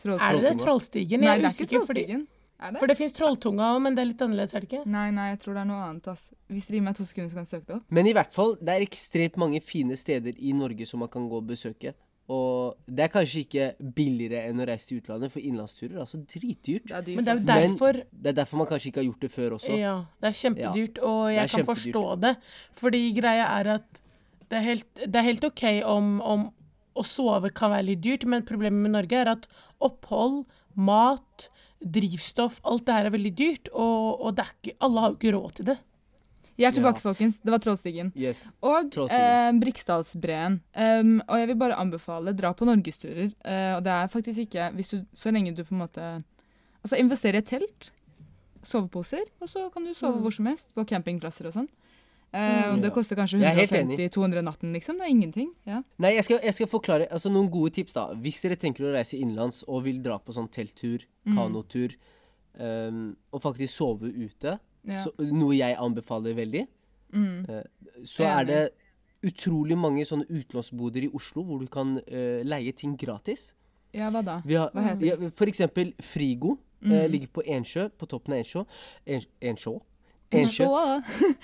troll 0.00 0.18
Er 0.20 0.36
det 0.40 0.42
det? 0.50 0.58
Trollstigen? 0.64 1.20
Nei, 1.20 1.36
Jeg 1.36 1.42
det 1.42 1.50
er 1.50 1.64
ikke 1.66 1.86
fordi, 1.86 2.04
Trollstigen. 2.06 2.26
Er 2.60 2.72
det? 2.74 2.78
for 2.82 2.86
det 2.92 2.96
fins 2.98 3.14
Trolltunga 3.16 3.70
òg, 3.74 3.78
men 3.80 3.94
det 3.96 4.02
er 4.02 4.08
litt 4.10 4.20
annerledes, 4.20 4.52
er 4.54 4.60
det 4.60 4.68
ikke? 4.68 4.82
Nei, 4.86 5.06
nei, 5.16 5.30
jeg 5.30 5.38
tror 5.40 5.54
det 5.56 5.60
er 5.62 5.68
noe 5.70 5.80
annet. 5.86 6.08
ass. 6.12 6.26
Hvis 6.50 6.66
dere 6.68 6.76
gir 6.76 6.82
meg 6.84 6.96
to 6.98 7.04
sekunder, 7.08 7.30
så 7.32 7.38
kan 7.38 7.44
jeg 7.46 7.52
søke 7.54 7.66
det 7.70 7.76
opp. 7.78 7.84
Men 7.88 8.06
i 8.06 8.12
hvert 8.12 8.32
fall, 8.36 8.56
det 8.60 8.68
er 8.74 8.84
ekstremt 8.84 9.36
mange 9.40 9.62
fine 9.64 9.96
steder 9.96 10.34
i 10.36 10.52
Norge 10.52 10.84
som 10.86 11.00
man 11.00 11.08
kan 11.08 11.24
gå 11.28 11.36
og 11.40 11.46
besøke. 11.48 11.94
Og 12.30 12.76
det 12.86 13.02
er 13.08 13.10
kanskje 13.10 13.40
ikke 13.42 13.64
billigere 13.96 14.44
enn 14.46 14.60
å 14.62 14.66
reise 14.68 14.86
til 14.86 15.00
utlandet, 15.00 15.32
for 15.34 15.42
innlandsturer 15.42 15.96
er 15.96 16.02
altså 16.04 16.20
dritdyrt. 16.30 16.86
Det 16.86 16.94
er 16.94 17.02
dyrt. 17.08 17.16
Men 17.16 17.24
det 17.26 17.32
er. 17.32 17.40
Men- 17.40 17.48
derfor 17.74 17.92
Det 18.10 18.30
er 18.32 18.36
derfor 18.38 18.60
man 18.60 18.68
kanskje 18.70 18.92
ikke 18.92 19.02
har 19.02 19.08
gjort 19.08 19.20
det 19.26 19.30
før 19.34 19.56
også. 19.58 19.78
Ja, 19.78 19.96
det 20.22 20.28
er 20.30 20.38
kjempedyrt, 20.42 21.02
og 21.02 21.18
jeg 21.34 21.48
kan 21.50 21.64
kjempedyrt. 21.64 21.74
forstå 21.74 22.20
det. 22.20 22.36
Fordi 22.72 23.02
greia 23.18 23.48
er 23.60 23.72
at 23.74 24.00
det 24.50 24.58
er 24.58 24.62
helt, 24.66 24.94
det 24.94 25.16
er 25.16 25.22
helt 25.22 25.44
OK 25.44 25.64
om, 25.86 26.20
om 26.22 26.46
å 26.96 27.04
sove 27.06 27.50
kan 27.54 27.70
være 27.70 27.86
litt 27.86 28.00
dyrt, 28.02 28.24
men 28.26 28.42
problemet 28.42 28.82
med 28.82 28.90
Norge 28.92 29.12
er 29.12 29.28
at 29.30 29.46
opphold, 29.80 30.44
mat, 30.76 31.48
drivstoff, 31.82 32.60
alt 32.64 32.84
det 32.86 32.94
her 32.94 33.06
er 33.06 33.14
veldig 33.14 33.34
dyrt, 33.38 33.68
og, 33.72 34.20
og 34.20 34.34
det 34.36 34.44
er 34.44 34.52
ikke, 34.62 34.76
alle 34.80 35.00
har 35.00 35.10
jo 35.14 35.16
ikke 35.20 35.34
råd 35.36 35.54
til 35.54 35.64
det. 35.70 35.78
Jeg 36.60 36.68
er 36.68 36.76
tilbake, 36.76 37.00
Ja. 37.00 37.04
folkens. 37.08 37.38
Det 37.42 37.50
var 37.54 37.58
Trollstigen. 37.64 38.12
Yes. 38.16 38.42
Og 38.62 38.92
eh, 39.08 39.52
Briksdalsbreen. 39.62 40.60
Um, 40.76 41.22
og 41.26 41.38
jeg 41.40 41.48
vil 41.48 41.56
bare 41.56 41.78
anbefale 41.80 42.34
dra 42.36 42.52
på 42.54 42.68
norgesturer. 42.68 43.32
Uh, 43.44 43.78
og 43.78 43.84
det 43.86 43.92
er 43.96 44.12
faktisk 44.12 44.38
ikke 44.46 44.70
hvis 44.76 44.90
du, 44.92 44.98
Så 45.14 45.32
lenge 45.32 45.54
du 45.56 45.64
på 45.64 45.72
en 45.74 45.80
måte 45.86 46.24
Altså 46.84 46.96
investere 47.00 47.34
i 47.36 47.42
et 47.42 47.46
telt, 47.46 47.90
soveposer, 48.64 49.24
og 49.40 49.48
så 49.48 49.66
kan 49.72 49.84
du 49.84 49.92
sove 49.94 50.16
Mm. 50.16 50.22
hvor 50.22 50.32
som 50.32 50.46
helst. 50.46 50.68
På 50.74 50.84
campingplasser 50.86 51.46
og 51.46 51.52
sånn. 51.52 51.68
Uh, 52.32 52.38
Mm. 52.38 52.74
og 52.76 52.82
det 52.82 52.92
koster 52.94 53.16
kanskje 53.16 53.40
Jeg 53.40 53.50
er 53.50 53.58
helt 53.66 53.72
enig. 53.72 53.98
150-200 53.98 54.42
natten, 54.44 54.72
liksom. 54.72 54.96
Det 54.98 55.02
er 55.02 55.10
ingenting. 55.10 55.50
Ja. 55.66 55.82
Nei, 55.98 56.14
jeg 56.14 56.24
skal, 56.24 56.38
jeg 56.42 56.54
skal 56.54 56.66
forklare 56.68 57.08
altså 57.10 57.28
noen 57.30 57.50
gode 57.50 57.72
tips, 57.72 57.94
da. 57.94 58.14
Hvis 58.14 58.40
dere 58.40 58.56
tenker 58.56 58.84
å 58.84 58.92
reise 58.94 59.18
innenlands 59.18 59.64
og 59.66 59.82
vil 59.84 60.00
dra 60.00 60.18
på 60.18 60.32
sånn 60.32 60.48
telttur, 60.48 61.00
Mm. 61.26 61.34
kanotur, 61.36 61.96
um, 62.58 63.16
og 63.32 63.42
faktisk 63.42 63.74
sove 63.76 64.08
ute, 64.14 64.58
Ja. 64.86 65.02
så, 65.04 65.10
noe 65.18 65.54
jeg 65.56 65.76
anbefaler 65.78 66.34
veldig, 66.34 66.66
Mm. 67.12 67.42
så 68.06 68.22
er 68.24 68.44
det 68.46 68.58
utrolig 69.26 69.76
mange 69.76 70.04
sånne 70.06 70.24
utlånsboder 70.30 71.02
i 71.04 71.10
Oslo 71.12 71.42
hvor 71.42 71.58
du 71.60 71.66
kan 71.66 71.96
uh, 71.98 72.42
leie 72.46 72.72
ting 72.72 72.96
gratis. 72.96 73.52
ja, 73.92 74.08
hva 74.10 74.22
da? 74.24 74.36
Vi 74.46 74.54
har, 74.54 74.70
Hva 74.70 74.84
heter 74.86 75.00
det? 75.00 75.08
ja, 75.26 75.30
for 75.34 75.46
eksempel 75.50 75.92
Frigo. 76.00 76.56
Mm. 76.80 76.92
Uh, 76.92 77.06
ligger 77.10 77.28
på 77.28 77.42
Ensjø, 77.44 77.88
på 77.98 78.06
toppen 78.08 78.32
av 78.32 78.38
Ensjø. 78.38 78.62
En- 79.06 79.26
Ensjø? 79.42 79.74
Så, 80.30 80.66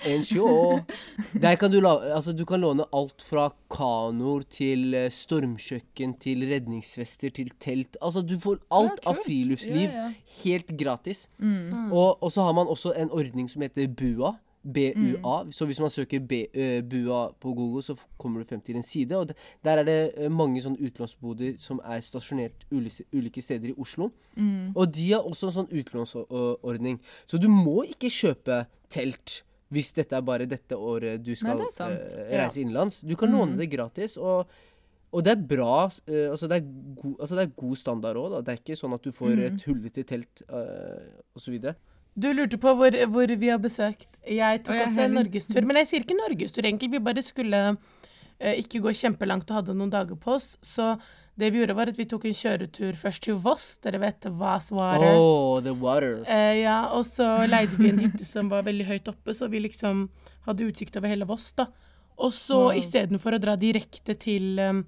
Ensjø. 0.07 0.79
Der 1.43 1.55
kan 1.59 1.71
du, 1.73 1.79
la, 1.83 1.91
altså, 2.15 2.31
du 2.31 2.45
kan 2.47 2.61
låne 2.63 2.85
alt 2.95 3.23
fra 3.27 3.49
kanoer 3.73 4.45
til 4.47 4.93
eh, 4.95 5.09
stormkjøkken 5.11 6.13
til 6.23 6.45
redningsvester 6.47 7.33
til 7.35 7.51
telt. 7.59 7.97
Altså, 8.01 8.23
du 8.23 8.37
får 8.39 8.61
alt 8.71 9.01
Ja, 9.03 9.11
av 9.11 9.19
friluftsliv 9.25 9.89
Ja, 9.89 10.07
ja. 10.07 10.11
helt 10.43 10.71
gratis. 10.79 11.25
Mm. 11.37 11.91
Og, 11.91 12.15
og 12.23 12.31
så 12.31 12.47
har 12.47 12.55
man 12.55 12.67
også 12.71 12.93
en 12.95 13.11
ordning 13.11 13.49
som 13.51 13.61
heter 13.65 13.87
BUA. 13.91 14.37
BUA. 14.63 15.43
Mm. 15.43 15.51
Så 15.51 15.65
hvis 15.65 15.79
man 15.79 15.89
søker 15.89 16.19
B, 16.19 16.45
eh, 16.53 16.81
BUA 16.83 17.31
på 17.39 17.53
Google, 17.53 17.83
så 17.83 17.95
kommer 18.17 18.39
du 18.41 18.49
frem 18.49 18.61
til 18.61 18.75
en 18.75 18.83
side. 18.83 19.15
Og 19.15 19.27
der 19.63 19.77
er 19.77 19.83
det 19.83 19.97
eh, 20.17 20.31
mange 20.31 20.61
sånne 20.63 20.81
utlånsboder 20.83 21.55
som 21.59 21.81
er 21.85 22.01
stasjonert 22.03 22.65
ulike, 22.71 23.41
steder 23.41 23.71
i 23.71 23.77
Oslo. 23.77 24.11
Mm. 24.35 24.75
Og 24.75 24.93
de 24.93 25.11
har 25.13 25.27
også 25.27 25.49
en 25.49 25.57
sånn 25.61 25.71
utlånsordning. 25.71 26.99
Så 27.27 27.39
du 27.41 27.47
må 27.51 27.83
ikke 27.87 28.11
kjøpe 28.11 28.65
telt 28.89 29.41
hvis 29.73 29.91
dette 29.91 30.15
er 30.15 30.23
bare 30.23 30.47
dette 30.47 30.77
året 30.79 31.19
du 31.23 31.33
skal 31.35 31.59
Nei, 31.59 31.67
uh, 31.67 31.97
reise 32.39 32.61
innenlands. 32.61 33.01
Du 33.03 33.17
kan 33.19 33.33
låne 33.33 33.59
det 33.59 33.69
gratis. 33.71 34.17
og 34.17 34.47
og 35.07 35.23
det 35.23 35.31
er 35.31 35.43
bra 35.49 35.85
uh, 35.87 36.31
altså, 36.31 36.49
det 36.51 36.57
er 36.57 36.65
god, 37.01 37.13
altså 37.19 37.35
det 37.35 37.43
er 37.45 37.53
god 37.55 37.75
standard 37.79 38.17
òg. 38.19 38.33
Det 38.43 38.53
er 38.53 38.59
ikke 38.59 38.75
sånn 38.75 38.95
at 38.95 39.03
du 39.03 39.13
får 39.15 39.39
et 39.45 39.63
hullete 39.67 40.03
telt 40.07 40.43
uh, 40.51 40.99
osv. 41.35 41.55
Du 42.17 42.31
lurte 42.33 42.57
på 42.57 42.73
hvor, 42.73 42.97
hvor 43.13 43.33
vi 43.37 43.51
har 43.51 43.61
besøkt. 43.61 44.09
Jeg 44.25 44.63
tok 44.65 44.79
også 44.87 45.05
en 45.05 45.15
norgestur. 45.19 45.61
Men 45.69 45.77
jeg 45.83 45.89
sier 45.91 46.05
ikke 46.05 46.17
norgestur, 46.17 46.65
egentlig. 46.65 46.89
Vi 46.95 47.01
bare 47.05 47.21
skulle 47.21 47.61
uh, 47.77 48.53
ikke 48.57 48.81
gå 48.81 48.93
kjempelangt 48.97 49.49
og 49.51 49.59
hadde 49.59 49.75
noen 49.77 49.93
dager 49.93 50.17
på 50.17 50.33
oss. 50.33 50.55
Så 50.65 50.95
det 51.37 51.51
vi 51.53 51.61
gjorde, 51.61 51.75
var 51.77 51.91
at 51.91 51.99
vi 51.99 52.07
tok 52.09 52.25
en 52.25 52.37
kjøretur 52.37 52.97
først 52.97 53.27
til 53.27 53.37
Voss. 53.43 53.67
Dere 53.85 54.01
vet 54.01 54.25
Vasswater. 54.39 55.11
Oh, 55.13 55.59
the 55.61 55.75
water. 55.77 56.15
Eh, 56.25 56.63
ja, 56.63 56.79
og 56.97 57.05
så 57.05 57.27
leide 57.45 57.77
vi 57.77 57.91
en 57.91 58.01
hytte 58.01 58.25
som 58.25 58.49
var 58.49 58.65
veldig 58.65 58.87
høyt 58.89 59.11
oppe, 59.13 59.35
så 59.37 59.45
vi 59.51 59.61
liksom 59.67 60.07
hadde 60.47 60.65
utsikt 60.65 60.97
over 60.97 61.13
hele 61.13 61.27
Voss, 61.29 61.51
da. 61.59 61.67
Og 62.17 62.33
så 62.33 62.63
Wow. 62.63 62.79
istedenfor 62.79 63.37
å 63.37 63.41
dra 63.43 63.53
direkte 63.61 64.15
til 64.17 64.57
um, 64.57 64.81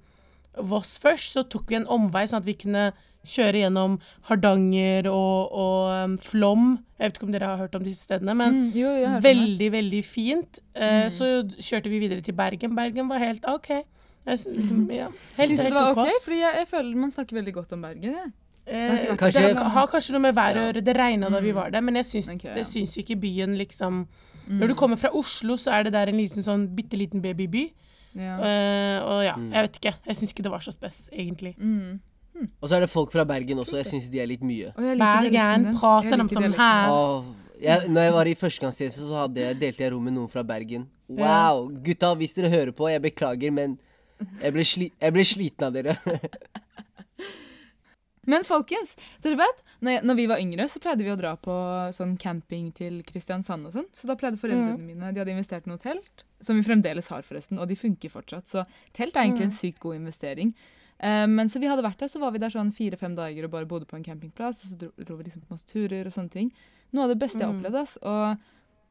Voss 0.66 0.96
først, 0.98 1.36
så 1.36 1.44
tok 1.46 1.70
vi 1.70 1.78
en 1.78 1.86
omvei, 1.86 2.24
sånn 2.26 2.42
at 2.42 2.48
vi 2.48 2.58
kunne 2.58 2.88
kjøre 3.26 3.60
gjennom 3.64 3.98
Hardanger 4.28 5.06
og, 5.10 5.52
og 5.52 6.04
um, 6.04 6.18
Flåm. 6.18 6.78
Jeg 6.98 7.10
vet 7.10 7.18
ikke 7.18 7.26
om 7.28 7.32
dere 7.32 7.46
har 7.52 7.56
hørt 7.60 7.74
om 7.74 7.84
disse 7.84 8.04
stedene, 8.08 8.34
men 8.36 8.54
Mm, 8.54 8.72
jo, 8.76 8.88
veldig, 9.24 9.70
veldig 9.72 10.04
fint. 10.04 10.58
mm. 10.76 11.10
Så 11.10 11.30
kjørte 11.60 11.90
vi 11.92 11.98
videre 12.00 12.20
til 12.22 12.34
Bergen. 12.34 12.74
Bergen 12.76 13.08
var 13.08 13.18
helt 13.18 13.44
OK. 13.48 13.68
Jeg, 13.70 14.38
liksom, 14.56 14.90
ja, 15.00 15.08
helt, 15.36 15.50
Syns 15.50 15.58
du 15.58 15.62
helt 15.64 15.74
det 15.74 15.74
var 15.74 15.90
OK. 15.92 15.98
okay? 16.04 16.20
Fordi 16.24 16.38
jeg, 16.40 16.54
jeg 16.58 16.68
føler 16.68 16.96
man 16.96 17.10
snakker 17.10 17.36
veldig 17.40 17.54
godt 17.54 17.72
om 17.72 17.82
Bergen. 17.82 18.14
jeg. 18.14 18.32
Eh, 18.70 19.16
Kanskje- 19.18 19.48
det 19.54 19.58
har 19.58 19.86
kanskje 19.88 20.12
noe 20.12 20.20
med 20.20 20.34
været 20.36 20.56
å 20.60 20.64
gjøre. 20.68 20.84
Det 20.84 20.96
regna 20.96 21.30
da 21.30 21.40
vi 21.40 21.50
Mm. 21.52 21.56
var 21.56 21.70
der, 21.70 21.80
men 21.80 21.94
jeg 21.96 22.04
syns, 22.04 22.28
okay, 22.34 22.56
ja. 22.56 22.62
syns 22.64 22.96
ikke 22.98 23.16
byen 23.20 23.56
liksom 23.58 24.06
Mm. 24.50 24.58
Når 24.58 24.68
du 24.68 24.74
kommer 24.74 24.96
fra 24.98 25.10
Oslo, 25.14 25.54
så 25.54 25.70
er 25.70 25.82
det 25.84 25.92
der 25.92 26.08
en 26.08 26.16
liten 26.16 26.42
sånn 26.42 26.66
bitte 26.74 26.96
liten 26.98 27.20
babyby. 27.22 27.72
Ja. 28.18 28.34
Uh, 28.40 28.98
og 29.06 29.20
ja, 29.24 29.34
Mm. 29.36 29.52
jeg 29.52 29.62
vet 29.62 29.76
ikke. 29.78 29.92
Jeg 30.06 30.16
syns 30.16 30.32
ikke 30.32 30.42
det 30.42 30.50
var 30.50 30.58
så 30.64 30.72
spes, 30.72 31.08
egentlig. 31.12 31.52
Mm. 31.56 32.00
Og 32.48 32.68
så 32.68 32.78
er 32.78 32.86
det 32.86 32.90
folk 32.92 33.12
fra 33.12 33.24
Bergen 33.28 33.60
også. 33.62 33.80
Jeg 33.80 33.90
syns 33.90 34.08
de 34.12 34.22
er 34.22 34.30
litt 34.30 34.44
mye. 34.46 34.72
Og 34.76 34.86
jeg 34.86 34.98
liker 35.00 35.28
Bergen, 35.28 35.68
prater 35.76 36.16
de 36.16 36.22
liker 36.22 36.38
som 36.38 36.58
her? 36.60 36.94
Jeg, 37.60 37.90
når 37.92 38.06
jeg 38.06 38.14
var 38.16 38.30
i 38.30 38.34
førstegangstjeneste, 38.40 39.06
så 39.10 39.18
hadde 39.26 39.42
jeg, 39.44 39.58
delte 39.60 39.84
jeg 39.84 39.92
rom 39.92 40.06
med 40.08 40.16
noen 40.16 40.30
fra 40.32 40.44
Bergen. 40.46 40.86
Wow! 41.12 41.66
Gutta, 41.84 42.14
hvis 42.16 42.32
dere 42.36 42.48
hører 42.52 42.72
på, 42.76 42.88
jeg 42.88 43.02
beklager, 43.04 43.52
men 43.52 43.76
jeg 44.40 44.54
ble, 44.54 44.64
sli 44.64 44.88
jeg 44.94 45.16
ble 45.16 45.26
sliten 45.28 45.68
av 45.68 45.76
dere. 45.76 45.96
Men 48.30 48.44
folkens, 48.46 48.92
dere 49.24 49.38
vet, 49.40 49.62
når, 49.80 49.92
jeg, 49.94 50.02
når 50.06 50.16
vi 50.18 50.24
var 50.30 50.42
yngre, 50.42 50.66
så 50.70 50.80
pleide 50.82 51.02
vi 51.06 51.12
å 51.12 51.18
dra 51.18 51.32
på 51.40 51.54
sånn 51.96 52.12
camping 52.20 52.68
til 52.76 53.00
Kristiansand 53.06 53.66
og 53.66 53.72
sånn. 53.74 53.88
Så 53.96 54.10
da 54.10 54.16
pleide 54.18 54.38
foreldrene 54.40 54.76
mine 54.76 55.12
De 55.14 55.22
hadde 55.22 55.32
investert 55.32 55.66
i 55.66 55.72
noe 55.72 55.80
telt, 55.80 56.24
som 56.44 56.58
vi 56.58 56.66
fremdeles 56.66 57.08
har, 57.10 57.24
forresten. 57.26 57.58
Og 57.58 57.70
de 57.70 57.78
funker 57.80 58.12
fortsatt. 58.12 58.46
Så 58.50 58.66
telt 58.96 59.16
er 59.16 59.24
egentlig 59.24 59.48
en 59.48 59.56
sykt 59.56 59.80
god 59.82 59.98
investering. 60.02 60.52
Eh, 61.02 61.26
men 61.26 61.48
så 61.48 61.60
vi 61.62 61.66
hadde 61.70 61.82
vært 61.82 61.98
der, 62.02 62.08
så 62.12 62.20
var 62.20 62.32
vi 62.34 62.38
der 62.42 62.52
sånn 62.52 62.72
fire-fem 62.76 63.14
dager 63.16 63.44
og 63.46 63.50
bare 63.54 63.66
bodde 63.68 63.86
på 63.88 63.96
en 63.96 64.04
campingplass. 64.04 64.64
Og 64.64 64.70
så 64.72 64.78
dro, 64.82 64.90
dro 65.04 65.16
vi 65.16 65.24
liksom 65.30 65.42
på 65.46 65.54
masse 65.54 65.64
turer 65.70 66.04
og 66.06 66.12
sånne 66.12 66.30
ting. 66.34 66.50
Noe 66.92 67.04
av 67.06 67.14
det 67.14 67.18
beste 67.22 67.38
jeg 67.40 67.46
har 67.48 67.54
opplevde, 67.54 67.80
ass. 67.86 67.96
Og 68.02 68.36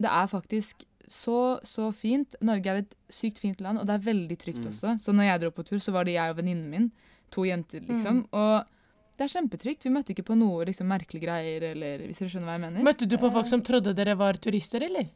det 0.01 0.09
er 0.09 0.27
faktisk 0.31 0.85
så, 1.09 1.59
så 1.65 1.91
fint. 1.93 2.35
Norge 2.41 2.65
er 2.71 2.81
et 2.83 2.95
sykt 3.13 3.39
fint 3.43 3.61
land, 3.61 3.79
og 3.81 3.85
det 3.89 3.95
er 3.97 4.03
veldig 4.13 4.37
trygt 4.41 4.63
Mm. 4.63 4.69
også. 4.71 4.95
Så 5.03 5.13
når 5.13 5.23
jeg 5.29 5.41
dro 5.41 5.51
på 5.51 5.65
tur, 5.65 5.77
så 5.77 5.91
var 5.91 6.03
det 6.05 6.13
jeg 6.13 6.29
og 6.31 6.37
venninnen 6.37 6.69
min. 6.69 6.91
To 7.31 7.43
jenter, 7.45 7.81
liksom. 7.85 8.23
Og 8.33 8.65
det 9.17 9.25
er 9.27 9.33
kjempetrygt. 9.41 9.83
Vi 9.83 9.89
møtte 9.93 10.13
ikke 10.15 10.25
på 10.25 10.37
noe 10.37 10.65
liksom, 10.65 10.87
merkelige 10.87 11.21
greier, 11.27 11.61
eller 11.75 12.05
hvis 12.07 12.17
dere 12.23 12.29
skjønner 12.29 12.47
hva 12.49 12.55
jeg 12.57 12.61
mener. 12.65 12.83
Møtte 12.87 13.05
du 13.09 13.17
på 13.17 13.29
folk 13.31 13.45
som 13.47 13.61
trodde 13.61 13.93
dere 13.93 14.15
var 14.17 14.33
turister, 14.41 14.81
eller? 14.81 15.09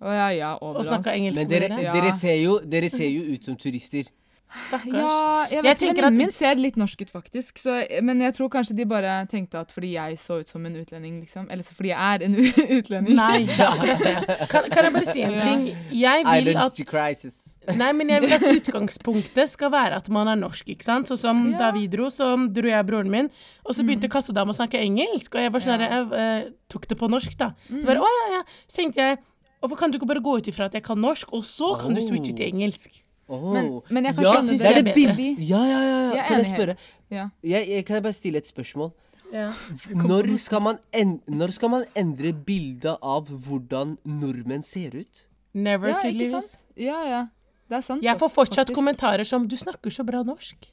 Å 0.00 0.12
ja, 0.14 0.28
ja, 0.30 0.50
Og 0.56 0.74
overalt. 0.76 0.86
snakka 0.86 1.14
engelsk 1.14 1.36
Men 1.42 1.48
med 1.48 1.50
dere, 1.60 1.68
dere? 1.68 1.82
Ja. 1.82 1.92
dere, 1.94 2.12
ser 2.14 2.36
jo, 2.42 2.58
dere 2.60 2.88
ser 2.90 3.10
jo 3.10 3.34
ut 3.34 3.44
som 3.44 3.56
turister. 3.56 4.06
Stakkars. 4.48 4.94
Ja, 4.94 5.44
jeg 5.44 5.52
Jeg 5.58 5.62
vet 5.64 5.78
tenker 5.78 6.02
Venninnen 6.02 6.06
at- 6.08 6.18
min 6.18 6.30
ser 6.32 6.54
litt 6.56 6.76
norsk 6.80 7.02
ut, 7.04 7.10
faktisk. 7.12 7.58
Så, 7.60 7.74
men 8.02 8.20
jeg 8.24 8.32
tror 8.34 8.48
kanskje 8.48 8.74
de 8.76 8.84
bare 8.88 9.26
tenkte 9.28 9.58
at 9.60 9.70
fordi 9.72 9.90
jeg 9.92 10.16
så 10.18 10.40
ut 10.40 10.48
som 10.48 10.64
en 10.64 10.76
utlending, 10.80 11.20
liksom. 11.20 11.50
Eller 11.50 11.62
så 11.62 11.74
fordi 11.76 11.90
jeg 11.92 11.98
er 11.98 12.24
en 12.24 12.34
utlending. 12.78 13.14
Nei, 13.16 13.44
det. 13.44 14.48
Kan, 14.52 14.70
kan 14.72 14.84
jeg 14.88 14.92
bare 14.94 15.06
si 15.12 15.20
en 15.22 15.36
ting? 15.42 15.76
Jeg 15.92 16.24
vil 16.24 16.56
at 16.56 16.80
crisis. 16.88 17.56
Nei, 17.76 17.92
men 17.92 18.08
jeg 18.08 18.22
vil 18.24 18.32
at 18.32 18.46
utgangspunktet 18.56 19.48
skal 19.52 19.70
være 19.70 19.96
at 20.00 20.08
man 20.08 20.28
er 20.32 20.36
norsk, 20.40 20.68
ikke 20.72 20.84
sant? 20.86 21.08
Sånn 21.12 21.18
som 21.20 21.44
Ja. 21.52 21.58
da 21.58 21.70
vi 21.76 21.86
dro, 21.88 22.08
så 22.08 22.30
dro 22.52 22.68
jeg 22.68 22.78
og 22.80 22.86
broren 22.88 23.10
min, 23.10 23.28
og 23.66 23.74
så 23.76 23.84
begynte 23.84 24.08
kassedama 24.08 24.52
å 24.54 24.56
snakke 24.56 24.80
engelsk, 24.80 25.34
og 25.34 25.40
jeg 25.44 25.52
var 25.52 25.60
sånn 25.60 25.80
Ja. 25.80 25.88
jeg 25.88 26.46
uh, 26.46 26.50
tok 26.72 26.86
det 26.88 26.96
på 26.98 27.08
norsk, 27.10 27.36
da. 27.36 27.52
Så 27.68 27.84
bare, 27.84 28.00
å 28.00 28.08
ja, 28.08 28.38
ja. 28.38 28.42
Så 28.66 28.80
tenkte 28.80 28.96
jeg, 29.04 29.18
hvorfor 29.60 29.76
kan 29.76 29.90
du 29.90 29.98
ikke 29.98 30.08
bare 30.08 30.22
gå 30.24 30.38
ut 30.38 30.48
ifra 30.48 30.66
at 30.66 30.72
jeg 30.72 30.82
kan 30.86 30.96
norsk, 31.00 31.32
og 31.36 31.44
så 31.44 31.74
kan 31.80 31.92
du 31.92 32.00
switche 32.00 32.32
til 32.34 32.48
engelsk? 32.48 33.02
Oh. 33.28 33.52
Men, 33.52 33.80
men 33.90 34.08
jeg 34.08 34.16
kan 34.16 34.24
ja, 34.24 34.30
skjønne 34.32 34.58
det 34.58 34.66
er 34.68 34.78
det 34.78 34.84
bedre. 34.84 35.16
bildet. 35.16 35.48
Ja, 35.48 35.60
ja, 35.68 35.80
ja. 35.84 35.96
Jeg 35.98 36.14
ja. 36.16 36.22
er 36.22 36.28
Kan 36.28 36.38
jeg 36.38 36.46
spørre? 36.46 36.76
Ja. 37.10 37.28
Jeg, 37.44 37.68
jeg, 37.68 37.84
kan 37.84 37.98
jeg 37.98 38.02
bare 38.02 38.16
stille 38.16 38.38
et 38.38 38.48
spørsmål? 38.48 38.92
Ja. 39.32 39.50
Når 39.92 40.30
skal 40.40 40.62
man, 40.64 40.78
en, 40.96 41.20
når 41.28 41.52
skal 41.52 41.70
man 41.70 41.84
endre 41.96 42.32
bildet 42.32 42.96
av 43.04 43.28
hvordan 43.28 43.98
nordmenn 44.08 44.64
ser 44.64 44.96
ut? 44.96 45.26
Never, 45.52 45.88
ja, 45.92 45.98
ikke 45.98 46.08
tydeligvis. 46.08 46.54
sant? 46.54 46.64
Ja, 46.76 47.02
ja. 47.04 47.26
Det 47.68 47.76
er 47.76 47.84
sant. 47.84 48.02
Jeg 48.04 48.16
får 48.16 48.32
fortsatt 48.32 48.68
faktisk. 48.68 48.74
kommentarer 48.74 49.24
som 49.28 49.48
'du 49.48 49.56
snakker 49.56 49.92
så 49.92 50.04
bra 50.04 50.22
norsk'. 50.24 50.70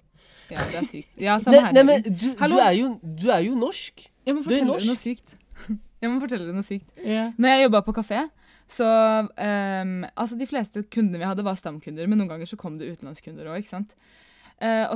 Ja, 0.51 0.57
det 0.57 0.77
er 0.79 0.85
sykt. 0.87 1.11
Ja, 1.19 1.39
samme 1.39 1.57
Nei, 1.57 1.65
her. 1.65 1.73
nei, 1.73 1.83
men 1.83 2.03
du, 2.03 2.09
du, 2.37 2.57
er 2.61 2.71
jo, 2.77 2.99
du 3.01 3.29
er 3.33 3.39
jo 3.39 3.55
norsk. 3.57 4.05
Jeg 4.25 4.35
må 4.35 4.43
du 4.43 4.49
er 4.49 4.61
fortelle 4.61 4.79
Deg 4.79 4.87
noe 4.87 4.95
sykt. 5.01 5.35
Jeg 6.01 6.11
må 6.11 6.19
fortelle 6.21 6.45
dere 6.45 6.53
noe 6.53 6.65
sykt. 6.65 6.89
Yeah. 7.01 7.31
Når 7.39 7.49
jeg 7.49 7.61
jobba 7.63 7.79
på 7.81 7.93
kafé, 7.97 8.19
så 8.71 8.86
um, 9.30 9.97
Altså, 10.15 10.38
de 10.39 10.47
fleste 10.49 10.86
kundene 10.89 11.21
vi 11.21 11.28
hadde, 11.28 11.45
var 11.45 11.58
stamkunder, 11.60 12.08
men 12.10 12.21
noen 12.21 12.32
ganger 12.32 12.49
så 12.49 12.60
kom 12.60 12.80
det 12.80 12.89
utenlandskunder 12.95 13.51
òg, 13.51 13.62
ikke 13.62 13.75
sant. 13.75 13.97
Eh, 14.63 14.88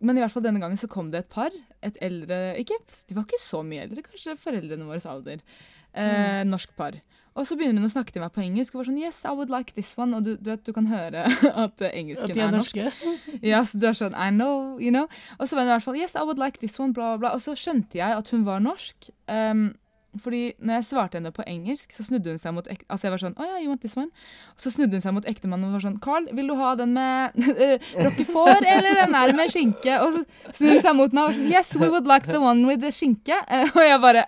men 0.00 0.16
i 0.16 0.22
hvert 0.22 0.32
fall 0.32 0.44
denne 0.44 0.62
gangen 0.62 0.80
så 0.80 0.88
kom 0.88 1.10
det 1.12 1.24
et 1.24 1.32
par. 1.32 1.54
Et 1.84 1.98
eldre 2.04 2.56
ikke, 2.60 2.78
De 3.08 3.16
var 3.16 3.26
ikke 3.26 3.42
så 3.42 3.62
mye 3.66 3.84
eldre, 3.84 4.06
kanskje 4.06 4.38
foreldrene 4.40 4.88
våres 4.88 5.06
alder. 5.10 5.44
Eh, 5.92 6.42
Norsk 6.48 6.72
par. 6.76 6.98
Og 7.36 7.44
så 7.44 7.56
begynner 7.58 7.82
hun 7.82 7.90
å 7.90 7.92
snakke 7.92 8.14
til 8.14 8.22
meg 8.24 8.32
på 8.32 8.40
engelsk. 8.40 8.72
og 8.72 8.80
var 8.80 8.86
sånn, 8.88 9.00
yes, 9.02 9.18
I 9.28 9.34
would 9.36 9.50
like 9.52 9.74
this 9.76 9.92
one. 9.98 10.16
Og 10.16 10.24
du, 10.24 10.36
du 10.40 10.48
vet, 10.48 10.64
du 10.64 10.72
kan 10.72 10.88
høre 10.88 11.26
at 11.64 11.82
engelsken 11.90 12.32
At 12.32 12.38
er 12.38 12.46
er 12.46 12.54
norsk. 12.54 12.78
Ja, 13.52 13.60
så 13.60 13.80
du 13.80 13.84
er 13.90 13.98
sånn, 13.98 14.16
I 14.16 14.30
know, 14.32 14.78
you 14.80 14.88
know. 14.88 15.04
Og 15.36 15.44
så 15.44 15.58
var 15.58 15.66
hun 15.66 15.74
i 15.74 15.74
hvert 15.74 15.84
fall, 15.84 15.98
yes, 16.00 16.16
I 16.16 16.24
would 16.24 16.40
like 16.40 16.62
this 16.64 16.78
one, 16.80 16.96
bla, 16.96 17.12
bla, 17.14 17.26
bla. 17.26 17.34
Og 17.36 17.44
så 17.44 17.52
skjønte 17.58 18.00
jeg 18.00 18.16
at 18.16 18.32
hun 18.32 18.46
var 18.48 18.64
norsk. 18.64 19.10
Um, 19.28 19.68
fordi 20.22 20.42
når 20.58 20.80
jeg 20.80 20.88
svarte 20.90 21.18
henne 21.18 21.32
på 21.34 21.44
engelsk, 21.46 21.92
så 21.92 22.06
snudde 22.06 22.34
hun 22.34 22.40
seg 22.40 22.54
mot 22.56 22.66
ek 22.72 22.84
Altså 22.86 23.08
jeg 23.08 23.14
var 23.16 23.22
sånn, 23.22 23.34
oh, 23.36 23.46
yeah, 23.46 23.58
you 23.62 23.70
want 23.70 23.82
this 23.82 23.96
one? 23.98 24.08
Og 24.54 24.62
så 24.62 24.72
snudde 24.72 24.98
hun 24.98 25.04
seg 25.04 25.14
mot 25.16 25.26
ektemannen 25.28 25.68
og 25.68 25.76
var 25.76 25.84
sånn, 25.84 25.98
Carl, 26.02 26.28
vil 26.36 26.50
du 26.50 26.54
ha 26.58 26.72
den 26.78 26.94
med 26.96 27.36
uh, 27.40 27.88
roquefort, 28.06 28.62
eller 28.62 29.00
den 29.02 29.16
der 29.16 29.34
med 29.36 29.52
skinke? 29.52 29.98
Og 30.04 30.14
så 30.14 30.22
snudde 30.58 30.76
hun 30.78 30.84
seg 30.86 30.98
mot 30.98 31.16
meg 31.16 31.22
og 31.22 31.30
var 31.30 31.38
sånn, 31.38 31.50
yes, 31.50 31.72
we 31.80 31.90
would 31.92 32.08
like 32.08 32.28
the 32.30 32.40
one 32.42 32.66
with 32.68 32.82
the 32.84 32.92
skinke. 32.94 33.40
Eh, 33.46 33.72
og 33.72 33.82
jeg 33.84 34.00
bare, 34.02 34.24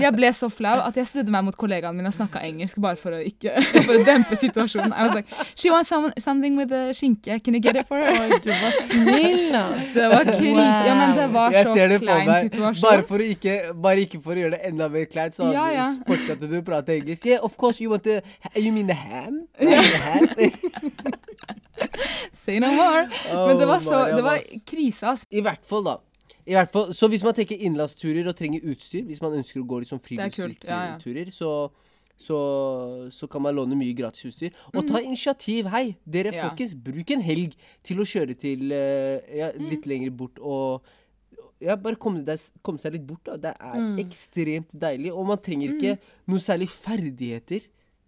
jeg 0.00 0.12
ble 0.16 0.32
så 0.36 0.48
flau 0.52 0.78
at 0.82 0.98
jeg 0.98 1.10
snudde 1.10 1.34
meg 1.34 1.46
mot 1.46 1.58
kollegaen 1.58 1.96
min 1.98 2.08
og 2.08 2.16
snakket 2.16 2.46
engelsk, 2.48 2.80
bare 2.82 2.98
for 3.00 3.16
å 3.16 3.20
ikke, 3.22 3.54
for 3.86 3.94
å 3.96 4.02
dempe 4.06 4.38
situasjonen. 4.40 4.94
I 4.94 5.06
was 5.08 5.20
like, 5.20 5.40
she 5.54 5.72
wants 5.72 5.92
some, 5.92 6.12
something 6.18 6.56
with 6.60 6.72
the 6.72 6.90
skinke, 6.96 7.38
can 7.44 7.58
you 7.58 7.62
get 7.62 7.76
it 7.76 7.88
for 7.88 8.00
her? 8.00 8.16
Oi, 8.26 8.40
du 8.42 8.50
var 8.50 8.78
snill, 8.80 9.56
ass. 9.58 9.92
Det 9.94 10.08
var 10.12 10.28
krise. 10.32 10.68
Ja, 10.86 10.94
men 10.98 11.16
det 11.18 11.28
var 11.32 11.54
Jeg 11.54 11.68
så 11.68 12.00
klein 12.02 12.32
situasjon. 12.48 12.82
Bare 12.86 13.06
for, 13.08 13.22
å 13.22 13.28
ikke, 13.34 13.56
bare 13.84 14.04
ikke 14.06 14.20
for 14.22 14.36
å 14.36 14.44
gjøre 14.44 14.56
det 14.56 14.70
enda 14.72 14.88
mer 14.92 15.08
kleint, 15.12 15.34
så 15.36 15.50
Ja, 15.52 15.66
ja. 15.72 15.86
fortsatte 16.08 16.48
du 16.50 16.56
å 16.58 16.64
prate 16.66 16.96
engelsk. 16.98 17.26
Yeah, 17.28 17.44
of 17.44 17.56
course 17.60 17.80
you 17.82 17.90
want 17.92 18.04
the 18.08 18.20
You 18.56 18.72
mean 18.72 18.86
the 18.90 18.94
ham? 18.98 19.42
Ham? 19.60 20.28
Say 22.32 22.58
no 22.60 22.70
more. 22.74 23.08
Oh, 23.32 23.46
Men 23.48 23.58
det 23.60 23.66
var 23.68 23.78
så 23.80 24.00
Det 24.16 24.22
var 24.24 24.38
krise. 24.66 25.16
I 25.30 25.40
hvert 25.44 25.64
fall, 25.66 25.84
da. 25.84 25.96
I 26.46 26.56
hvert 26.56 26.72
fall, 26.74 26.90
så 26.94 27.06
hvis 27.08 27.22
man 27.22 27.34
tenker 27.38 27.56
innlandsturer 27.62 28.26
og 28.28 28.34
trenger 28.36 28.64
utstyr, 28.72 29.04
hvis 29.06 29.20
man 29.22 29.36
ønsker 29.38 29.60
å 29.62 29.66
gå 29.70 29.78
litt 29.82 29.92
sånn 29.92 30.00
friluftsturer, 30.02 31.28
ja, 31.28 31.34
så, 31.36 31.50
så, 32.18 32.38
så 33.14 33.28
kan 33.30 33.44
man 33.44 33.54
låne 33.54 33.78
mye 33.78 33.94
gratisutstyr. 33.94 34.50
Og 34.74 34.88
ta 34.88 34.98
initiativ. 35.04 35.70
Hei, 35.70 35.96
dere 36.04 36.32
Mm. 36.32 36.38
Ja. 36.40 36.48
folkens, 36.48 36.74
bruk 36.74 37.10
en 37.14 37.22
helg 37.22 37.54
til 37.86 38.02
å 38.02 38.08
kjøre 38.08 38.34
til 38.38 38.72
uh, 38.74 39.20
ja, 39.38 39.52
Mm. 39.54 39.68
litt 39.70 39.86
lenger 39.86 40.10
bort 40.10 40.38
og 40.42 40.82
ja, 41.62 41.76
bare 41.76 41.96
komme, 41.96 42.24
deg, 42.26 42.40
komme 42.66 42.78
seg 42.82 42.92
litt 42.96 43.06
bort. 43.06 43.22
da. 43.24 43.36
Det 43.36 43.54
er 43.58 43.78
Mm. 43.78 43.98
ekstremt 44.02 44.72
deilig. 44.78 45.12
Og 45.14 45.26
man 45.26 45.38
trenger 45.38 45.72
ikke 45.76 45.98
noe 46.28 46.38
særlig 46.42 46.68
ferdigheter 46.68 47.62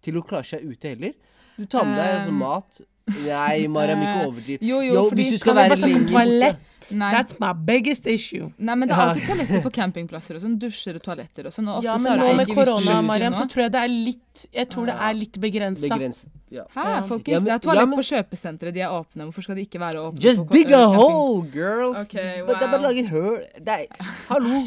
til 0.05 0.19
å 0.19 0.25
klare 0.27 0.43
seg 0.45 0.65
ute 0.67 0.91
heller. 0.93 1.13
Du 1.57 1.65
tar 1.65 1.85
med 1.85 1.95
deg 1.97 2.15
altså, 2.19 2.33
mat. 2.35 2.81
Nei, 3.05 3.67
Mariam, 3.69 3.99
ikke 4.01 4.21
overdriv. 4.27 4.61
Jo, 4.65 4.79
jo, 4.81 5.01
fordi 5.11 5.25
hvis 5.27 5.35
du 5.35 5.43
skal 5.43 5.55
være 5.59 5.75
lenger 5.77 5.99
borte 5.99 6.13
toalett? 6.15 6.63
Nei. 6.91 7.09
That's 7.13 7.37
my 7.41 7.51
biggest 7.65 8.07
issue. 8.09 8.51
Nei, 8.57 8.75
men 8.77 8.89
det 8.89 8.95
er 8.95 9.01
alltid 9.03 9.27
toaletter 9.29 9.61
på 9.63 9.71
campingplasser 9.73 10.37
og 10.37 10.43
sånn. 10.43 10.55
Dusjer 10.61 10.97
og 10.99 11.03
toaletter 11.05 11.47
og 11.49 11.53
sånn. 11.53 11.69
Og 11.69 11.79
ofte 11.79 11.87
Ja, 11.87 11.95
men 12.01 12.19
nå 12.21 12.31
med 12.37 12.51
korona, 12.53 12.97
Mariam, 13.05 13.37
så 13.37 13.45
tror 13.49 13.65
jeg 13.65 13.73
det 13.75 13.81
er 13.81 13.93
litt 13.93 14.45
Jeg 14.53 14.69
tror 14.73 14.89
det 14.89 14.97
er 15.07 15.13
litt 15.17 15.39
begrensa. 15.41 15.87
Begrenset. 15.87 16.29
Ja. 16.49 16.65
Hæ, 16.75 17.07
folkens? 17.07 17.27
Ja, 17.33 17.39
men- 17.39 17.45
det 17.45 17.53
er 17.55 17.63
toalett 17.65 17.81
ja, 17.81 17.85
men- 17.85 17.99
på 17.99 18.05
kjøpesenteret. 18.11 18.73
De 18.73 18.81
er 18.81 18.89
åpne. 18.89 19.21
Hvorfor 19.29 19.43
skal 19.43 19.55
de 19.55 19.65
ikke 19.65 19.79
være 19.79 20.01
åpne? 20.01 20.21
Just 20.21 20.45
på 20.45 20.53
dig 20.53 20.65
a 20.65 20.69
camping? 20.69 20.95
hole, 20.99 21.51
girls! 21.51 21.97
Okay, 22.05 22.41
er 22.41 22.45
det 22.45 22.55
er 22.61 22.71
bare 22.71 22.79
å 22.79 22.85
lage 22.89 22.99
et 22.99 23.09
høl. 23.09 23.41
Hallo! 24.29 24.63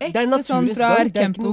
Det 0.00 0.08
er 0.18 0.26
Ekte 0.26 0.38
sånn 0.44 0.66
fra 0.74 0.88
gang. 0.96 1.10
Det 1.14 1.20
er 1.22 1.26
Kempo. 1.28 1.50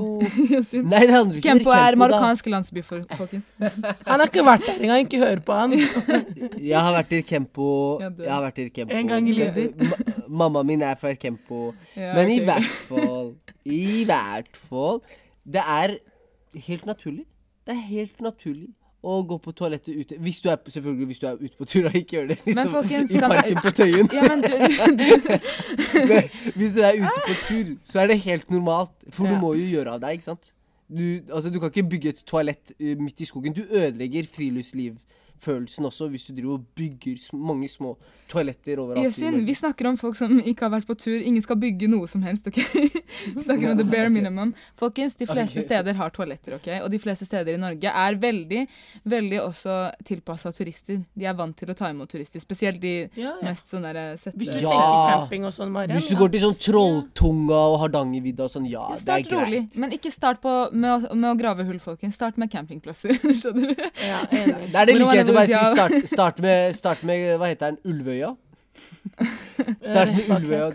Nei, 0.81 1.01
det 1.05 1.13
handler 1.13 1.37
ikke 1.37 1.45
Kempo 1.45 1.69
om 1.71 1.75
er 1.77 1.97
marokkansk 2.01 2.47
landsby, 2.51 2.81
for, 2.83 3.03
folkens. 3.15 3.51
Han 4.09 4.19
har 4.19 4.25
ikke 4.27 4.43
vært 4.47 4.65
der 4.65 4.81
engang, 4.81 5.05
ikke 5.05 5.19
hør 5.21 5.41
på 5.45 5.57
han. 5.59 5.75
Jeg 6.71 6.75
har 6.81 6.95
vært 6.97 7.13
i 7.15 7.21
Kempo. 7.29 7.67
Jeg 8.01 8.31
har 8.33 8.41
vært 8.47 8.59
i 8.63 8.67
Kempo. 8.73 8.97
En 8.97 9.11
gang 9.13 9.29
i 9.29 9.35
livet 9.37 9.55
ditt. 9.77 9.85
Ma- 9.85 10.17
Mamma 10.41 10.63
min 10.67 10.81
er 10.87 10.97
fra 10.99 11.13
Kempo. 11.15 11.71
Ja, 11.95 12.13
Men 12.17 12.33
i 12.33 12.39
hvert 12.47 12.67
fall 12.89 13.33
I 13.67 14.03
hvert 14.09 14.57
fall 14.57 15.01
Det 15.45 15.61
er 15.61 15.97
helt 16.67 16.85
naturlig. 16.89 17.25
Det 17.67 17.75
er 17.77 17.83
helt 17.93 18.21
naturlig 18.25 18.71
å 19.03 19.15
gå 19.25 19.37
på 19.41 19.51
toalettet 19.57 19.95
ute. 19.97 20.17
Hvis 20.21 20.39
du 20.43 20.49
er, 20.51 20.57
selvfølgelig 20.69 21.05
hvis 21.09 21.19
du 21.19 21.27
er 21.27 21.39
ute 21.41 21.55
på 21.57 21.65
tur, 21.65 21.87
og 21.89 21.95
ikke 21.97 22.17
gjør 22.19 22.27
det 22.31 22.37
liksom, 22.45 22.69
folkens, 22.69 23.11
i 23.11 23.17
kan- 23.17 23.31
parken 23.33 23.61
på 23.63 23.71
Tøyen. 23.79 24.09
Ja, 24.13 24.27
men 24.29 24.41
du, 24.45 24.51
du, 24.99 25.05
Men 26.11 26.27
hvis 26.55 26.75
du 26.77 26.81
er 26.85 26.99
ute 27.01 27.23
på 27.27 27.35
tur, 27.47 27.71
så 27.83 27.99
er 28.03 28.11
det 28.13 28.19
helt 28.27 28.51
normalt. 28.53 28.93
For 29.09 29.25
Ja. 29.25 29.33
du 29.33 29.39
må 29.41 29.53
jo 29.57 29.65
gjøre 29.77 29.95
av 29.97 30.03
deg, 30.03 30.19
ikke 30.19 30.29
sant? 30.29 30.51
Du, 30.91 31.03
altså, 31.33 31.49
du 31.49 31.57
kan 31.63 31.71
ikke 31.71 31.87
bygge 31.89 32.09
et 32.13 32.23
toalett 32.27 32.73
uh, 32.77 32.93
midt 32.99 33.21
i 33.21 33.25
skogen. 33.25 33.53
Du 33.57 33.63
ødelegger 33.69 34.27
friluftslivfølelsen 35.41 35.85
også 35.85 36.07
hvis 36.11 36.27
du 36.29 36.33
driver 36.35 36.57
og 36.57 36.65
bygger 36.77 37.37
mange 37.37 37.67
små 37.69 37.95
toaletter 38.31 38.79
overalt. 38.79 39.03
Yasin, 39.05 39.41
vi 39.45 39.53
snakker 39.55 39.89
om 39.89 39.97
folk 39.99 40.15
som 40.15 40.37
ikke 40.39 40.65
har 40.65 40.71
vært 40.71 40.87
på 40.87 40.95
tur. 40.95 41.17
Ingen 41.19 41.43
skal 41.43 41.57
bygge 41.59 41.89
noe 41.91 42.07
som 42.07 42.23
helst, 42.23 42.47
OK? 42.47 42.59
Vi 43.35 43.43
snakker 43.43 43.73
om 43.73 43.77
the 43.77 43.83
bare 43.85 44.09
minimum. 44.09 44.53
Folkens, 44.79 45.17
de 45.19 45.27
fleste 45.27 45.59
okay. 45.59 45.65
steder 45.65 45.97
har 45.99 46.13
toaletter, 46.15 46.55
OK? 46.55 46.69
Og 46.85 46.87
de 46.93 46.99
fleste 47.01 47.27
steder 47.27 47.57
i 47.57 47.59
Norge 47.59 47.91
er 47.91 48.17
veldig, 48.21 48.61
veldig 49.11 49.41
også 49.43 49.75
tilpassa 50.07 50.53
turister. 50.55 51.01
De 51.13 51.27
er 51.27 51.35
vant 51.37 51.55
til 51.57 51.69
å 51.69 51.75
ta 51.77 51.89
imot 51.91 52.09
turister, 52.11 52.41
spesielt 52.43 52.79
de 52.81 52.93
Ja, 53.19 53.33
ja. 53.33 53.33
mest 53.43 53.69
sånn 53.71 53.83
derre 53.83 54.15
sette... 54.15 54.37
Hvis 54.39 54.53
du 54.55 54.61
Ja. 54.61 54.71
tenker 54.71 55.11
camping 55.11 55.45
og 55.49 55.53
sånn, 55.57 55.73
Mariam. 55.75 55.99
Hvis 55.99 56.07
du 56.07 56.15
ja. 56.15 56.21
går 56.21 56.31
til 56.31 56.45
sånn 56.45 56.57
Trolltunga 56.67 57.59
og 57.73 57.77
Hardangervidda 57.83 58.47
og 58.47 58.53
sånn, 58.55 58.69
ja, 58.71 58.87
det 58.95 59.17
er 59.17 59.27
greit. 59.27 59.35
rolig, 59.35 59.61
men 59.83 59.97
ikke 59.97 60.13
start 60.13 60.41
på, 60.43 60.55
med, 60.71 61.11
å, 61.11 61.19
med 61.19 61.33
å 61.33 61.35
grave 61.43 61.67
hull, 61.67 61.81
folkens. 61.83 62.15
Start 62.15 62.39
med 62.41 62.51
campingplasser. 62.53 63.13
Skjønner 63.41 63.75
du? 63.75 63.85
Ja, 64.07 64.23
enig. 64.31 64.71
Det 64.71 64.81
er 64.85 64.91
det 64.93 64.97
like 65.01 65.30
å 65.31 65.37
bare 65.39 65.49
si. 65.49 65.75
Start, 65.75 65.97
start, 66.11 66.41
med, 66.45 66.75
start 66.77 67.03
med 67.07 67.37
Hva 67.41 67.51
heter 67.51 67.73
den? 67.73 67.79
Ulvøya? 67.91 68.33
Start 69.81 70.13
med 70.15 70.35
Ulvøya. 70.37 70.69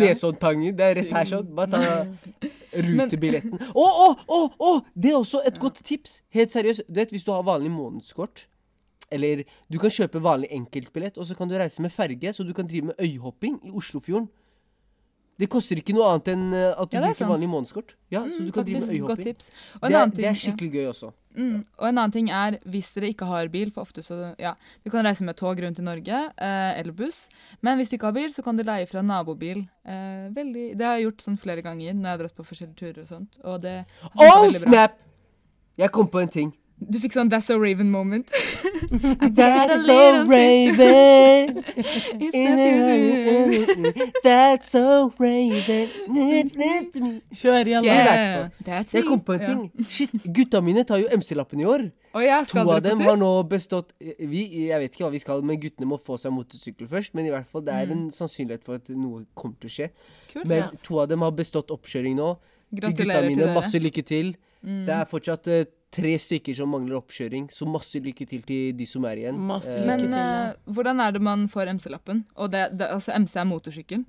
Nesoddtangen. 0.00 0.76
Det 0.78 0.86
er 0.90 0.98
rett 1.00 1.12
her 1.14 1.30
sånn. 1.30 1.50
Bare 1.56 1.70
ta 1.74 2.50
rutebilletten. 2.74 3.58
Å, 3.74 3.84
å, 3.84 4.08
å! 4.26 4.40
å, 4.58 4.72
Det 4.94 5.12
er 5.12 5.18
også 5.20 5.42
et 5.46 5.58
godt 5.62 5.82
tips. 5.86 6.20
Helt 6.34 6.52
seriøst. 6.54 6.86
Du 6.88 7.00
vet, 7.00 7.12
Hvis 7.14 7.26
du 7.26 7.32
har 7.34 7.44
vanlig 7.46 7.70
månedskort 7.74 8.46
Eller 9.14 9.44
du 9.70 9.78
kan 9.78 9.92
kjøpe 9.92 10.22
vanlig 10.22 10.48
enkeltbillett, 10.54 11.18
og 11.20 11.28
så 11.28 11.36
kan 11.38 11.50
du 11.50 11.54
reise 11.58 11.82
med 11.84 11.92
ferge, 11.92 12.32
så 12.32 12.42
du 12.42 12.54
kan 12.56 12.66
drive 12.66 12.90
med 12.90 12.98
øyhopping 12.98 13.60
i 13.68 13.70
Oslofjorden. 13.70 14.26
Det 15.38 15.48
koster 15.50 15.80
ikke 15.80 15.94
noe 15.96 16.12
annet 16.12 16.28
enn 16.30 16.42
eh, 16.54 16.70
at 16.78 16.90
du 16.90 16.94
Ja, 16.96 17.02
er 17.02 17.10
bruker 17.10 17.30
vanlig 17.32 17.48
månedskort. 17.50 17.94
Ja, 18.12 18.20
så 18.22 18.38
Mm, 18.38 18.46
du 18.46 18.52
kan 18.52 18.64
drive 18.64 18.80
med 18.80 18.94
øyhopping. 18.94 19.24
Det 19.34 20.14
det 20.14 20.26
er 20.30 20.34
skikkelig 20.38 20.72
gøy 20.72 20.86
også. 20.92 21.12
Mm. 21.34 21.64
og 21.78 21.88
en 21.88 21.98
annen 21.98 22.12
ting 22.12 22.28
er, 22.30 22.60
hvis 22.64 22.92
dere 22.94 23.08
ikke 23.10 23.26
har 23.26 23.48
bil, 23.50 23.72
for 23.74 23.82
ofte 23.82 24.04
så 24.06 24.36
Ja, 24.38 24.52
du 24.84 24.90
kan 24.90 25.04
reise 25.04 25.24
med 25.24 25.34
tog 25.34 25.58
rundt 25.58 25.78
i 25.78 25.82
Norge, 25.82 26.30
eh, 26.38 26.78
eller 26.78 26.92
buss. 26.92 27.28
Men 27.60 27.78
hvis 27.78 27.90
du 27.90 27.96
ikke 27.96 28.06
har 28.06 28.12
bil, 28.12 28.30
så 28.32 28.44
kan 28.44 28.56
du 28.56 28.62
leie 28.62 28.86
fra 28.86 29.02
nabobil. 29.02 29.66
Eh, 29.84 30.30
veldig, 30.30 30.76
det 30.78 30.86
har 30.86 30.94
jeg 30.98 31.08
gjort 31.10 31.22
sånn 31.26 31.38
flere 31.38 31.62
ganger 31.62 31.92
når 31.94 32.02
jeg 32.04 32.10
har 32.10 32.18
dratt 32.18 32.36
på 32.36 32.46
forskjellige 32.46 32.76
turer 32.78 33.00
og 33.00 33.06
sånt. 33.06 33.38
Og 33.42 33.60
det 33.60 33.84
Oh, 34.14 34.48
snap! 34.50 35.00
Jeg 35.76 35.90
kom 35.90 36.06
på 36.06 36.20
en 36.22 36.28
ting. 36.28 36.54
Du 36.78 36.98
fikk 37.00 37.14
sånn 37.14 37.30
That's 37.32 37.46
so 37.48 37.56
Raven 37.60 37.90
moment. 37.90 38.30
That's 39.38 39.86
so 39.86 39.94
little 39.94 40.26
Raven. 40.28 41.62
That's 44.26 44.70
so 44.70 45.12
Raven. 45.18 45.88
Kjør 47.32 47.70
igjen, 47.70 47.84
Yeah. 47.84 48.48
Yeah, 48.66 48.84
Jeg 48.92 49.04
kom 49.06 49.20
på 49.20 49.36
en 49.36 49.44
ting. 49.44 49.60
ting. 49.70 49.86
Shit, 49.88 50.10
gutta 50.24 50.60
mine 50.60 50.84
tar 50.84 50.98
jo 51.00 51.08
MC-lappen 51.14 51.62
i 51.62 51.68
år. 51.68 51.86
Og 52.14 52.22
jeg 52.22 52.48
To 52.52 52.62
av 52.70 52.82
dem 52.84 53.00
har 53.02 53.16
nå 53.18 53.30
bestått 53.50 53.90
vi, 54.00 54.68
Jeg 54.68 54.78
vet 54.80 54.92
ikke 54.94 55.06
hva 55.06 55.12
vi 55.14 55.22
skal, 55.22 55.42
men 55.42 55.58
guttene 55.62 55.88
må 55.90 55.98
få 55.98 56.18
seg 56.20 56.34
motorsykkel 56.34 56.90
først. 56.90 57.14
Men 57.14 57.26
i 57.26 57.32
hvert 57.34 57.48
fall, 57.50 57.64
det 57.66 57.74
er 57.74 57.94
en 57.94 58.08
sannsynlighet 58.14 58.64
for 58.66 58.78
at 58.82 58.90
noe 58.94 59.24
kommer 59.34 59.56
til 59.62 59.70
å 59.70 59.74
skje. 59.78 59.88
Kult. 60.32 60.44
Men 60.46 60.66
yes. 60.66 60.82
to 60.84 61.00
av 61.02 61.08
dem 61.10 61.24
har 61.26 61.32
bestått 61.34 61.72
oppkjøring 61.74 62.18
nå. 62.18 62.34
Til 62.74 62.80
gutta 62.80 62.92
Gratulerer 62.92 63.28
til 63.30 63.38
dere. 63.38 63.48
Mm. 63.50 63.56
masse 63.62 63.80
lykke 63.80 64.04
til. 64.06 64.34
Det 64.64 64.94
er 64.96 65.08
fortsatt 65.08 65.48
eh, 65.52 65.66
tre 65.94 66.14
stykker 66.18 66.56
som 66.58 66.72
mangler 66.74 66.98
oppkjøring, 66.98 67.46
så 67.54 67.68
masse 67.70 68.00
lykke 68.02 68.26
til 68.30 68.42
til 68.46 68.74
de 68.78 68.86
som 68.88 69.06
er 69.10 69.22
igjen. 69.22 69.38
Masse 69.38 69.76
Eh, 69.76 69.80
lykke 69.80 69.86
Men 69.92 70.02
til, 70.02 70.10
ja. 70.18 70.50
eh, 70.50 70.74
hvordan 70.74 71.00
er 71.00 71.14
det 71.16 71.22
man 71.22 71.46
får 71.48 71.70
MC-lappen? 71.76 72.24
Og 72.34 72.50
det, 72.52 72.66
det, 72.78 72.90
altså 72.90 73.14
MC 73.18 73.36
er 73.40 73.48
motorsykkel? 73.48 74.04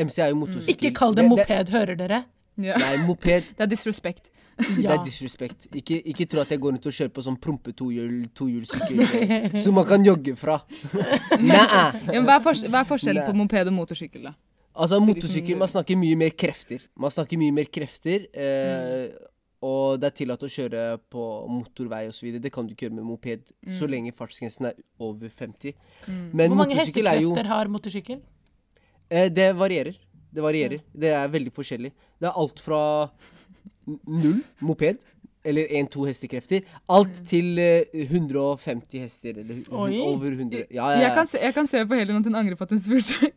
MC 0.00 0.18
er 0.18 0.28
jo 0.32 0.42
motorsykkel. 0.42 0.74
Ikke 0.76 0.92
kall 0.96 1.16
det 1.18 1.24
moped, 1.28 1.72
hører 1.74 1.96
dere? 1.98 2.24
Ja. 2.60 2.76
Nei, 2.76 2.96
moped 3.06 3.46
Det 3.56 3.64
er 3.64 3.70
disrespect. 3.70 4.30
Det 4.60 4.84
er 4.84 5.00
disrespect. 5.04 5.70
Ikke, 5.72 6.00
ikke 6.04 6.26
tro 6.28 6.42
at 6.42 6.50
jeg 6.52 6.60
går 6.60 6.74
rundt 6.74 6.86
og 6.86 6.92
kjører 6.92 7.12
på 7.16 7.22
sånn 7.24 7.38
prompe 7.40 7.72
tohjul, 7.72 8.26
tohjulssykkel 8.36 9.00
som 9.64 9.78
man 9.78 9.86
kan 9.88 10.04
jogge 10.04 10.36
fra. 10.36 10.58
Ja, 11.40 11.94
hva, 12.20 12.36
er 12.36 12.42
fors 12.44 12.60
hva 12.66 12.82
er 12.82 12.88
forskjellen 12.88 13.24
på 13.24 13.36
moped 13.38 13.70
og 13.70 13.76
motorsykkel, 13.78 14.28
da? 14.28 14.34
Altså, 14.80 15.00
motorsykkel, 15.02 15.56
man 15.58 15.68
snakker 15.70 15.96
mye 15.98 16.18
mer 16.20 16.34
krefter. 16.38 16.84
Man 17.00 17.12
snakker 17.12 17.40
mye 17.40 17.54
mer 17.56 17.70
krefter. 17.72 18.26
Eh, 18.30 19.08
Og 19.62 19.98
det 20.00 20.06
er 20.08 20.14
tillatt 20.16 20.42
å 20.46 20.48
kjøre 20.48 20.82
på 21.12 21.24
motorvei 21.52 22.06
osv. 22.08 22.30
Det 22.40 22.52
kan 22.52 22.64
du 22.66 22.72
ikke 22.72 22.86
gjøre 22.88 22.96
med 22.96 23.04
moped 23.04 23.50
så 23.76 23.84
lenge 23.90 24.12
fartsgrensen 24.16 24.70
er 24.70 24.78
over 24.98 25.28
50. 25.28 25.74
Men 26.32 26.48
Hvor 26.48 26.56
mange 26.62 26.78
hestekrefter 26.78 27.12
er 27.12 27.20
jo 27.26 27.34
har 27.36 27.68
motorsykkel? 27.68 28.22
eh, 29.10 29.28
Det 29.28 29.50
varierer. 29.56 29.98
Det 30.32 30.42
varierer. 30.42 30.80
Det 30.96 31.10
er 31.12 31.28
veldig 31.28 31.52
forskjellig. 31.52 31.92
Det 32.20 32.28
er 32.30 32.38
alt 32.40 32.60
fra 32.64 32.80
null 34.06 34.40
moped, 34.62 35.02
eller 35.44 35.66
1-2 35.72 36.06
hestekrefter, 36.06 36.64
alt 36.88 37.20
til 37.26 37.58
eh, 37.58 37.84
150 38.06 39.00
hester, 39.00 39.38
eller 39.40 39.62
Oi. 39.72 39.98
over 40.04 40.30
100. 40.36 40.66
Ja, 40.70 40.90
ja, 40.94 41.00
Jeg 41.06 41.14
kan, 41.16 41.26
se, 41.26 41.38
jeg 41.42 41.54
kan 41.56 41.66
se 41.66 41.84
på 41.88 41.96
Helen 41.98 42.16
at 42.20 42.24
hun 42.28 42.34
angrer 42.36 42.56
på 42.60 42.64
at 42.68 42.70
hun 42.70 42.80
spurte. 42.80 43.32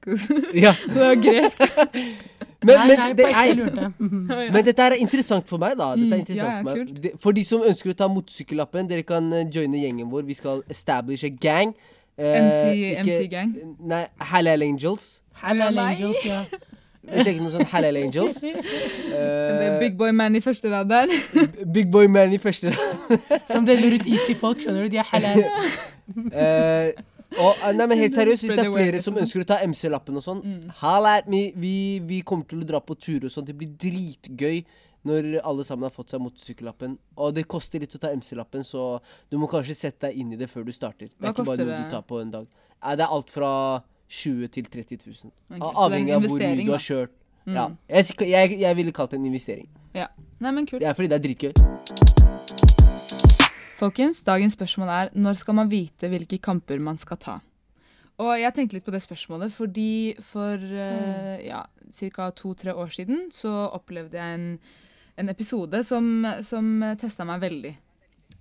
ja. 0.53 0.73
det 0.93 0.99
var 0.99 1.15
gresk. 1.23 1.63
Men, 2.63 2.75
nei, 2.75 2.87
men, 2.87 2.99
nei, 2.99 3.13
det 3.13 3.29
er, 3.29 3.63
men 4.57 4.65
dette 4.67 4.85
er 4.89 4.95
interessant 5.03 5.47
for 5.49 5.61
meg, 5.61 5.77
da. 5.79 5.91
Dette 5.95 6.03
er 6.07 6.17
Mm, 6.17 6.19
interessant 6.23 6.49
ja, 6.49 6.57
ja, 6.57 6.61
for 6.63 6.83
meg. 6.83 7.01
De, 7.03 7.11
for 7.19 7.31
de 7.37 7.43
som 7.47 7.61
ønsker 7.69 7.91
å 7.93 7.97
ta 8.03 8.07
motorsykkellappen, 8.11 8.87
dere 8.91 9.03
kan 9.07 9.31
eh, 9.33 9.45
joine 9.51 9.81
gjengen 9.81 10.09
vår. 10.11 10.23
Vi 10.29 10.37
skal 10.39 10.61
establish 10.71 11.23
a 11.27 11.29
gang. 11.29 11.75
Eh, 12.17 12.37
MC 12.39 12.61
ikke- 12.77 13.01
MC-gang. 13.07 13.53
Nei, 13.93 14.03
Halal 14.33 14.61
Angels. 14.67 15.21
Halal 15.43 15.79
Angels, 15.79 16.21
ja. 16.25 16.43
Vi 17.03 17.23
tenker 17.27 17.41
noe 17.43 17.51
sånn 17.51 17.65
Halal 17.73 17.97
Angels. 18.05 18.37
Eh, 19.13 19.79
Big 19.79 19.93
Boy 19.99 20.09
Man 20.15 20.33
i 20.35 20.39
første 20.41 20.69
rad 20.71 20.87
der. 20.89 21.11
Big 21.73 21.91
Boy 21.91 22.07
Man 22.09 22.31
i 22.33 22.39
første 22.41 22.71
rad. 22.73 23.19
Som 23.51 23.65
deler 23.67 23.99
ut 23.99 24.07
is 24.09 24.23
til 24.25 24.35
folk, 24.39 24.57
skjønner 24.63 24.87
du. 24.87 24.93
De 24.95 25.01
er 25.03 25.09
halal. 25.11 25.43
Eh, 26.33 26.89
og, 27.39 27.59
eh, 27.63 27.73
nei, 27.75 27.87
men 27.89 28.01
helt 28.01 28.15
seriøst, 28.15 28.45
hvis 28.45 28.55
det 28.57 28.65
er 28.65 28.71
flere 28.71 29.01
som 29.03 29.17
ønsker 29.19 29.43
å 29.43 29.49
ta 29.49 29.59
MC-lappen 29.65 30.19
og 30.19 30.25
sånn, 30.25 30.41
mm. 30.43 31.53
Vi, 31.59 31.75
vi 32.05 32.21
kommer 32.21 32.47
til 32.49 32.63
å 32.63 32.67
dra 32.67 32.81
på 32.83 32.95
turer 32.95 33.29
og 33.29 33.33
sånn. 33.33 33.47
Det 33.47 33.55
blir 33.57 33.71
dritgøy 33.79 34.63
når 35.07 35.39
alle 35.43 35.63
sammen 35.67 35.87
har 35.87 35.93
fått 35.93 36.13
seg 36.13 36.21
motorsykkellappen. 36.23 36.95
Og 37.19 37.33
det 37.35 37.45
koster 37.51 37.83
litt 37.83 37.95
å 37.95 38.01
ta 38.01 38.13
MC-lappen, 38.15 38.63
så 38.67 38.99
du 39.31 39.37
må 39.41 39.49
kanskje 39.51 39.75
sette 39.77 40.07
deg 40.07 40.21
inn 40.21 40.35
i 40.35 40.39
det 40.39 40.49
før 40.51 40.67
du 40.67 40.71
starter. 40.75 41.11
Det 41.11 41.27
er 41.27 41.35
ikke 41.35 41.47
bare 41.49 41.65
noe 41.65 41.73
det? 41.73 41.81
du 41.89 41.97
tar 41.97 42.05
på 42.07 42.21
en 42.23 42.31
dag. 42.37 42.47
Nei, 42.83 42.95
det 42.99 43.05
er 43.07 43.17
alt 43.17 43.33
fra 43.33 43.51
20 44.07 44.53
til 44.55 44.71
30 44.71 45.03
000. 45.05 45.13
Ok, 45.13 45.27
så 45.27 45.53
det 45.53 45.59
er 45.59 45.67
en 45.67 45.83
Avhengig 45.85 46.15
av 46.15 46.27
hvor 46.27 46.39
mye 46.39 46.63
du 46.63 46.73
har 46.73 46.87
kjørt. 46.87 47.15
Ja. 47.43 47.69
Jeg, 47.91 48.29
jeg, 48.29 48.59
jeg 48.61 48.79
ville 48.79 48.95
kalt 48.95 49.11
det 49.11 49.19
en 49.19 49.27
investering. 49.27 49.67
Ja. 49.93 50.07
Nei, 50.39 50.51
men 50.51 50.67
kult. 50.67 50.79
Det 50.83 50.87
er 50.87 50.99
fordi 50.99 51.11
det 51.11 51.19
er 51.19 51.27
dritgøy. 51.27 52.52
Folkens, 53.83 54.21
dagens 54.23 54.55
spørsmål 54.55 54.91
er 54.93 55.09
når 55.19 55.41
skal 55.41 55.57
man 55.57 55.67
vite 55.71 56.07
hvilke 56.07 56.37
kamper 56.39 56.79
man 56.79 56.95
skal 56.99 57.19
ta? 57.19 57.33
Og 58.23 58.31
jeg 58.39 58.55
tenkte 58.55 58.77
litt 58.77 58.85
på 58.85 58.93
det 58.93 59.01
spørsmålet 59.03 59.51
fordi 59.51 60.13
for 60.23 60.55
uh, 60.55 61.35
ja, 61.43 61.65
ca. 62.15 62.29
to-tre 62.31 62.75
år 62.77 62.93
siden 62.95 63.25
så 63.33 63.51
opplevde 63.75 64.19
jeg 64.19 64.37
en, 64.37 64.45
en 65.19 65.33
episode 65.33 65.81
som, 65.83 66.07
som 66.45 66.69
testa 67.01 67.27
meg 67.27 67.41
veldig. 67.43 67.73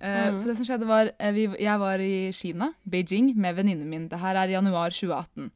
Eh, 0.03 0.37
Så 0.37 0.51
det 0.51 0.57
som 0.59 0.67
skjedde 0.67 0.87
var, 0.89 1.11
eh, 1.19 1.35
vi, 1.35 1.49
Jeg 1.63 1.79
var 1.79 2.03
i 2.03 2.31
Kina, 2.35 2.73
Beijing, 2.83 3.33
med 3.37 3.55
venninnen 3.55 3.89
min. 3.89 4.09
Det 4.11 4.19
her 4.19 4.39
er 4.39 4.51
januar 4.51 4.91
2018. 4.91 5.51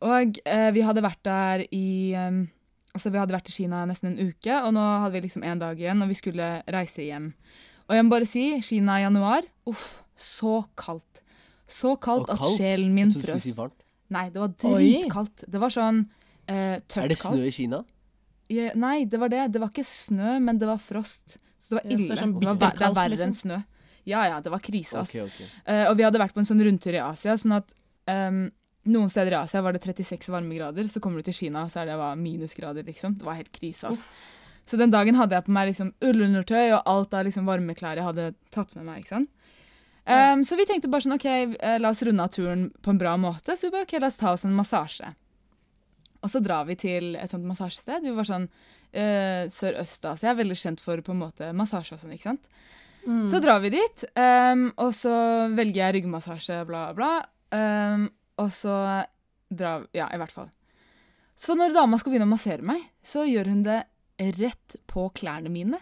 Og 0.00 0.38
vi 0.72 0.84
hadde 0.86 1.04
vært 1.04 1.20
der 1.24 1.66
i 1.76 2.14
um, 2.16 2.46
Altså, 2.90 3.10
vi 3.12 3.20
hadde 3.20 3.34
vært 3.36 3.50
i 3.50 3.54
Kina 3.54 3.84
nesten 3.86 4.10
en 4.10 4.30
uke, 4.32 4.54
og 4.64 4.72
nå 4.74 4.82
hadde 4.82 5.14
vi 5.14 5.20
liksom 5.22 5.44
en 5.46 5.60
dag 5.60 5.78
igjen, 5.78 6.00
og 6.02 6.08
vi 6.10 6.16
skulle 6.18 6.48
reise 6.66 7.04
hjem. 7.04 7.28
Og 7.90 7.96
jeg 7.98 8.06
må 8.06 8.14
bare 8.14 8.28
si, 8.28 8.44
Kina 8.62 9.00
i 9.00 9.02
januar, 9.02 9.46
uff, 9.66 10.04
så 10.14 10.60
kaldt. 10.78 11.24
Så 11.70 11.96
kaldt, 11.98 12.28
kaldt. 12.30 12.38
at 12.38 12.58
sjelen 12.58 12.92
min 12.94 13.10
frøs. 13.14 13.48
si. 13.48 13.54
Nei, 14.14 14.28
det 14.30 14.42
var 14.42 14.52
dritkaldt. 14.62 15.44
Det 15.50 15.62
var 15.62 15.74
sånn 15.74 16.04
eh, 16.50 16.78
tørt 16.86 17.04
Er 17.04 17.10
det 17.10 17.18
snø 17.18 17.42
i 17.46 17.52
Kina? 17.54 17.82
Ja, 18.50 18.70
nei, 18.78 19.04
det 19.10 19.18
var 19.22 19.30
det. 19.30 19.48
Det 19.54 19.62
var 19.62 19.70
ikke 19.70 19.86
snø, 19.86 20.38
men 20.42 20.58
det 20.58 20.70
var 20.70 20.78
frost. 20.82 21.38
Så 21.58 21.74
det 21.74 21.78
var 21.80 21.84
Ja, 21.86 21.98
det 21.98 22.14
er 22.14 22.22
sånn 22.22 22.34
det, 22.38 22.46
var, 22.46 22.58
det 22.62 22.70
er 22.70 22.96
verre 22.96 23.12
liksom. 23.12 23.34
enn 23.34 23.38
snø. 23.42 23.60
Ja, 24.08 24.24
ja, 24.26 24.40
det 24.42 24.50
var 24.54 24.62
krise, 24.64 25.02
ass. 25.02 25.12
Ok, 25.14 25.28
ok. 25.28 25.42
Uh, 25.66 25.84
og 25.90 25.94
vi 25.98 26.06
hadde 26.06 26.22
vært 26.22 26.34
på 26.34 26.42
en 26.42 26.48
sånn 26.48 26.62
rundtur 26.66 26.96
i 26.96 27.02
Asia, 27.04 27.36
sånn 27.38 27.58
at 27.58 27.74
um, 28.10 28.44
noen 28.90 29.12
steder 29.12 29.36
i 29.36 29.38
Asia 29.42 29.62
var 29.62 29.76
det 29.76 29.82
36 29.84 30.30
varmegrader, 30.32 30.88
så 30.90 31.02
kommer 31.04 31.20
du 31.20 31.28
til 31.28 31.36
Kina, 31.36 31.66
og 31.66 31.74
så 31.74 31.82
er 31.82 31.92
det 31.92 31.98
minusgrader, 32.22 32.86
liksom. 32.86 33.18
Det 33.20 33.26
var 33.28 33.38
helt 33.38 33.52
krise, 33.54 33.92
ass. 33.92 34.08
Så 34.70 34.78
den 34.78 34.92
dagen 34.92 35.16
hadde 35.18 35.34
jeg 35.34 35.48
på 35.48 35.54
meg 35.54 35.72
liksom 35.72 35.90
ullundertøy 36.06 36.76
og 36.76 36.84
alt 36.86 37.14
av 37.18 37.24
liksom 37.26 37.48
varmeklær 37.48 37.98
jeg 37.98 38.06
hadde 38.06 38.26
tatt 38.54 38.76
med 38.76 38.86
meg, 38.86 39.00
ikke 39.02 39.16
sant. 39.16 39.30
Ehm, 40.10 40.44
så 40.46 40.54
vi 40.58 40.66
tenkte 40.68 40.90
bare 40.90 41.04
sånn, 41.04 41.16
ok, 41.16 41.26
eh, 41.58 41.78
la 41.82 41.90
oss 41.90 42.02
runde 42.06 42.22
av 42.22 42.30
turen 42.34 42.68
på 42.82 42.92
en 42.92 43.00
bra 43.00 43.16
måte, 43.18 43.56
så 43.56 43.66
vi 43.66 43.74
bare, 43.74 43.88
ok, 43.88 43.96
la 43.98 44.10
oss 44.10 44.20
ta 44.20 44.34
oss 44.36 44.46
en 44.46 44.54
massasje. 44.54 45.10
Og 46.20 46.30
så 46.30 46.42
drar 46.44 46.68
vi 46.68 46.76
til 46.78 47.16
et 47.16 47.32
sånt 47.32 47.48
massasjested. 47.48 48.04
Vi 48.04 48.12
var 48.12 48.26
sånn 48.28 48.44
uh, 48.44 49.48
Sørøst-Asia 49.48 50.28
er 50.28 50.36
veldig 50.36 50.56
kjent 50.60 50.82
for 50.84 51.00
på 51.00 51.14
en 51.14 51.22
måte 51.22 51.48
massasje 51.56 51.96
og 51.96 52.02
sånn, 52.02 52.12
ikke 52.12 52.28
sant. 52.28 52.50
Så 53.32 53.40
drar 53.40 53.62
vi 53.64 53.70
dit, 53.72 54.02
um, 54.20 54.66
og 54.84 54.90
så 54.92 55.14
velger 55.56 55.80
jeg 55.80 55.94
ryggmassasje, 55.96 56.58
bla, 56.68 56.90
bla. 56.92 57.14
Um, 57.48 58.10
og 58.36 58.52
så 58.52 58.74
drar 59.48 59.88
Ja, 59.96 60.10
i 60.12 60.20
hvert 60.20 60.34
fall. 60.34 60.50
Så 61.40 61.56
når 61.56 61.72
dama 61.72 61.96
skal 61.96 62.12
begynne 62.12 62.28
å 62.28 62.34
massere 62.34 62.60
meg, 62.60 62.84
så 63.00 63.24
gjør 63.24 63.48
hun 63.48 63.64
det 63.64 63.80
rett 64.38 64.76
på 64.90 65.08
klærne 65.16 65.52
mine. 65.52 65.78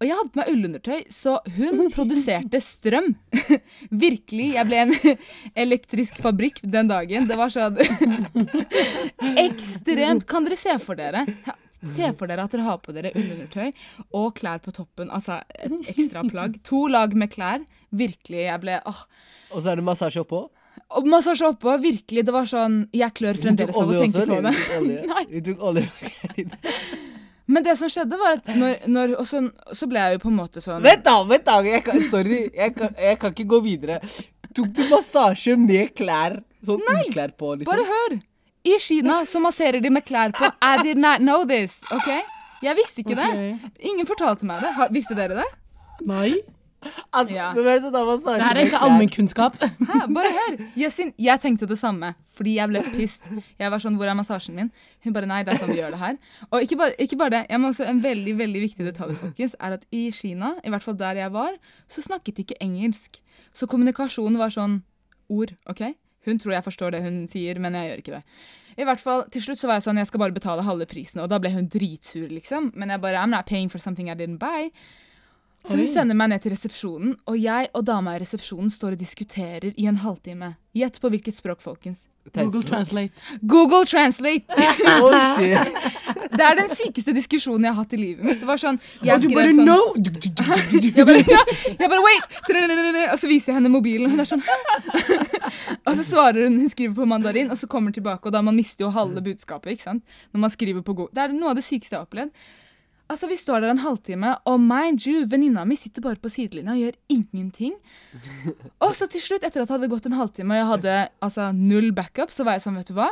Og 0.00 0.06
jeg 0.08 0.16
hadde 0.16 0.32
på 0.32 0.40
meg 0.40 0.50
ullundertøy, 0.54 1.00
så 1.12 1.34
hun 1.58 1.90
produserte 1.96 2.60
strøm. 2.64 3.10
Virkelig. 4.04 4.46
Jeg 4.56 4.68
ble 4.70 4.78
en 4.86 4.94
elektrisk 5.66 6.20
fabrikk 6.24 6.62
den 6.64 6.88
dagen. 6.88 7.26
Det 7.28 7.36
var 7.36 7.52
sånn 7.52 7.76
ekstremt 9.40 10.24
Kan 10.30 10.46
dere 10.48 10.56
se 10.56 10.78
for 10.80 10.96
dere? 10.96 11.26
Se 11.80 12.10
for 12.16 12.28
dere 12.28 12.44
at 12.44 12.52
dere 12.52 12.64
har 12.66 12.80
på 12.80 12.92
dere 12.96 13.12
ullundertøy 13.16 13.70
og 14.16 14.34
klær 14.40 14.60
på 14.64 14.72
toppen. 14.76 15.12
Altså 15.12 15.38
et 15.56 15.92
ekstra 15.92 16.24
plagg. 16.28 16.58
To 16.68 16.86
lag 16.92 17.12
med 17.16 17.32
klær. 17.32 17.60
Virkelig. 17.92 18.42
Jeg 18.46 18.60
ble 18.64 18.80
åh. 18.88 19.04
Og 19.52 19.60
så 19.64 19.72
er 19.72 19.80
det 19.80 19.86
massasje 19.86 20.24
oppå? 20.24 20.46
Og 20.96 21.08
massasje 21.12 21.48
oppå. 21.52 21.76
Virkelig. 21.82 22.24
Det 22.28 22.34
var 22.36 22.48
sånn 22.48 22.82
Jeg 22.96 23.16
klør 23.20 23.40
fremdeles 23.44 23.76
av 23.76 23.88
å 23.92 24.00
tenke 24.00 24.26
på 24.28 24.40
det. 24.48 24.56
Vi 24.56 24.64
tok 24.64 24.80
olje. 24.80 25.06
Nei. 25.12 25.24
Vi 25.32 25.44
tok 25.48 25.64
olje. 25.70 25.86
Men 27.50 27.64
det 27.66 27.74
som 27.80 27.90
skjedde, 27.90 28.18
var 28.20 28.38
at 28.38 28.48
når, 28.54 28.86
når 28.86 29.14
Og 29.18 29.26
så, 29.26 29.40
så 29.74 29.88
ble 29.90 30.02
jeg 30.04 30.18
jo 30.18 30.22
på 30.22 30.30
en 30.30 30.36
måte 30.38 30.62
sånn 30.62 30.84
Vent, 30.84 31.02
da! 31.06 31.16
vent 31.26 31.46
da 31.48 31.56
jeg 31.66 31.82
kan, 31.86 31.98
Sorry, 32.06 32.44
jeg 32.54 32.74
kan, 32.76 32.94
jeg 32.94 33.18
kan 33.22 33.34
ikke 33.34 33.48
gå 33.50 33.60
videre. 33.64 33.98
Tok 34.54 34.70
du 34.76 34.82
massasje 34.90 35.56
med 35.58 35.92
klær? 35.98 36.38
Sånn 36.66 36.82
klær 37.10 37.32
på, 37.38 37.54
liksom? 37.58 37.70
Bare 37.72 37.86
hør! 37.88 38.18
I 38.66 38.76
Kina 38.82 39.22
så 39.26 39.40
masserer 39.40 39.80
de 39.80 39.90
med 39.90 40.04
klær 40.04 40.34
på. 40.36 40.50
I 40.60 40.74
did 40.84 41.00
not 41.00 41.22
know 41.24 41.46
this. 41.48 41.78
ok? 41.90 42.10
Jeg 42.60 42.76
visste 42.76 43.00
ikke 43.00 43.16
det. 43.16 43.28
Ingen 43.88 44.08
fortalte 44.08 44.44
meg 44.44 44.60
det. 44.60 44.72
Har, 44.76 44.90
visste 44.92 45.16
dere 45.16 45.38
det? 45.40 45.46
Nei. 46.04 46.34
Ja. 46.80 47.50
Hvem 47.52 47.66
er 47.66 47.76
det 47.76 47.82
som 47.84 47.92
tar 47.92 48.06
massasje 48.08 48.36
Det 48.40 48.46
her 48.46 48.58
er 48.60 48.68
ikke 48.68 48.80
allmennkunnskap. 48.86 49.56
Bare 50.16 50.30
hør! 50.36 50.56
Yasin, 50.80 51.12
jeg 51.20 51.42
tenkte 51.42 51.68
det 51.68 51.76
samme, 51.80 52.14
fordi 52.32 52.54
jeg 52.56 52.70
ble 52.72 52.82
pissed. 52.94 53.26
Jeg 53.60 53.72
var 53.72 53.82
sånn, 53.82 53.98
hvor 54.00 54.08
er 54.08 54.16
massasjen 54.16 54.56
min? 54.56 54.70
Hun 55.04 55.16
bare, 55.16 55.28
nei, 55.28 55.42
det 55.44 55.54
er 55.54 55.60
sånn 55.60 55.72
vi 55.74 55.80
gjør 55.80 55.96
det 55.96 56.00
her. 56.00 56.18
Og 56.48 56.64
ikke 56.64 56.78
bare, 56.80 56.96
ikke 57.04 57.18
bare 57.20 57.34
det, 57.36 57.42
jeg 57.52 57.60
må 57.60 57.72
også, 57.74 57.88
en 57.90 58.00
veldig, 58.04 58.36
veldig 58.40 58.62
viktig 58.64 58.86
detalj, 58.88 59.16
folkens, 59.20 59.56
er 59.60 59.76
at 59.76 59.84
i 59.92 60.06
Kina, 60.16 60.54
i 60.64 60.72
hvert 60.72 60.86
fall 60.86 60.96
der 61.00 61.20
jeg 61.20 61.34
var, 61.36 61.58
så 61.90 62.06
snakket 62.06 62.38
de 62.38 62.46
ikke 62.46 62.60
engelsk. 62.64 63.20
Så 63.56 63.68
kommunikasjonen 63.68 64.40
var 64.40 64.54
sånn 64.54 64.80
ord, 65.28 65.52
ok? 65.68 65.90
Hun 66.28 66.40
tror 66.40 66.56
jeg 66.56 66.64
forstår 66.66 66.96
det 66.96 67.04
hun 67.04 67.22
sier, 67.30 67.60
men 67.62 67.76
jeg 67.76 67.90
gjør 67.90 68.02
ikke 68.02 68.16
det. 68.18 68.24
I 68.80 68.86
hvert 68.88 69.00
fall, 69.02 69.26
til 69.32 69.42
slutt 69.44 69.60
så 69.60 69.68
var 69.68 69.78
jeg 69.78 69.86
sånn, 69.88 70.00
jeg 70.00 70.08
skal 70.08 70.22
bare 70.22 70.36
betale 70.36 70.64
halve 70.64 70.86
prisen, 70.88 71.20
og 71.20 71.30
da 71.32 71.40
ble 71.42 71.52
hun 71.54 71.68
dritsur, 71.72 72.28
liksom. 72.32 72.70
Men 72.78 72.92
jeg 72.92 73.02
bare, 73.02 73.20
I'm 73.20 73.32
not 73.32 73.48
paying 73.48 73.68
for 73.72 73.82
something 73.82 74.08
I 74.08 74.16
didn't 74.16 74.40
buy. 74.40 74.70
Så 75.66 75.76
hun 75.76 75.86
sender 75.86 76.16
meg 76.16 76.30
ned 76.32 76.40
til 76.40 76.54
resepsjonen, 76.54 77.12
og 77.28 77.36
jeg 77.36 77.68
og 77.76 77.84
dama 77.84 78.14
i 78.16 78.22
resepsjonen 78.22 78.70
står 78.72 78.96
og 78.96 79.02
diskuterer 79.02 79.74
i 79.76 79.86
en 79.90 79.98
halvtime. 80.00 80.54
Gjett 80.72 80.96
på 81.02 81.10
hvilket 81.12 81.36
språk, 81.36 81.60
folkens. 81.60 82.06
Google 82.32 82.62
Translate. 82.62 83.12
Google 83.42 83.86
Translate! 83.86 84.44
oh, 85.02 85.14
shit! 85.36 85.74
det 86.36 86.44
er 86.46 86.56
den 86.60 86.70
sykeste 86.70 87.12
diskusjonen 87.16 87.66
jeg 87.66 87.74
har 87.74 87.82
hatt 87.82 87.94
i 87.96 88.00
livet 88.00 88.24
mitt. 88.24 88.38
Det 88.40 88.48
var 88.48 88.60
sånn, 88.60 88.78
Jeg 89.04 89.24
skrev 89.24 89.36
bare, 89.36 89.54
sånn 89.56 90.86
jeg, 90.94 91.06
bare, 91.08 91.24
ja, 91.26 91.42
jeg 91.74 91.90
bare 91.90 92.04
wait! 92.06 92.38
Og 93.10 93.18
så 93.20 93.30
viser 93.30 93.52
jeg 93.52 93.58
henne 93.58 93.72
mobilen, 93.72 94.06
og 94.06 94.14
hun 94.14 94.24
er 94.24 94.30
sånn 94.30 94.44
Og 94.46 95.96
så 95.98 96.06
svarer 96.06 96.46
hun, 96.46 96.60
hun 96.62 96.72
skriver 96.72 96.94
på 97.02 97.08
mandarin, 97.08 97.50
og 97.50 97.58
så 97.58 97.68
kommer 97.70 97.90
hun 97.90 97.98
tilbake, 97.98 98.30
og 98.30 98.36
da 98.36 98.44
man 98.46 98.56
mister 98.56 98.86
jo 98.86 98.94
halve 98.94 99.24
budskapet. 99.24 99.74
ikke 99.74 99.88
sant? 99.88 100.18
Når 100.30 100.46
man 100.46 100.54
skriver 100.54 100.86
på 100.86 100.94
Google. 100.94 101.12
Det 101.16 101.24
er 101.26 101.34
noe 101.36 101.52
av 101.52 101.58
det 101.58 101.66
sykeste 101.66 101.96
jeg 101.96 102.00
har 102.00 102.08
opplevd. 102.08 102.32
Altså, 103.10 103.26
Vi 103.26 103.36
står 103.36 103.64
der 103.64 103.72
en 103.72 103.82
halvtime, 103.82 104.36
og 104.46 104.60
mind 104.62 105.02
you, 105.06 105.24
venninna 105.26 105.64
mi 105.66 105.76
sitter 105.76 106.02
bare 106.04 106.20
på 106.22 106.30
sidelinja 106.30 106.76
og 106.76 106.82
gjør 106.84 106.98
ingenting. 107.10 107.74
Og 108.84 108.94
så 108.94 109.08
til 109.10 109.22
slutt, 109.24 109.42
etter 109.42 109.64
at 109.64 109.68
det 109.68 109.74
hadde 109.74 109.90
gått 109.90 110.06
en 110.06 110.14
halvtime 110.14 110.54
og 110.54 110.60
jeg 110.60 110.68
hadde 110.68 110.94
altså, 111.26 111.50
null 111.56 111.90
backup, 111.96 112.30
så 112.30 112.46
var 112.46 112.56
jeg 112.56 112.68
sånn, 112.68 112.78
vet 112.78 112.92
du 112.92 112.94
hva? 112.94 113.10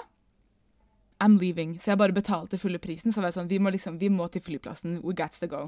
I'm 1.19 1.35
leaving. 1.41 1.79
Så 1.83 1.91
jeg 1.91 1.99
bare 1.99 2.15
betalte 2.15 2.61
fulle 2.63 2.79
prisen. 2.79 3.11
Så 3.11 3.19
var 3.19 3.33
jeg 3.33 3.41
sånn, 3.41 3.51
vi 3.51 3.59
må 3.59 3.73
liksom, 3.75 3.99
vi 3.99 4.11
må 4.13 4.29
til 4.31 4.45
flyplassen. 4.45 5.01
We 5.03 5.17
gats 5.19 5.43
to 5.43 5.49
go. 5.51 5.65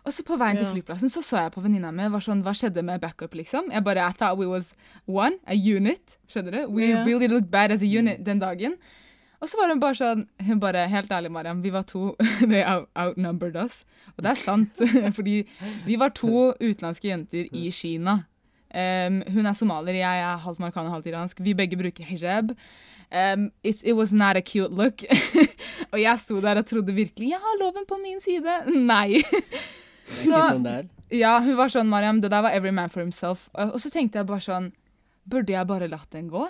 Og 0.00 0.14
så 0.16 0.24
på 0.24 0.38
veien 0.40 0.56
til 0.56 0.70
flyplassen 0.70 1.12
så 1.12 1.20
så 1.20 1.42
jeg 1.42 1.52
på 1.52 1.60
venninna 1.60 1.90
mi. 1.92 2.06
var 2.08 2.24
sånn, 2.24 2.40
Hva 2.46 2.54
skjedde 2.56 2.82
med 2.86 3.02
backup, 3.02 3.36
liksom? 3.36 3.68
Jeg 3.74 3.84
bare, 3.84 4.08
I 4.08 4.16
thought 4.16 4.40
we 4.40 4.48
was 4.48 4.72
one, 5.04 5.36
a 5.44 5.54
unit. 5.54 6.16
Skjønner 6.30 6.56
du? 6.56 6.60
We 6.72 6.88
yeah. 6.88 7.04
really 7.04 7.28
looked 7.28 7.50
bad 7.50 7.72
as 7.72 7.82
a 7.82 7.90
unit 7.90 8.24
den 8.24 8.40
dagen. 8.40 8.78
Og 9.40 9.48
så 9.48 9.56
var 9.56 9.72
hun 9.72 9.80
bare 9.80 9.96
sånn 9.96 10.26
Hun 10.46 10.60
bare 10.60 10.84
Helt 10.92 11.12
ærlig, 11.12 11.30
Mariam, 11.32 11.62
vi 11.64 11.72
var 11.72 11.86
to. 11.88 12.14
They 12.50 12.64
outnumbered 12.64 13.56
us. 13.56 13.82
Og 14.16 14.24
det 14.24 14.34
er 14.34 14.40
sant. 14.40 14.82
Fordi 15.16 15.42
vi 15.86 15.96
var 16.00 16.12
to 16.16 16.50
utenlandske 16.60 17.08
jenter 17.08 17.48
i 17.56 17.70
Kina. 17.74 18.20
Um, 18.70 19.18
hun 19.34 19.48
er 19.50 19.56
somalier, 19.58 19.96
jeg 19.98 20.22
er 20.22 20.42
halvt 20.44 20.60
marokkaner, 20.62 20.92
halvt 20.94 21.08
iransk. 21.10 21.40
Vi 21.42 21.56
begge 21.58 21.78
bruker 21.80 22.06
hijab. 22.06 22.52
Um, 23.10 23.48
it, 23.64 23.80
it 23.82 23.96
was 23.98 24.12
not 24.12 24.36
a 24.36 24.42
cute 24.42 24.70
look. 24.70 25.02
og 25.92 25.98
jeg 25.98 26.18
sto 26.22 26.38
der 26.44 26.60
og 26.60 26.68
trodde 26.68 26.94
virkelig 26.94 27.32
jeg 27.32 27.40
har 27.42 27.58
loven 27.62 27.88
på 27.88 27.98
min 28.02 28.20
side. 28.22 28.60
Nei. 28.70 29.18
Er 29.18 30.22
ikke 30.22 30.44
sånn 30.46 30.66
det 30.66 30.76
er. 30.82 30.88
Ja, 31.10 31.32
hun 31.42 31.56
var 31.58 31.72
sånn, 31.72 31.90
Mariam, 31.90 32.20
det 32.22 32.30
der 32.30 32.44
var 32.46 32.54
every 32.54 32.70
man 32.74 32.92
for 32.92 33.02
himself. 33.02 33.48
Og, 33.56 33.74
og 33.74 33.82
så 33.82 33.90
tenkte 33.90 34.20
jeg 34.20 34.30
bare 34.30 34.44
sånn 34.44 34.70
Burde 35.30 35.52
jeg 35.52 35.66
bare 35.68 35.86
latt 35.90 36.08
den 36.14 36.30
gå? 36.30 36.46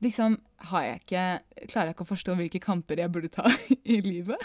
Liksom, 0.00 0.38
har 0.70 0.82
jeg 0.86 1.00
ikke 1.02 1.22
Klarer 1.68 1.90
jeg 1.90 1.94
ikke 1.96 2.04
å 2.06 2.10
forstå 2.14 2.34
hvilke 2.38 2.60
kamper 2.64 2.96
jeg 3.02 3.12
burde 3.12 3.28
ta 3.32 3.44
i 3.84 4.00
livet? 4.00 4.40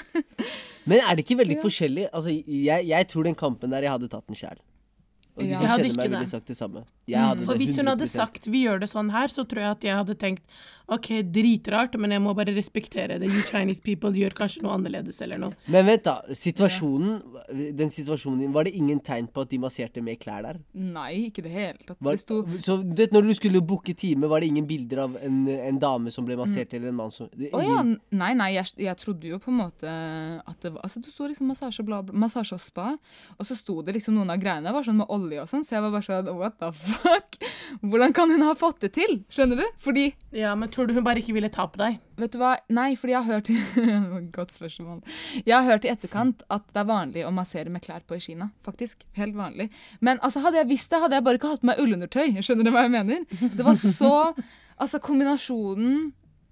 Men 0.85 0.99
er 0.99 1.15
det 1.15 1.23
ikke 1.25 1.37
veldig 1.41 1.57
Ja. 1.59 1.63
forskjellig? 1.63 2.07
Altså, 2.11 2.33
jeg, 2.45 2.87
jeg 2.91 3.07
tror 3.11 3.23
den 3.23 3.35
kampen 3.39 3.71
der 3.71 3.81
jeg 3.87 3.91
hadde 3.95 4.09
tatt 4.11 4.27
den 4.27 4.35
sjæl. 4.35 4.59
Og 5.35 5.43
de 5.43 5.49
Ja. 5.51 5.59
som 5.59 5.67
kjenner 5.67 5.95
meg, 5.97 6.11
ville 6.11 6.27
sagt 6.31 6.47
det 6.47 6.55
samme. 6.55 6.85
Jeg 7.11 7.19
hadde 7.19 7.43
For 7.45 7.53
det 7.57 7.61
hvis 7.65 7.75
hun 7.79 7.87
hadde 7.91 8.07
sagt 8.07 8.45
'vi 8.47 8.61
gjør 8.65 8.79
det 8.79 8.89
sånn 8.89 9.11
her', 9.11 9.27
så 9.31 9.43
tror 9.47 9.59
jeg 9.63 9.71
at 9.71 9.81
jeg 9.83 9.95
hadde 9.95 10.15
tenkt 10.15 10.43
OK, 10.91 11.07
dritrart, 11.33 11.95
men 11.99 12.11
jeg 12.13 12.21
må 12.21 12.33
bare 12.37 12.53
respektere 12.55 13.17
det. 13.21 13.29
You 13.31 13.41
Chinese 13.47 13.81
people 13.81 14.11
gjør 14.13 14.35
kanskje 14.37 14.61
noe 14.65 14.75
annerledes 14.77 15.17
eller 15.25 15.39
noe. 15.41 15.55
Men 15.71 15.87
vent, 15.87 16.03
da. 16.05 16.19
Situasjonen, 16.37 17.21
den 17.77 17.89
situasjonen 17.93 18.43
din, 18.43 18.53
var 18.53 18.67
det 18.67 18.75
ingen 18.77 18.99
tegn 19.05 19.27
på 19.33 19.45
at 19.45 19.49
de 19.53 19.59
masserte 19.61 20.03
med 20.05 20.19
klær 20.21 20.45
der? 20.45 20.59
Nei, 20.77 21.27
ikke 21.29 21.43
det 21.45 21.53
hele 21.55 21.79
tatt. 21.81 21.97
Var, 21.99 22.15
Det 22.19 22.21
sto 22.21 22.41
så 22.61 22.77
du 22.83 22.93
vet, 22.99 23.13
når 23.15 23.29
du 23.29 23.33
skulle 23.37 23.61
booke 23.65 23.95
time, 23.97 24.29
var 24.29 24.43
det 24.43 24.51
ingen 24.51 24.67
bilder 24.69 25.03
av 25.05 25.17
en, 25.21 25.41
en 25.49 25.79
dame 25.81 26.13
som 26.13 26.25
ble 26.27 26.37
massert, 26.39 26.73
eller 26.73 26.91
en 26.91 26.99
mann 26.99 27.11
som 27.13 27.29
det, 27.33 27.49
Å 27.55 27.63
ja, 27.63 27.81
nei, 27.85 28.31
nei, 28.37 28.51
jeg, 28.55 28.75
jeg 28.85 28.97
trodde 29.01 29.27
jo 29.29 29.39
på 29.41 29.51
en 29.53 29.59
måte 29.63 29.89
at 29.89 30.61
det 30.61 30.71
var 30.75 30.85
Altså, 30.85 31.01
det 31.01 31.09
sto 31.15 31.25
liksom 31.25 31.47
massasje, 31.49 31.83
bla, 31.87 32.01
bla, 32.05 32.13
massasje 32.25 32.55
og 32.57 32.61
spa, 32.61 32.91
og 33.39 33.47
så 33.47 33.57
sto 33.57 33.79
det 33.85 33.95
liksom 33.97 34.13
noen 34.19 34.29
av 34.35 34.37
greiene 34.41 34.73
var 34.75 34.85
sånn 34.85 34.99
med 35.01 35.09
olje 35.09 35.41
og 35.41 35.49
sånn, 35.49 35.63
så 35.65 35.77
jeg 35.79 35.85
var 35.87 35.95
bare 35.95 36.05
sånn 36.05 36.29
What 36.37 36.59
the 36.61 36.69
fuck? 36.77 37.39
Hvordan 37.81 38.13
kan 38.15 38.29
hun 38.29 38.43
ha 38.45 38.53
fått 38.59 38.83
det 38.85 38.91
til? 38.99 39.17
Skjønner 39.33 39.63
du? 39.63 39.65
Fordi 39.81 40.05
Ja, 40.35 40.53
men 40.59 40.69
tror 40.75 40.89
du 40.89 40.95
hun 40.97 41.05
bare 41.05 41.21
ikke 41.23 41.35
ville 41.35 41.49
ta 41.53 41.65
på 41.71 41.79
deg? 41.79 41.99
Vet 42.19 42.33
du 42.33 42.39
hva? 42.41 42.55
Nei, 42.73 42.89
fordi 42.99 43.15
jeg 43.15 43.23
har 43.23 43.39
hørt 43.39 43.51
Godt 44.37 44.55
spørsmål. 44.55 44.99
Jeg 45.41 45.55
har 45.55 45.65
hørt 45.69 45.87
i 45.87 45.91
etterkant 45.93 46.43
at 46.51 46.67
det 46.73 46.83
er 46.83 46.89
vanlig 46.89 47.23
å 47.27 47.31
massere 47.35 47.71
med 47.71 47.85
klær 47.85 48.03
på 48.07 48.17
i 48.17 48.23
Kina. 48.23 48.49
Faktisk. 48.65 49.07
Helt 49.17 49.37
vanlig. 49.37 49.69
Men 50.03 50.19
altså, 50.25 50.43
hadde 50.43 50.59
jeg 50.61 50.71
visst 50.73 50.91
det, 50.91 51.01
hadde 51.03 51.19
jeg 51.19 51.27
bare 51.27 51.39
ikke 51.39 51.53
hatt 51.53 51.63
på 51.63 51.71
meg 51.71 51.81
ullundertøy. 51.83 52.35
Skjønner 52.43 52.67
du 52.67 52.73
hva 52.75 52.85
jeg 52.85 52.95
mener? 52.97 53.25
Det 53.31 53.65
var 53.65 53.79
så 53.79 54.13
Altså, 54.75 54.99
kombinasjonen 54.99 56.09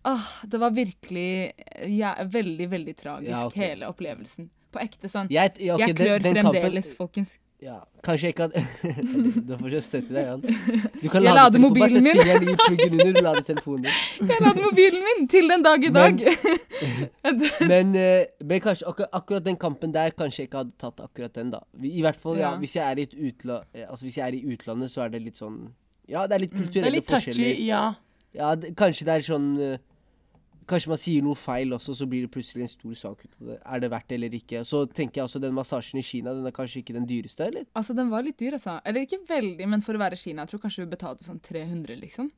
ah, 0.07 0.28
Det 0.47 0.59
var 0.61 0.71
virkelig 0.71 1.51
ja, 1.91 2.13
veldig, 2.24 2.67
veldig 2.71 2.93
tragisk, 2.95 3.34
Ja, 3.34 3.45
okay. 3.49 3.65
hele 3.67 3.89
opplevelsen. 3.91 4.47
På 4.74 4.82
ekte 4.82 5.11
sånn. 5.11 5.28
Jeg, 5.30 5.51
okay, 5.59 5.84
jeg 5.84 5.97
klør 5.99 6.24
den 6.24 6.39
den 6.39 6.47
fremdeles, 6.47 6.93
folkens. 6.97 7.36
Ja, 7.64 7.78
kanskje 8.03 8.28
jeg 8.32 8.36
kan 8.36 8.51
Du 9.47 9.53
får 9.55 9.70
ikke 9.70 9.82
støtte 9.86 10.11
deg, 10.11 10.26
Jan. 10.28 10.41
Du 10.99 11.05
kan 11.14 11.24
Jeg 11.24 11.36
lade 11.38 11.61
mobilen 11.64 12.03
min. 12.03 12.18
bare 12.18 12.26
sett 12.28 12.41
fingeren 12.41 12.49
i 12.51 12.55
pluggen 12.59 13.03
under, 13.07 13.22
lade 13.30 13.43
telefonen 13.47 13.86
din. 13.88 13.93
Jeg 14.34 14.41
lader 14.43 14.66
mobilen 14.66 15.05
min 15.07 15.28
til 15.32 15.47
den 15.53 15.64
dag 15.64 15.86
i 15.88 15.91
dag! 15.95 16.24
Men, 17.24 17.38
men, 17.70 17.93
men 18.43 18.59
kanskje 18.66 18.88
akkurat, 18.89 19.09
akkurat 19.16 19.45
den 19.45 19.55
kampen 19.61 19.93
der 19.95 20.11
Kanskje 20.20 20.41
jeg 20.43 20.49
ikke 20.49 20.59
hadde 20.66 20.74
tatt 20.82 20.99
akkurat 21.05 21.32
den, 21.38 21.53
da. 21.53 21.61
I 21.80 22.01
hvert 22.03 22.20
fall, 22.20 22.36
ja. 22.41 22.49
Ja. 22.51 22.57
Hvis 22.59 22.76
jeg 22.76 22.84
er 23.05 23.16
utla, 23.30 23.61
eh, 23.72 23.86
altså, 23.88 24.03
hvis 24.09 24.18
jeg 24.20 24.26
er 24.28 24.36
i 24.36 24.41
utlandet, 24.57 24.91
så 24.91 25.05
er 25.05 25.14
det 25.14 25.22
litt 25.24 25.39
sånn 25.39 25.61
Ja, 26.11 26.26
det 26.28 26.36
er 26.36 26.43
litt 26.43 26.57
Det 26.59 26.84
er 26.84 26.91
litt 26.91 27.07
touchy, 27.07 27.32
forskjeller. 27.32 27.64
ja. 27.70 27.84
Ja, 28.36 28.51
det, 28.59 28.74
kanskje 28.76 29.05
det 29.07 29.16
er 29.22 29.26
sånn 29.30 29.47
eh, 29.61 29.78
Kanskje 30.70 30.91
man 30.91 30.99
sier 31.01 31.26
noe 31.26 31.38
feil 31.39 31.74
også, 31.76 31.95
så 31.97 32.05
blir 32.09 32.26
det 32.26 32.32
plutselig 32.34 32.66
en 32.66 32.72
stor 32.72 32.93
sak 32.99 33.26
ut 33.26 33.34
av 33.41 33.49
det. 33.49 33.57
Er 33.64 33.78
det 33.84 33.89
verdt 33.93 34.07
det 34.11 34.20
eller 34.20 34.38
ikke? 34.38 34.61
Så 34.68 34.84
tenker 34.88 35.22
jeg 35.22 35.28
også 35.28 35.41
den 35.43 35.55
massasjen 35.57 35.99
i 35.99 36.05
Kina, 36.05 36.36
den 36.38 36.47
er 36.47 36.55
kanskje 36.55 36.84
ikke 36.84 36.95
den 36.95 37.07
dyreste, 37.09 37.49
eller? 37.49 37.66
Altså, 37.76 37.95
den 37.97 38.11
var 38.14 38.24
litt 38.26 38.39
dyr, 38.39 38.53
altså. 38.59 38.78
Eller 38.86 39.07
ikke 39.07 39.24
veldig, 39.30 39.68
men 39.74 39.84
for 39.86 39.97
å 39.97 40.03
være 40.03 40.20
Kina, 40.20 40.45
jeg 40.45 40.53
tror 40.53 40.64
kanskje 40.66 40.86
vi 40.86 40.93
betalte 40.95 41.28
sånn 41.28 41.41
300, 41.43 41.99
liksom. 42.05 42.32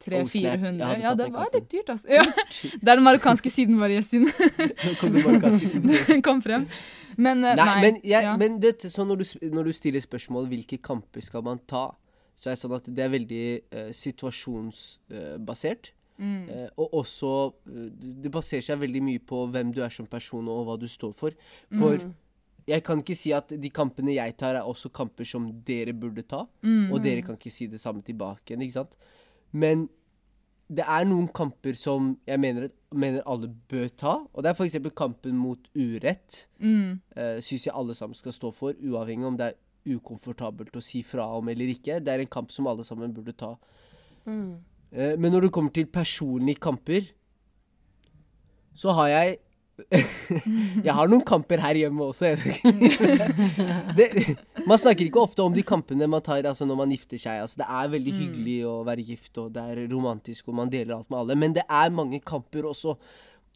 Oh, 0.00 0.24
snap. 0.24 0.32
Jeg 0.32 0.56
300-400. 0.56 0.80
hadde 0.80 1.02
Ja, 1.02 1.10
det 1.14 1.26
var 1.34 1.48
litt 1.52 1.70
dyrt, 1.70 1.90
altså. 1.92 2.08
Ja. 2.08 2.22
Det 2.24 2.88
er 2.88 2.96
den 2.96 3.04
marokkanske 3.04 3.50
siden 3.52 3.76
vår, 3.76 4.00
kom. 5.00 5.18
Den 6.08 6.22
kom 6.24 6.40
frem. 6.40 6.64
Men 7.20 7.44
eh, 7.44 7.52
Nei, 7.58 7.66
nei. 7.66 7.80
men, 7.84 7.98
jeg, 8.00 8.24
ja. 8.24 8.32
men 8.40 8.56
det, 8.62 8.78
så 8.88 9.04
når, 9.04 9.20
du, 9.20 9.24
når 9.52 9.68
du 9.68 9.72
stiller 9.76 10.00
spørsmål 10.00 10.48
hvilke 10.48 10.78
kamper 10.80 11.20
skal 11.24 11.44
man 11.44 11.60
ta, 11.68 11.90
så 12.40 12.48
er 12.48 12.56
det 12.56 12.62
sånn 12.62 12.78
at 12.78 12.88
det 12.88 13.04
er 13.04 13.12
veldig 13.12 13.44
uh, 13.76 13.90
situasjonsbasert. 13.92 15.92
Mm. 16.20 16.48
Eh, 16.52 16.68
og 16.76 16.92
også 17.00 17.30
eh, 17.66 17.90
det- 18.22 18.30
baserer 18.34 18.62
seg 18.62 18.78
veldig 18.82 19.02
mye 19.02 19.18
på 19.24 19.46
hvem 19.50 19.72
du 19.72 19.80
er 19.82 19.88
som 19.90 20.06
person 20.06 20.46
og 20.52 20.66
hva 20.66 20.78
du 20.78 20.86
står 20.86 21.14
for. 21.14 21.30
For 21.72 21.96
Mm. 21.96 22.14
jeg 22.68 22.84
kan 22.84 23.00
ikke 23.00 23.16
si 23.16 23.32
at 23.32 23.48
de 23.48 23.70
kampene 23.70 24.14
jeg 24.14 24.36
tar, 24.36 24.54
er 24.54 24.62
også 24.68 24.92
kamper 24.92 25.24
som 25.24 25.50
dere 25.64 25.92
burde 25.94 26.22
ta. 26.28 26.46
Mm. 26.62 26.92
Og 26.92 27.02
dere 27.02 27.22
kan 27.22 27.36
ikke 27.36 27.50
si 27.50 27.66
det 27.66 27.80
samme 27.80 28.02
tilbake 28.04 28.52
igjen, 28.52 28.62
ikke 28.62 28.72
sant? 28.78 28.96
Men 29.52 29.88
det 30.72 30.84
er 30.86 31.04
noen 31.04 31.26
kamper 31.34 31.74
som 31.74 32.16
jeg 32.28 32.38
mener, 32.38 32.68
mener 32.94 33.22
alle 33.26 33.48
bør 33.48 33.88
ta. 33.96 34.12
Og 34.34 34.42
det 34.44 34.50
er 34.50 34.54
f.eks. 34.54 34.76
kampen 34.94 35.34
mot 35.36 35.58
urett. 35.74 36.46
Mm. 36.60 37.00
Eh, 37.16 37.40
Syns 37.40 37.64
jeg 37.66 37.74
alle 37.74 37.94
sammen 37.94 38.14
skal 38.14 38.32
stå 38.32 38.52
for, 38.54 38.72
uavhengig 38.74 39.26
om 39.26 39.36
det 39.36 39.48
er 39.54 39.96
ukomfortabelt 39.96 40.76
å 40.76 40.82
si 40.82 41.02
fra 41.02 41.24
om 41.36 41.48
eller 41.48 41.66
ikke. 41.74 41.98
Det 42.04 42.08
er 42.12 42.20
en 42.20 42.26
kamp 42.30 42.52
som 42.52 42.66
alle 42.68 42.84
sammen 42.84 43.12
burde 43.12 43.32
ta. 43.36 43.56
Eh, 44.26 44.54
men 44.92 45.30
når 45.32 45.46
det 45.46 45.52
kommer 45.54 45.70
til 45.74 45.86
personlige 45.86 46.58
kamper, 46.62 47.06
så 48.74 48.92
har 48.96 49.08
jeg 49.12 49.38
Jeg 50.84 50.92
har 50.92 51.08
noen 51.08 51.22
kamper 51.24 51.56
her 51.62 51.78
hjemme 51.78 52.04
også. 52.10 52.34
Det, 53.96 54.08
man 54.68 54.76
snakker 54.78 55.06
ikke 55.06 55.22
ofte 55.22 55.40
om 55.44 55.54
de 55.56 55.62
kampene 55.66 56.08
man 56.10 56.20
tar 56.24 56.44
altså 56.44 56.66
når 56.68 56.76
man 56.82 56.92
gifter 56.92 57.16
seg. 57.20 57.40
Altså, 57.44 57.62
det 57.62 57.68
er 57.68 57.88
veldig 57.94 58.12
hyggelig 58.18 58.56
å 58.68 58.74
være 58.84 59.04
gift, 59.08 59.32
og 59.40 59.50
det 59.54 59.62
er 59.72 59.80
romantisk, 59.92 60.48
og 60.52 60.58
man 60.60 60.72
deler 60.72 60.98
alt 60.98 61.08
med 61.10 61.18
alle. 61.22 61.36
Men 61.40 61.56
det 61.56 61.64
er 61.64 61.94
mange 61.96 62.20
kamper 62.20 62.68
også. 62.70 62.96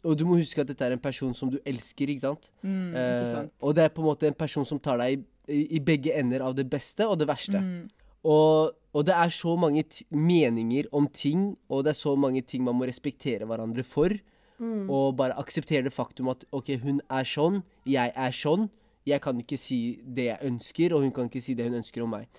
Og 0.05 0.17
du 0.17 0.25
må 0.29 0.37
huske 0.37 0.61
at 0.61 0.69
dette 0.69 0.85
er 0.85 0.93
en 0.97 1.01
person 1.01 1.33
som 1.37 1.49
du 1.53 1.59
elsker, 1.65 2.09
ikke 2.13 2.25
sant? 2.27 2.49
Mm, 2.61 2.89
ikke 2.89 3.05
Eh, 3.05 3.35
sant. 3.35 3.53
og 3.61 3.75
det 3.77 3.83
er 3.85 3.93
på 3.93 4.01
en 4.03 4.09
måte 4.11 4.27
en 4.29 4.37
person 4.37 4.65
som 4.65 4.79
tar 4.81 4.97
deg 5.01 5.15
i, 5.15 5.21
i, 5.53 5.61
i 5.77 5.79
begge 5.81 6.13
ender 6.17 6.41
av 6.45 6.53
det 6.57 6.67
beste 6.69 7.05
og 7.09 7.17
det 7.21 7.27
verste. 7.29 7.61
Mm. 7.61 7.85
Og, 8.25 8.73
og 8.95 9.05
det 9.05 9.13
er 9.13 9.33
så 9.33 9.53
mange 9.59 9.83
meninger 10.09 10.89
om 10.95 11.07
ting, 11.13 11.51
og 11.69 11.85
det 11.85 11.93
er 11.93 11.99
så 11.99 12.15
mange 12.17 12.41
ting 12.41 12.63
man 12.65 12.77
må 12.79 12.87
respektere 12.89 13.45
hverandre 13.45 13.85
for. 13.85 14.15
Og 14.89 15.15
bare 15.19 15.37
akseptere 15.37 15.83
det 15.83 15.93
faktum 15.93 16.31
at 16.31 16.45
OK, 16.55 16.77
hun 16.83 17.01
er 17.11 17.27
sånn, 17.27 17.61
jeg 17.85 18.13
er 18.15 18.35
sånn. 18.35 18.69
Jeg 19.05 19.21
kan 19.21 19.37
ikke 19.37 19.57
si 19.61 19.99
det 20.01 20.29
jeg 20.31 20.47
ønsker, 20.47 20.95
og 20.95 21.03
hun 21.03 21.11
kan 21.13 21.27
ikke 21.29 21.43
si 21.43 21.53
det 21.53 21.67
hun 21.67 21.77
ønsker 21.81 22.05
om 22.05 22.15
meg. 22.15 22.29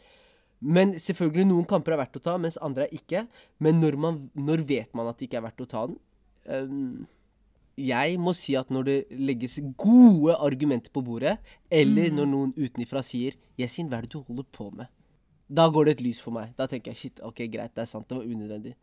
Men 0.60 0.96
selvfølgelig, 0.98 1.44
noen 1.50 1.68
kamper 1.68 1.94
er 1.94 2.00
verdt 2.00 2.16
å 2.18 2.24
ta, 2.24 2.34
mens 2.40 2.56
andre 2.64 2.86
er 2.86 2.96
ikke. 2.96 3.26
Men 3.62 3.78
når, 3.82 3.98
man, 4.00 4.18
når 4.34 4.64
vet 4.66 4.96
man 4.96 5.10
at 5.10 5.20
det 5.20 5.28
ikke 5.28 5.38
er 5.42 5.46
verdt 5.46 5.62
å 5.62 5.68
ta 5.70 5.84
den? 5.90 6.00
Ehm, 6.48 7.06
jeg 7.76 8.16
må 8.18 8.32
si 8.34 8.56
at 8.56 8.72
når 8.72 8.88
det 8.88 8.96
legges 9.20 9.60
gode 9.78 10.34
argumenter 10.40 10.90
på 10.90 11.04
bordet, 11.04 11.36
eller 11.70 12.08
når 12.14 12.30
noen 12.32 12.54
utenifra 12.56 13.04
sier 13.04 13.36
'Yasin, 13.60 13.90
hva 13.92 14.00
er 14.00 14.08
det 14.08 14.16
du 14.16 14.24
holder 14.24 14.48
på 14.50 14.70
med?' 14.72 14.88
Da 15.46 15.68
går 15.70 15.86
det 15.86 15.96
et 15.96 16.04
lys 16.08 16.20
for 16.22 16.34
meg. 16.34 16.52
Da 16.58 16.66
tenker 16.70 16.92
jeg 16.92 16.98
shit, 16.98 17.20
ok, 17.22 17.44
greit, 17.52 17.74
det 17.76 17.84
er 17.84 17.90
sant, 17.90 18.08
det 18.10 18.18
var 18.18 18.26
unødvendig. 18.26 18.74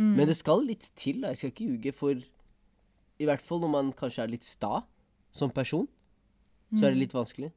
Men 0.00 0.28
det 0.28 0.36
skal 0.38 0.62
litt 0.64 0.90
til, 0.96 1.20
da. 1.20 1.32
Jeg 1.34 1.36
skal 1.40 1.50
ikke 1.52 1.64
ljuge, 1.68 1.92
for 1.92 2.20
i 3.20 3.26
hvert 3.28 3.42
fall 3.44 3.60
når 3.60 3.72
man 3.72 3.88
kanskje 3.92 4.24
er 4.24 4.30
litt 4.32 4.46
sta 4.48 4.80
som 5.36 5.52
person, 5.52 5.86
så 6.72 6.86
er 6.86 6.94
det 6.94 7.02
litt 7.02 7.14
vanskelig. 7.16 7.50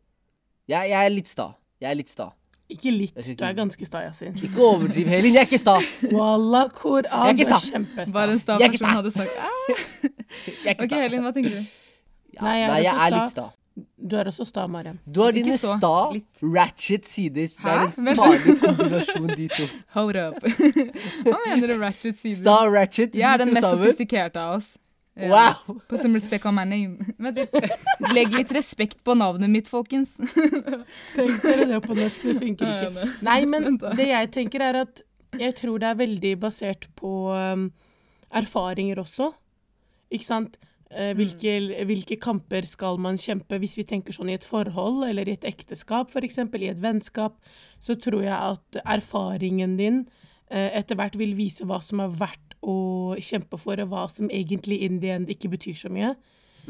Jeg, 0.68 0.90
jeg 0.92 1.00
er 1.00 1.14
litt 1.14 1.32
sta. 1.32 1.54
Jeg 1.84 1.92
er 1.92 2.00
litt 2.00 2.12
sta. 2.12 2.32
Ikke 2.72 2.92
litt, 2.92 3.16
Ikke... 3.20 3.36
du 3.38 3.44
er 3.46 3.56
ganske 3.58 3.86
sta, 3.86 4.02
Yasin. 4.08 4.36
Ikke 4.40 4.64
overdriv, 4.64 5.08
Helin. 5.12 5.36
Jeg 5.36 5.44
er 5.44 5.50
ikke 5.50 5.60
sta. 5.62 5.76
Wallah, 6.12 6.72
Jeg 6.72 7.04
er 7.12 7.34
ikke 7.36 7.48
sta. 7.48 7.82
Bare 8.16 8.36
en 8.36 8.40
sta 8.42 8.56
er 8.58 8.72
person 8.72 8.96
hadde 8.96 9.12
sagt 9.12 9.36
ah. 9.40 9.50
Jeg 10.66 10.72
er 10.72 10.78
ikke 10.78 10.88
OK. 10.88 10.96
Helin, 11.04 11.26
hva 11.26 11.34
tenker 11.36 11.58
du? 11.58 11.60
Ja, 12.34 12.42
Nei, 12.42 12.54
jeg 12.58 12.64
er 12.64 12.72
nei, 12.72 12.80
jeg 12.88 12.96
er 13.06 13.14
litt 13.14 13.34
sta. 13.36 13.50
Du 14.04 14.18
er 14.20 14.28
også 14.28 14.44
sta, 14.48 14.66
Mariam. 14.68 14.98
Du 15.08 15.22
har 15.24 15.32
dine 15.32 15.56
så, 15.56 15.78
sta, 15.80 15.96
litt. 16.12 16.42
ratchet 16.44 17.06
sider. 17.08 17.48
Det 17.48 17.72
er 17.72 17.84
en 17.88 18.18
farlig 18.20 18.56
kombinasjon, 18.60 19.30
de 19.32 19.48
to. 19.48 19.68
Hold 19.96 20.20
up. 20.20 20.42
Hva 21.30 21.38
mener 21.46 21.72
du, 21.72 21.76
ratchet 21.80 22.20
sider? 22.20 22.40
Sta 22.42 22.58
og 22.66 22.74
ratchet, 22.76 23.16
Jeg 23.16 23.30
er 23.30 23.46
den 23.46 23.54
mest 23.56 23.68
sofistikerte 23.70 24.44
av 24.44 24.58
oss. 24.58 24.74
Ja. 25.16 25.30
Wow! 25.30 25.78
På 25.88 25.98
some 26.02 26.18
respect 26.18 26.46
on 26.50 26.58
my 26.58 26.66
name. 26.66 27.14
Legg 28.18 28.34
litt 28.34 28.52
respekt 28.52 29.00
på 29.06 29.16
navnet 29.16 29.52
mitt, 29.54 29.72
folkens. 29.72 30.18
Tenk 30.18 31.40
dere 31.46 31.70
det 31.70 31.80
på 31.86 31.96
norsk, 31.96 32.28
det 32.28 32.36
funker 32.42 32.74
ikke. 32.74 33.08
Nei, 33.24 33.40
men 33.48 33.78
det 33.78 34.10
jeg 34.10 34.32
tenker 34.36 34.68
er 34.68 34.82
at 34.84 35.04
jeg 35.40 35.56
tror 35.62 35.80
det 35.82 35.94
er 35.94 36.02
veldig 36.02 36.34
basert 36.42 36.90
på 37.00 37.32
um, 37.32 37.70
erfaringer 38.34 39.00
også. 39.06 39.32
Ikke 40.14 40.28
sant? 40.28 40.60
Eh, 40.94 41.14
hvilke, 41.18 41.56
hvilke 41.90 42.18
kamper 42.22 42.68
skal 42.70 43.00
man 43.02 43.18
kjempe 43.18 43.58
hvis 43.62 43.78
vi 43.80 43.86
tenker 43.90 44.14
sånn 44.16 44.30
i 44.30 44.38
et 44.38 44.46
forhold 44.46 45.06
eller 45.08 45.30
i 45.30 45.36
et 45.38 45.48
ekteskap 45.50 46.12
f.eks., 46.14 46.38
i 46.38 46.70
et 46.70 46.84
vennskap, 46.84 47.40
så 47.82 47.98
tror 47.98 48.22
jeg 48.26 48.36
at 48.36 48.82
erfaringen 48.84 49.78
din 49.80 50.04
eh, 50.52 50.70
etter 50.78 51.00
hvert 51.00 51.18
vil 51.20 51.34
vise 51.40 51.66
hva 51.66 51.82
som 51.82 52.04
er 52.04 52.14
verdt 52.14 52.58
å 52.62 53.16
kjempe 53.20 53.58
for, 53.60 53.80
og 53.82 53.90
hva 53.92 54.06
som 54.12 54.30
egentlig 54.32 54.84
in 54.86 55.02
the 55.04 55.12
end 55.16 55.32
ikke 55.34 55.52
betyr 55.52 55.76
så 55.82 55.92
mye. 55.92 56.14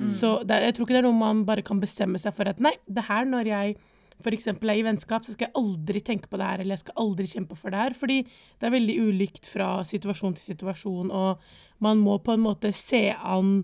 Så 0.09 0.39
det, 0.47 0.57
jeg 0.63 0.73
tror 0.73 0.87
ikke 0.87 0.95
det 0.95 1.01
er 1.03 1.05
noe 1.05 1.19
man 1.19 1.43
bare 1.45 1.61
kan 1.65 1.77
bestemme 1.77 2.17
seg 2.17 2.33
for 2.33 2.49
at 2.49 2.61
nei, 2.63 2.73
det 2.89 3.05
her 3.05 3.27
når 3.29 3.49
jeg 3.51 3.75
f.eks. 4.23 4.47
er 4.49 4.73
i 4.73 4.85
vennskap, 4.85 5.25
så 5.25 5.35
skal 5.35 5.49
jeg 5.49 5.57
aldri 5.59 6.01
tenke 6.05 6.29
på 6.31 6.39
det 6.39 6.47
her, 6.47 6.63
eller 6.63 6.77
jeg 6.77 6.83
skal 6.85 6.99
aldri 7.03 7.27
kjempe 7.29 7.57
for 7.59 7.73
det 7.73 7.81
her. 7.81 7.95
Fordi 7.97 8.17
det 8.23 8.67
er 8.67 8.73
veldig 8.73 8.97
ulikt 9.09 9.49
fra 9.49 9.69
situasjon 9.87 10.37
til 10.37 10.53
situasjon, 10.53 11.11
og 11.13 11.83
man 11.83 12.01
må 12.01 12.17
på 12.23 12.35
en 12.35 12.45
måte 12.45 12.71
se 12.75 13.09
an 13.13 13.59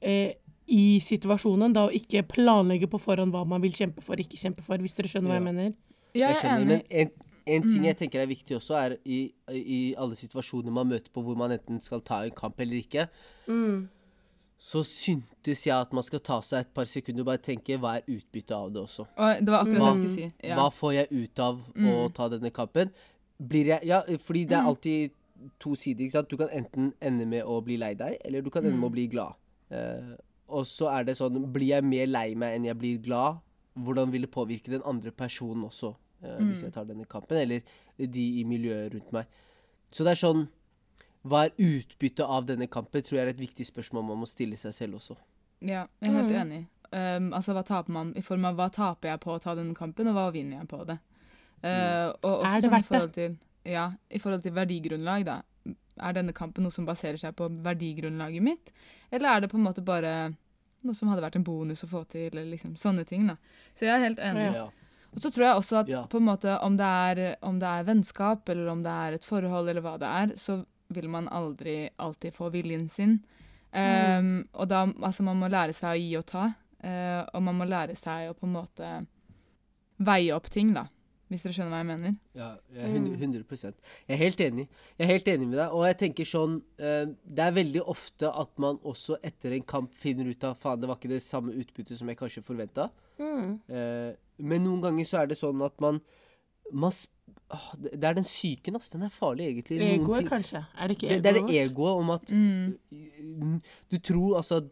eh, 0.00 0.34
i 0.70 1.00
situasjonen, 1.02 1.72
da, 1.74 1.86
og 1.88 1.94
ikke 1.96 2.22
planlegge 2.30 2.86
på 2.90 2.98
forhånd 3.02 3.32
hva 3.34 3.44
man 3.48 3.62
vil 3.62 3.72
kjempe 3.74 4.02
for, 4.06 4.14
ikke 4.22 4.38
kjempe 4.38 4.62
for, 4.62 4.76
hvis 4.78 4.94
dere 4.94 5.08
skjønner 5.10 5.32
hva 5.32 5.38
jeg 5.40 5.46
mener. 5.48 5.72
Jeg 6.14 6.20
Jeg 6.22 6.30
er 6.30 6.34
skjønner, 6.40 6.60
enig. 6.60 6.68
men 6.68 6.82
en, 6.90 7.10
en 7.46 7.68
ting 7.70 7.84
jeg 7.88 7.96
tenker 7.98 8.20
er 8.22 8.26
viktig 8.30 8.56
også, 8.56 8.74
er 8.78 8.96
i, 9.04 9.32
i 9.50 9.80
alle 9.98 10.14
situasjoner 10.18 10.70
man 10.74 10.86
møter 10.92 11.10
på 11.14 11.22
hvor 11.26 11.34
man 11.38 11.50
enten 11.56 11.80
skal 11.82 12.00
ta 12.06 12.22
en 12.26 12.30
kamp 12.38 12.60
eller 12.60 12.76
ikke, 12.84 13.08
så 14.60 14.82
syntes 14.84 15.62
jeg 15.66 15.72
at 15.74 15.92
man 15.96 16.04
skal 16.04 16.20
ta 16.20 16.36
seg 16.44 16.66
et 16.66 16.72
par 16.76 16.84
sekunder 16.90 17.24
og 17.24 17.30
bare 17.30 17.40
tenke 17.42 17.78
hva 17.80 17.94
er 17.98 18.04
utbyttet 18.12 18.52
av 18.52 18.68
det 18.74 18.82
også. 18.82 19.06
Og 19.16 19.40
det 19.40 19.54
var 19.54 19.62
akkurat 19.64 19.78
det 19.78 19.80
Hva, 19.80 19.88
jeg 19.94 20.02
skulle 20.02 20.16
si. 20.18 20.26
Ja. 20.50 20.58
hva 20.58 20.66
får 20.76 20.92
jeg 20.98 21.08
ut 21.22 21.40
av 21.46 21.62
å 21.80 21.94
ta 22.14 22.26
denne 22.34 22.50
kampen? 22.52 22.92
Blir 23.40 23.70
jeg 23.72 23.88
Ja, 23.88 24.02
fordi 24.20 24.44
det 24.50 24.58
er 24.58 24.68
alltid 24.68 25.14
to 25.58 25.72
sider, 25.74 26.04
ikke 26.04 26.12
sant. 26.18 26.28
Du 26.28 26.36
kan 26.36 26.50
enten 26.52 26.90
ende 27.00 27.24
med 27.26 27.46
å 27.48 27.62
bli 27.64 27.78
lei 27.80 27.94
deg, 27.96 28.18
eller 28.28 28.44
du 28.44 28.50
kan 28.52 28.66
ende 28.68 28.76
med 28.76 28.90
å 28.90 28.92
bli 28.92 29.06
glad. 29.08 29.38
Eh, 29.70 30.12
og 30.50 30.66
så 30.66 30.88
er 30.90 31.04
det 31.06 31.14
sånn 31.14 31.44
Blir 31.54 31.76
jeg 31.76 31.86
mer 31.86 32.08
lei 32.10 32.32
meg 32.38 32.56
enn 32.56 32.66
jeg 32.66 32.78
blir 32.78 33.02
glad? 33.04 33.40
Hvordan 33.80 34.10
vil 34.10 34.26
det 34.26 34.32
påvirke 34.34 34.72
den 34.72 34.82
andre 34.88 35.12
personen 35.14 35.68
også, 35.68 35.92
eh, 36.24 36.40
hvis 36.48 36.64
jeg 36.66 36.74
tar 36.74 36.88
denne 36.88 37.06
kampen? 37.06 37.38
Eller 37.38 37.62
de 37.96 38.24
i 38.40 38.44
miljøet 38.44 38.94
rundt 38.94 39.12
meg. 39.14 39.30
Så 39.90 40.06
det 40.06 40.16
er 40.16 40.22
sånn 40.26 40.48
Hva 41.22 41.44
er 41.46 41.56
utbyttet 41.60 42.24
av 42.24 42.46
denne 42.48 42.66
kampen? 42.66 43.02
Tror 43.04 43.18
jeg 43.18 43.26
er 43.26 43.34
et 43.34 43.40
viktig 43.40 43.66
spørsmål 43.68 44.06
man 44.08 44.22
må 44.22 44.28
stille 44.28 44.56
seg 44.56 44.72
selv 44.72 44.96
også. 44.96 45.18
Ja, 45.60 45.84
jeg 46.00 46.08
er 46.08 46.16
helt 46.16 46.32
enig. 46.32 46.60
Um, 46.90 47.28
altså, 47.36 47.52
hva 47.52 47.62
taper 47.62 47.92
man 47.92 48.14
i 48.16 48.22
form 48.24 48.46
av 48.48 48.56
hva 48.56 48.70
taper 48.72 49.12
jeg 49.12 49.20
på 49.20 49.34
å 49.34 49.42
ta 49.42 49.52
denne 49.54 49.76
kampen, 49.76 50.08
og 50.08 50.16
hva 50.16 50.30
vinner 50.32 50.62
jeg 50.62 50.68
på 50.70 50.80
det? 50.88 50.96
Uh, 51.60 52.08
og 52.24 52.30
også 52.40 52.48
Er 52.48 52.54
det 52.54 52.64
sånn 52.64 52.72
verdt 52.72 52.90
det? 52.94 53.10
til, 53.18 53.36
ja, 53.68 53.84
i 54.08 54.18
forhold 54.22 54.42
til 54.46 54.54
verdigrunnlag, 54.56 55.26
da. 55.28 55.36
Er 55.98 56.12
denne 56.16 56.32
kampen 56.32 56.62
noe 56.64 56.72
som 56.72 56.86
baserer 56.86 57.18
seg 57.20 57.34
på 57.36 57.48
verdigrunnlaget 57.64 58.42
mitt, 58.42 58.70
eller 59.10 59.28
er 59.36 59.40
det 59.40 59.50
på 59.50 59.58
en 59.58 59.66
måte 59.66 59.82
bare 59.84 60.34
noe 60.82 60.94
som 60.96 61.10
hadde 61.10 61.24
vært 61.24 61.36
en 61.36 61.44
bonus 61.44 61.84
å 61.84 61.88
få 61.90 62.04
til, 62.08 62.30
eller 62.30 62.46
liksom 62.54 62.76
sånne 62.80 63.04
ting, 63.04 63.26
da. 63.28 63.36
Så 63.74 63.84
jeg 63.84 63.94
er 63.96 64.04
helt 64.06 64.22
enig. 64.24 64.46
Ja. 64.54 64.68
Og 65.10 65.20
så 65.20 65.30
tror 65.34 65.44
jeg 65.46 65.58
også 65.58 65.80
at 65.80 65.88
Ja. 65.88 66.04
på 66.06 66.16
en 66.20 66.28
måte 66.28 66.54
om 66.62 66.76
det, 66.78 66.86
er, 66.86 67.36
om 67.42 67.58
det 67.58 67.66
er 67.68 67.84
vennskap, 67.84 68.48
eller 68.48 68.68
om 68.70 68.82
det 68.82 68.90
er 68.92 69.12
et 69.18 69.24
forhold, 69.24 69.68
eller 69.68 69.82
hva 69.82 69.98
det 69.98 70.06
er, 70.08 70.36
så 70.36 70.64
vil 70.88 71.08
man 71.08 71.28
aldri 71.28 71.90
alltid 71.98 72.32
få 72.34 72.50
viljen 72.50 72.88
sin. 72.88 73.18
Um, 73.72 74.48
og 74.54 74.66
da, 74.68 74.86
altså 74.86 75.22
man 75.22 75.36
må 75.38 75.48
lære 75.50 75.74
seg 75.76 75.92
å 75.92 76.00
gi 76.00 76.16
og 76.18 76.26
ta, 76.26 76.48
uh, 76.82 77.22
og 77.34 77.42
man 77.42 77.58
må 77.60 77.68
lære 77.68 77.94
seg 77.98 78.30
å 78.30 78.34
på 78.34 78.46
en 78.48 78.56
måte 78.56 78.88
veie 79.98 80.32
opp 80.34 80.48
ting, 80.50 80.72
da. 80.74 80.86
Hvis 81.30 81.44
dere 81.44 81.54
skjønner 81.54 81.70
hva 81.70 81.80
jeg 81.80 81.88
mener. 81.88 82.14
Ja, 82.34 82.48
jeg 82.74 82.82
er 82.82 82.94
100, 82.98 83.18
100 83.22 83.68
Jeg 83.70 84.14
er 84.16 84.18
helt 84.18 84.40
enig. 84.42 84.64
Jeg 84.98 85.04
er 85.04 85.10
helt 85.12 85.28
enig 85.30 85.46
med 85.46 85.58
deg. 85.60 85.76
Og 85.76 85.84
jeg 85.86 85.98
tenker 86.00 86.26
sånn 86.26 86.56
eh, 86.82 87.04
Det 87.06 87.44
er 87.44 87.54
veldig 87.54 87.84
ofte 87.92 88.32
at 88.42 88.50
man 88.58 88.80
også 88.82 89.20
etter 89.22 89.54
en 89.54 89.68
kamp 89.74 89.94
finner 89.94 90.26
ut 90.26 90.48
av 90.48 90.58
faen, 90.58 90.82
det 90.82 90.90
var 90.90 90.98
ikke 90.98 91.12
det 91.12 91.22
samme 91.22 91.54
utbyttet 91.54 92.00
som 92.00 92.10
jeg 92.10 92.18
kanskje 92.18 92.42
forventa. 92.46 92.90
Mm. 93.20 93.58
men 94.48 94.62
noen 94.64 94.80
ganger 94.80 95.04
så 95.04 95.18
er 95.20 95.26
det 95.28 95.36
sånn 95.36 95.60
at 95.60 95.74
man, 95.84 95.98
man 96.72 96.94
det, 97.82 97.90
det 97.92 98.08
er 98.08 98.16
den 98.16 98.24
psyken, 98.24 98.76
ass. 98.76 98.90
Den 98.90 99.02
er 99.02 99.12
farlig, 99.12 99.46
egentlig. 99.50 99.80
Egoet, 99.84 100.28
kanskje? 100.28 100.64
Er 100.78 100.88
det 100.88 100.96
ikke 100.96 101.08
det, 101.08 101.22
det 101.24 101.30
er 101.30 101.40
det 101.40 101.62
egoet 101.62 102.00
om 102.00 102.10
at 102.14 102.32
mm, 102.32 103.60
Du 103.90 103.98
tror 103.98 104.36
altså 104.36 104.62
at 104.62 104.70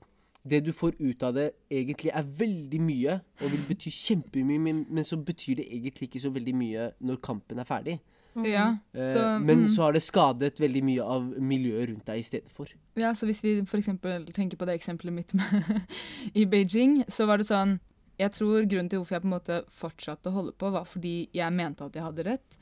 det 0.51 0.61
du 0.66 0.72
får 0.72 0.96
ut 0.99 1.22
av 1.22 1.34
det, 1.36 1.51
egentlig 1.70 2.12
er 2.14 2.28
veldig 2.38 2.80
mye 2.82 3.18
og 3.42 3.51
vil 3.53 3.64
bety 3.68 3.92
kjempemye, 3.94 4.61
men, 4.62 4.84
men 4.90 5.07
så 5.07 5.18
betyr 5.20 5.61
det 5.61 5.66
egentlig 5.68 6.09
ikke 6.09 6.22
så 6.22 6.32
veldig 6.34 6.55
mye 6.57 6.92
når 7.05 7.20
kampen 7.24 7.61
er 7.61 7.68
ferdig. 7.68 7.99
Ja, 8.44 8.76
så, 8.94 9.18
uh, 9.18 9.40
men 9.42 9.64
mm, 9.64 9.68
så 9.72 9.82
har 9.82 9.94
det 9.96 10.03
skadet 10.05 10.61
veldig 10.61 10.82
mye 10.86 11.03
av 11.05 11.24
miljøet 11.42 11.88
rundt 11.90 12.07
deg 12.07 12.20
i 12.20 12.26
stedet 12.26 12.53
for. 12.55 12.70
ja, 12.99 13.11
så 13.16 13.26
hvis 13.26 13.42
vi 13.42 13.55
for 13.66 13.80
eksempel 13.80 14.28
tenker 14.36 14.61
på 14.61 14.68
det 14.68 14.76
eksempelet 14.78 15.14
mitt 15.14 15.34
med, 15.34 15.88
i 16.40 16.44
Beijing, 16.46 17.01
så 17.09 17.26
var 17.26 17.40
det 17.40 17.49
sånn 17.49 17.78
Jeg 18.18 18.34
tror 18.34 18.66
grunnen 18.66 18.88
til 18.90 18.99
hvorfor 18.99 19.16
jeg 19.16 19.22
på 19.22 19.28
en 19.28 19.34
måte 19.36 19.59
fortsatte 19.70 20.30
å 20.30 20.34
holde 20.34 20.55
på, 20.59 20.70
var 20.74 20.86
fordi 20.86 21.28
jeg 21.34 21.55
mente 21.55 21.86
at 21.86 21.94
jeg 21.94 22.03
hadde 22.03 22.24
rett. 22.26 22.57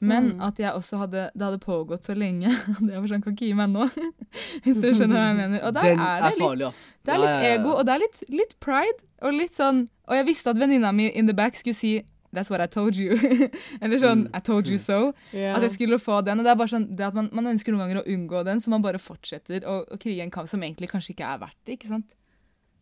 Men 0.00 0.26
Mm. 0.36 0.40
at 0.44 0.58
jeg 0.58 0.72
også 0.76 0.98
hadde 0.98 1.30
Det 1.34 1.40
hadde 1.42 1.58
pågått 1.58 2.04
så 2.04 2.12
lenge. 2.14 2.50
Det 2.86 2.92
var 3.00 3.06
sånn, 3.08 3.22
kan 3.24 3.32
ikke 3.32 3.46
gi 3.48 3.54
meg 3.56 3.70
nå. 3.72 3.86
Hvis 4.64 4.80
dere 4.82 4.92
skjønner 4.98 5.16
hva 5.16 5.22
jeg 5.30 5.36
mener. 5.38 5.62
Og 5.64 5.72
der 5.74 5.82
Den 5.82 6.00
er 6.04 6.20
det 6.20 6.32
er 6.32 6.40
farlig, 6.42 6.66
ass. 6.68 6.82
Det 7.04 7.12
er 7.14 7.16
Ja, 7.16 7.22
litt 7.22 7.30
ja, 7.30 7.40
ja. 7.48 7.54
ego, 7.60 7.70
og 7.78 7.86
det 7.86 7.94
er 7.94 8.02
litt, 8.04 8.20
litt 8.28 8.52
pride. 8.60 9.00
Og 9.22 9.32
litt 9.32 9.54
sånn 9.56 9.88
Og 10.08 10.14
jeg 10.18 10.26
visste 10.28 10.50
at 10.52 10.58
venninna 10.60 10.92
mi 10.92 11.06
in 11.08 11.26
the 11.26 11.32
back 11.34 11.54
skulle 11.56 11.74
si 11.74 12.02
That's 12.34 12.50
what 12.50 12.60
I 12.60 12.66
told 12.66 12.96
you. 13.00 13.16
Eller 13.80 13.96
sånn 14.02 14.26
Mm. 14.26 14.36
I 14.36 14.40
told 14.44 14.68
you 14.68 14.76
so. 14.76 15.14
Ja. 15.32 15.54
At 15.56 15.62
jeg 15.62 15.70
skulle 15.78 15.96
få 15.98 16.18
den. 16.26 16.38
Og 16.38 16.44
det 16.44 16.50
er 16.52 16.56
bare 16.60 16.68
sånn 16.68 16.90
det 16.94 17.06
at 17.06 17.14
man, 17.16 17.30
man 17.32 17.46
ønsker 17.54 17.72
noen 17.72 17.86
ganger 17.86 18.02
å 18.02 18.06
unngå 18.12 18.42
den, 18.44 18.60
så 18.60 18.68
man 18.68 18.82
bare 18.84 18.98
fortsetter 19.00 19.64
å, 19.64 19.78
å 19.88 19.96
krige 19.96 20.20
en 20.26 20.30
kamp 20.34 20.48
som 20.50 20.60
egentlig 20.60 20.90
kanskje 20.92 21.14
ikke 21.14 21.24
er 21.32 21.38
verdt 21.46 21.56
det. 21.64 21.78
ikke 21.78 21.88
sant? 21.88 22.12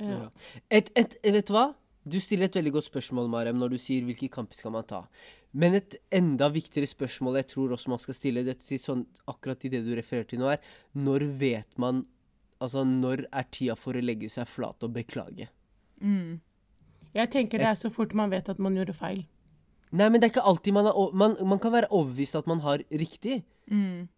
Ja. 0.03 0.11
Ja. 0.11 0.29
Et, 0.71 0.91
et, 0.99 1.15
vet 1.23 1.47
du 1.47 1.53
hva? 1.55 1.69
Du 2.05 2.19
stiller 2.21 2.49
et 2.51 2.57
veldig 2.59 2.73
godt 2.75 2.89
spørsmål, 2.91 3.29
Marem, 3.31 3.57
når 3.63 3.77
du 3.77 3.79
sier 3.79 4.03
hvilke 4.05 4.27
kamper 4.33 4.59
skal 4.59 4.75
man 4.75 4.83
ta. 4.91 5.05
Men 5.55 5.77
et 5.79 5.95
enda 6.15 6.49
viktigere 6.51 6.91
spørsmål 6.91 7.39
jeg 7.39 7.51
tror 7.53 7.77
også 7.77 7.93
man 7.93 8.03
skal 8.03 8.17
stille 8.17 8.43
det 8.47 8.57
til 8.65 8.81
sånn, 8.83 9.05
akkurat 9.31 9.63
i 9.67 9.71
det 9.71 9.85
du 9.87 9.93
refererer 9.95 10.27
til 10.33 10.43
nå, 10.43 10.51
er 10.51 10.75
når 10.99 11.29
vet 11.41 11.79
man 11.79 12.03
Altså, 12.63 12.85
når 12.87 13.27
er 13.35 13.47
tida 13.53 13.75
for 13.77 13.99
å 13.99 14.01
legge 14.01 14.29
seg 14.31 14.47
flat 14.49 14.85
og 14.87 14.93
beklage? 14.95 15.49
Mm. 16.01 16.39
Jeg 17.13 17.31
tenker 17.35 17.61
det 17.61 17.67
er 17.69 17.77
så 17.77 17.91
fort 17.93 18.15
man 18.17 18.31
vet 18.33 18.49
at 18.49 18.61
man 18.63 18.77
gjorde 18.79 18.95
feil. 18.97 19.25
Nei, 19.95 20.07
men 20.09 20.23
det 20.23 20.29
er 20.29 20.33
ikke 20.33 20.47
alltid 20.49 20.75
man 20.75 20.89
er 20.89 21.13
Man, 21.13 21.37
man 21.45 21.61
kan 21.61 21.75
være 21.75 21.91
overbevist 21.91 22.39
at 22.39 22.49
man 22.51 22.63
har 22.65 22.83
riktig. 22.91 23.43
Mm. 23.71 24.09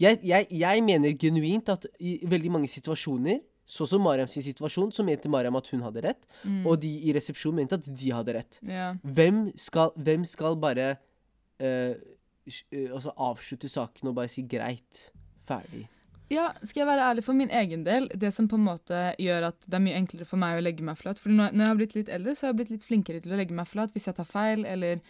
Jeg, 0.00 0.18
jeg, 0.24 0.46
jeg 0.50 0.82
mener 0.84 1.16
genuint 1.16 1.68
at 1.72 1.86
i 2.00 2.18
veldig 2.24 2.52
mange 2.52 2.68
situasjoner, 2.68 3.40
sånn 3.66 3.88
som 3.88 4.02
Mariam 4.02 4.26
sin 4.28 4.42
situasjon, 4.42 4.90
så 4.92 5.04
mente 5.06 5.28
Mariam 5.30 5.56
at 5.56 5.68
hun 5.72 5.82
hadde 5.82 6.02
rett, 6.02 6.26
Mm. 6.44 6.66
og 6.66 6.80
de 6.80 6.88
i 7.08 7.12
resepsjonen 7.12 7.56
mente 7.62 7.74
at 7.74 7.86
de 7.86 8.10
hadde 8.10 8.34
rett. 8.34 8.58
Yeah. 8.62 8.96
Hvem 9.04 9.52
skal, 9.56 9.92
hvem 9.96 10.24
skal 10.24 10.56
bare 10.56 10.96
uh, 11.62 11.94
altså 12.94 13.12
avslutte 13.16 13.68
saken 13.68 14.08
og 14.10 14.14
bare 14.16 14.28
si 14.32 14.42
greit, 14.42 15.10
ferdig? 15.46 15.86
ja, 16.30 16.52
skal 16.62 16.84
jeg 16.84 16.86
være 16.86 17.06
ærlig 17.10 17.24
for 17.26 17.34
min 17.34 17.50
egen 17.50 17.82
del, 17.84 18.04
det 18.14 18.28
som 18.32 18.46
på 18.46 18.54
en 18.54 18.62
måte 18.68 18.98
gjør 19.18 19.48
at 19.48 19.64
det 19.66 19.74
er 19.74 19.82
mye 19.82 19.96
enklere 19.98 20.24
for 20.28 20.38
meg 20.38 20.58
å 20.60 20.62
legge 20.62 20.84
meg 20.86 20.94
flat 21.00 21.18
For 21.18 21.28
når 21.34 21.50
jeg 21.56 21.66
har 21.66 21.74
blitt 21.80 21.96
litt 21.96 22.08
eldre, 22.08 22.34
så 22.38 22.46
har 22.46 22.52
jeg 22.52 22.58
blitt 22.60 22.70
litt 22.70 22.86
flinkere 22.86 23.20
til 23.24 23.32
å 23.34 23.40
legge 23.40 23.56
meg 23.56 23.66
flat 23.66 23.90
hvis 23.92 24.06
jeg 24.06 24.14
tar 24.14 24.28
feil, 24.30 24.62
eller 24.64 25.00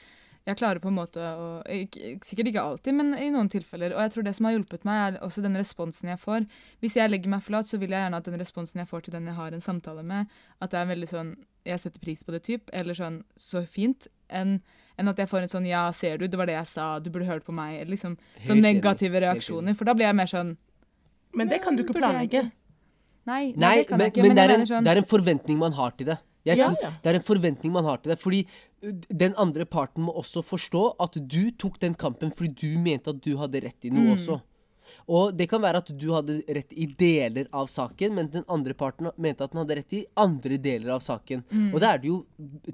jeg 0.49 0.57
klarer 0.57 0.81
på 0.81 0.89
en 0.89 0.97
måte 0.97 1.21
å 1.21 1.49
ikke, 1.69 2.15
Sikkert 2.25 2.49
ikke 2.51 2.63
alltid, 2.65 2.95
men 2.97 3.13
i 3.15 3.29
noen 3.31 3.51
tilfeller. 3.53 3.93
Og 3.95 4.01
jeg 4.01 4.13
tror 4.15 4.25
det 4.27 4.33
som 4.39 4.47
har 4.49 4.55
hjulpet 4.57 4.87
meg, 4.89 5.01
er 5.19 5.19
også 5.27 5.43
den 5.45 5.59
responsen 5.61 6.09
jeg 6.09 6.19
får. 6.23 6.47
Hvis 6.81 6.97
jeg 6.97 7.11
legger 7.13 7.31
meg 7.35 7.45
flat, 7.45 7.69
så 7.69 7.79
vil 7.79 7.93
jeg 7.93 8.01
gjerne 8.07 8.17
at 8.23 8.25
den 8.31 8.41
responsen 8.41 8.81
jeg 8.81 8.89
får 8.89 9.05
til 9.07 9.15
den 9.19 9.29
jeg 9.29 9.37
har 9.37 9.53
en 9.53 9.61
samtale 9.65 10.03
med, 10.07 10.33
at 10.61 10.73
det 10.73 10.81
er 10.81 10.91
veldig 10.95 11.11
sånn 11.13 11.37
Jeg 11.69 11.77
setter 11.83 12.01
pris 12.01 12.25
på 12.25 12.33
det, 12.33 12.41
type. 12.47 12.71
eller 12.73 12.97
sånn 12.97 13.19
så 13.37 13.61
fint, 13.69 14.07
enn 14.33 14.63
en 14.97 15.09
at 15.13 15.19
jeg 15.21 15.29
får 15.29 15.43
en 15.45 15.53
sånn 15.53 15.67
Ja, 15.69 15.83
ser 15.93 16.17
du, 16.19 16.27
det 16.27 16.39
var 16.41 16.47
det 16.49 16.55
jeg 16.57 16.67
sa, 16.67 16.99
du 16.99 17.11
burde 17.11 17.29
hørt 17.29 17.45
på 17.45 17.53
meg, 17.53 17.83
eller 17.83 17.91
liksom 17.93 18.17
sånn 18.47 18.63
negative 18.65 19.21
reaksjoner. 19.21 19.77
For 19.77 19.85
da 19.85 19.93
blir 19.95 20.07
jeg 20.09 20.17
mer 20.17 20.27
sånn 20.33 20.57
Men 21.37 21.49
det 21.53 21.61
kan 21.63 21.77
du 21.77 21.85
ikke 21.85 21.99
planlegge. 22.01 22.47
Nei, 23.29 23.53
nei, 23.53 23.61
Nei, 23.61 23.75
det 23.83 23.87
kan 23.89 23.99
men, 23.99 24.07
jeg 24.09 24.13
ikke. 24.15 24.23
men 24.25 24.29
Men, 24.33 24.37
det, 24.37 24.45
er 24.49 24.55
en, 24.57 24.67
sånn 24.67 24.85
det 24.89 24.91
er 24.95 25.03
en 25.03 25.11
forventning 25.13 25.59
man 25.61 25.73
har 25.77 25.93
til 26.01 26.09
det. 26.09 26.17
Jeg 26.45 26.57
Ja, 26.59 26.71
ja. 26.83 26.91
Det 27.03 27.11
er 27.11 27.15
en 27.19 27.27
forventning 27.27 27.73
man 27.73 27.85
har 27.85 27.99
til 27.99 28.11
deg. 28.15 28.19
Fordi 28.19 28.47
uh, 28.83 28.93
den 29.13 29.35
andre 29.37 29.65
parten 29.67 30.03
må 30.05 30.13
også 30.17 30.43
forstå 30.43 30.97
at 31.01 31.19
du 31.29 31.51
tok 31.53 31.79
den 31.81 31.95
kampen 31.95 32.31
fordi 32.33 32.55
du 32.75 32.79
mente 32.81 33.11
at 33.11 33.21
du 33.21 33.37
hadde 33.37 33.61
rett 33.61 33.85
i 33.85 33.91
Mm. 33.91 33.99
noe 34.05 34.17
også. 34.17 34.41
Og 35.07 35.37
det 35.37 35.49
kan 35.49 35.61
være 35.63 35.77
at 35.79 35.91
du 35.99 36.13
hadde 36.13 36.43
rett 36.49 36.73
i 36.73 36.87
deler 36.87 37.47
av 37.53 37.67
saken, 37.69 38.13
men 38.15 38.29
den 38.31 38.45
andre 38.49 38.75
parten 38.75 39.11
mente 39.19 39.43
at 39.45 39.53
den 39.53 39.59
hadde 39.63 39.77
rett 39.77 39.93
i 39.93 40.05
andre 40.17 40.57
deler 40.59 40.91
av 40.97 41.01
saken. 41.01 41.45
Mm. 41.51 41.73
Og 41.75 41.81
da 41.81 41.93
er 41.95 41.99
det 41.99 42.09
jo 42.09 42.25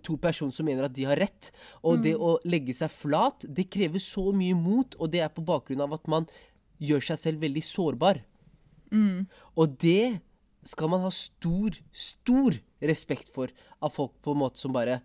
to 0.03 0.17
personer 0.17 0.53
som 0.53 0.65
mener 0.67 0.85
at 0.85 0.93
de 0.97 1.05
har 1.05 1.17
rett. 1.17 1.51
Og 1.85 2.03
det 2.03 2.15
Mm. 2.17 2.21
å 2.23 2.39
legge 2.45 2.73
seg 2.75 2.91
flat, 2.91 3.45
det 3.53 3.69
krever 3.71 3.99
så 4.01 4.33
mye 4.35 4.55
mot, 4.55 4.95
og 4.99 5.11
det 5.11 5.21
er 5.21 5.29
på 5.29 5.45
bakgrunn 5.45 5.81
av 5.83 5.93
at 5.93 6.07
man 6.09 6.27
gjør 6.81 7.03
seg 7.05 7.19
selv 7.19 7.41
veldig 7.41 7.63
sårbar. 7.63 8.23
Mm. 8.93 9.27
Og 9.57 9.79
det 9.79 10.21
skal 10.67 10.91
man 10.93 11.05
ha 11.05 11.11
stor, 11.15 11.77
stor 11.95 12.57
respekt 12.83 13.31
for 13.35 13.53
av 13.81 13.95
folk 13.95 14.17
på 14.23 14.35
en 14.35 14.43
måte 14.43 14.61
som 14.61 14.75
bare 14.75 15.01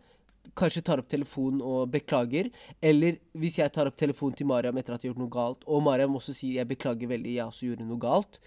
kanskje 0.58 0.84
tar 0.86 1.02
opp 1.02 1.10
telefonen 1.12 1.62
og 1.66 1.92
beklager. 1.94 2.50
Eller 2.82 3.20
hvis 3.38 3.60
jeg 3.62 3.74
tar 3.74 3.90
opp 3.90 3.98
telefonen 4.00 4.38
til 4.38 4.50
Mariam 4.50 4.78
etter 4.82 4.96
at 4.96 5.04
jeg 5.04 5.12
har 5.12 5.16
gjort 5.16 5.24
noe 5.24 5.34
galt, 5.34 5.66
og 5.68 5.84
Mariam 5.86 6.18
også 6.18 6.34
sier 6.34 6.60
'jeg 6.60 6.68
beklager 6.68 7.08
veldig, 7.08 7.36
jeg 7.36 7.46
også 7.46 7.66
gjorde 7.68 7.88
noe 7.88 8.02
galt', 8.02 8.40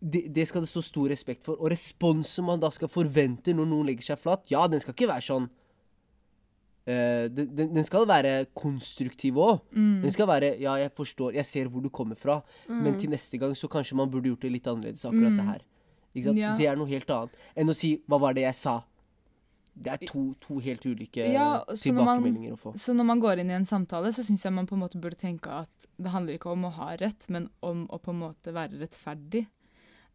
det, 0.00 0.32
det 0.32 0.48
skal 0.48 0.62
det 0.62 0.68
stå 0.68 0.80
stor 0.80 1.08
respekt 1.12 1.44
for. 1.44 1.60
Og 1.60 1.70
responsen 1.70 2.44
man 2.44 2.60
da 2.60 2.70
skal 2.70 2.88
forvente 2.88 3.52
når 3.52 3.66
noen 3.66 3.86
legger 3.86 4.02
seg 4.02 4.18
flat, 4.18 4.50
ja, 4.50 4.66
den 4.66 4.80
skal 4.80 4.94
ikke 4.94 5.12
være 5.12 5.28
sånn 5.28 5.50
Uh, 6.88 7.28
den, 7.28 7.74
den 7.76 7.84
skal 7.84 8.06
være 8.08 8.46
konstruktiv 8.56 9.36
òg. 9.38 9.60
Mm. 9.70 10.00
Den 10.02 10.10
skal 10.10 10.26
være 10.26 10.56
Ja, 10.58 10.78
jeg 10.80 10.90
forstår, 10.96 11.34
jeg 11.36 11.46
ser 11.46 11.68
hvor 11.68 11.84
du 11.84 11.90
kommer 11.92 12.16
fra, 12.16 12.40
men 12.66 12.96
til 12.98 13.10
neste 13.10 13.38
gang 13.38 13.52
så 13.54 13.68
kanskje 13.68 13.98
man 14.00 14.10
burde 14.10 14.32
gjort 14.32 14.40
det 14.40 14.50
litt 14.50 14.66
annerledes, 14.66 15.04
akkurat 15.04 15.36
det 15.36 15.44
her. 15.44 15.60
Ikke 16.14 16.24
sant? 16.24 16.38
Ja. 16.38 16.54
Det 16.58 16.66
er 16.66 16.78
noe 16.78 16.90
helt 16.90 17.10
annet 17.10 17.36
enn 17.56 17.68
å 17.70 17.74
si 17.76 17.96
'hva 18.08 18.20
var 18.20 18.34
det 18.34 18.42
jeg 18.42 18.54
sa'? 18.54 18.82
Det 19.80 19.92
er 19.92 20.06
to, 20.06 20.34
to 20.40 20.58
helt 20.58 20.82
ulike 20.84 21.32
Ja, 21.32 21.64
tilbakemeldinger 21.64 22.50
man- 22.50 22.58
å 22.58 22.60
få. 22.60 22.72
Så 22.76 22.92
når 22.92 23.06
man 23.06 23.20
går 23.20 23.38
inn 23.38 23.50
i 23.50 23.54
en 23.54 23.64
samtale, 23.64 24.12
så 24.12 24.24
syns 24.26 24.42
jeg 24.42 24.52
man 24.52 24.66
på 24.66 24.74
en 24.74 24.82
måte 24.82 25.00
burde 25.00 25.16
tenke 25.16 25.48
at 25.48 25.86
det 25.96 26.10
handler 26.10 26.36
ikke 26.36 26.50
om 26.50 26.64
å 26.64 26.72
ha 26.72 26.96
rett, 26.96 27.30
men 27.30 27.48
om 27.62 27.86
å 27.88 27.98
på 27.98 28.10
en 28.10 28.20
måte 28.20 28.52
være 28.52 28.78
rettferdig. 28.80 29.46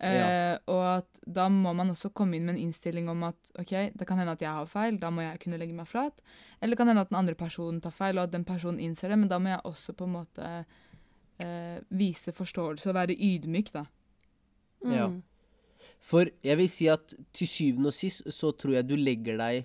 Eh, 0.04 0.58
og 0.68 0.84
at 0.98 1.20
da 1.26 1.48
må 1.48 1.74
man 1.74 1.90
også 1.90 2.12
komme 2.14 2.36
inn 2.36 2.46
med 2.46 2.58
en 2.58 2.68
innstilling 2.68 3.08
om 3.10 3.24
at 3.24 3.52
OK, 3.58 3.72
det 3.96 4.06
kan 4.06 4.20
hende 4.20 4.34
at 4.36 4.42
jeg 4.44 4.52
har 4.52 4.66
feil, 4.68 4.98
da 5.00 5.10
må 5.10 5.24
jeg 5.24 5.40
kunne 5.40 5.58
legge 5.58 5.74
meg 5.74 5.88
flat. 5.88 6.20
Eller 6.62 6.76
det 6.76 6.78
kan 6.78 6.88
hende 6.92 7.02
at 7.02 7.10
den 7.10 7.20
andre 7.22 7.36
personen 7.36 7.80
tar 7.82 7.92
feil, 7.96 8.18
og 8.20 8.28
at 8.28 8.32
den 8.32 8.44
personen 8.44 8.80
innser 8.80 9.10
det, 9.10 9.18
men 9.18 9.30
da 9.30 9.40
må 9.40 9.54
jeg 9.54 9.64
også 9.64 9.96
på 9.96 10.04
en 10.04 10.18
måte 10.18 10.66
uh, 11.40 11.80
vise 11.96 12.34
forståelse 12.36 12.92
og 12.92 12.98
være 13.00 13.16
ydmyk, 13.16 13.72
da. 13.72 13.86
Ja. 14.86 15.08
For 16.06 16.30
jeg 16.46 16.60
vil 16.60 16.70
si 16.70 16.90
at 16.92 17.16
til 17.34 17.50
syvende 17.50 17.90
og 17.90 17.98
sist 17.98 18.28
så 18.34 18.52
tror 18.54 18.78
jeg 18.78 18.88
du 18.88 18.94
legger 19.00 19.40
deg 19.42 19.64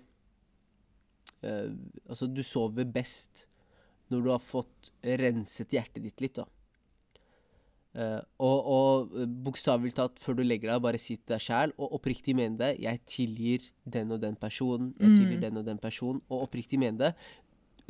eh, 1.44 1.68
Altså, 2.06 2.28
du 2.30 2.40
sover 2.46 2.88
best 2.88 3.46
når 4.10 4.24
du 4.24 4.30
har 4.32 4.40
fått 4.42 4.88
renset 5.20 5.70
hjertet 5.76 6.02
ditt 6.02 6.18
litt, 6.24 6.40
da. 6.40 6.46
Eh, 7.94 8.18
og 8.42 8.70
og 8.70 9.12
eh, 9.18 9.28
bokstavelig 9.46 9.92
talt, 9.94 10.18
før 10.18 10.40
du 10.40 10.42
legger 10.42 10.72
deg, 10.72 10.82
bare 10.82 10.98
si 10.98 11.14
til 11.14 11.30
deg 11.36 11.44
sjæl, 11.44 11.74
og 11.78 11.94
oppriktig 11.98 12.34
mene 12.38 12.58
det, 12.58 12.72
jeg 12.82 13.00
tilgir 13.06 13.68
den 13.86 14.10
og 14.14 14.18
den 14.24 14.34
personen, 14.38 14.92
jeg 14.98 15.14
tilgir 15.14 15.38
Mm. 15.38 15.44
den 15.46 15.60
og 15.62 15.68
den 15.70 15.78
personen, 15.78 16.20
og 16.28 16.48
oppriktig 16.48 16.78
mene 16.82 16.98
det. 16.98 17.12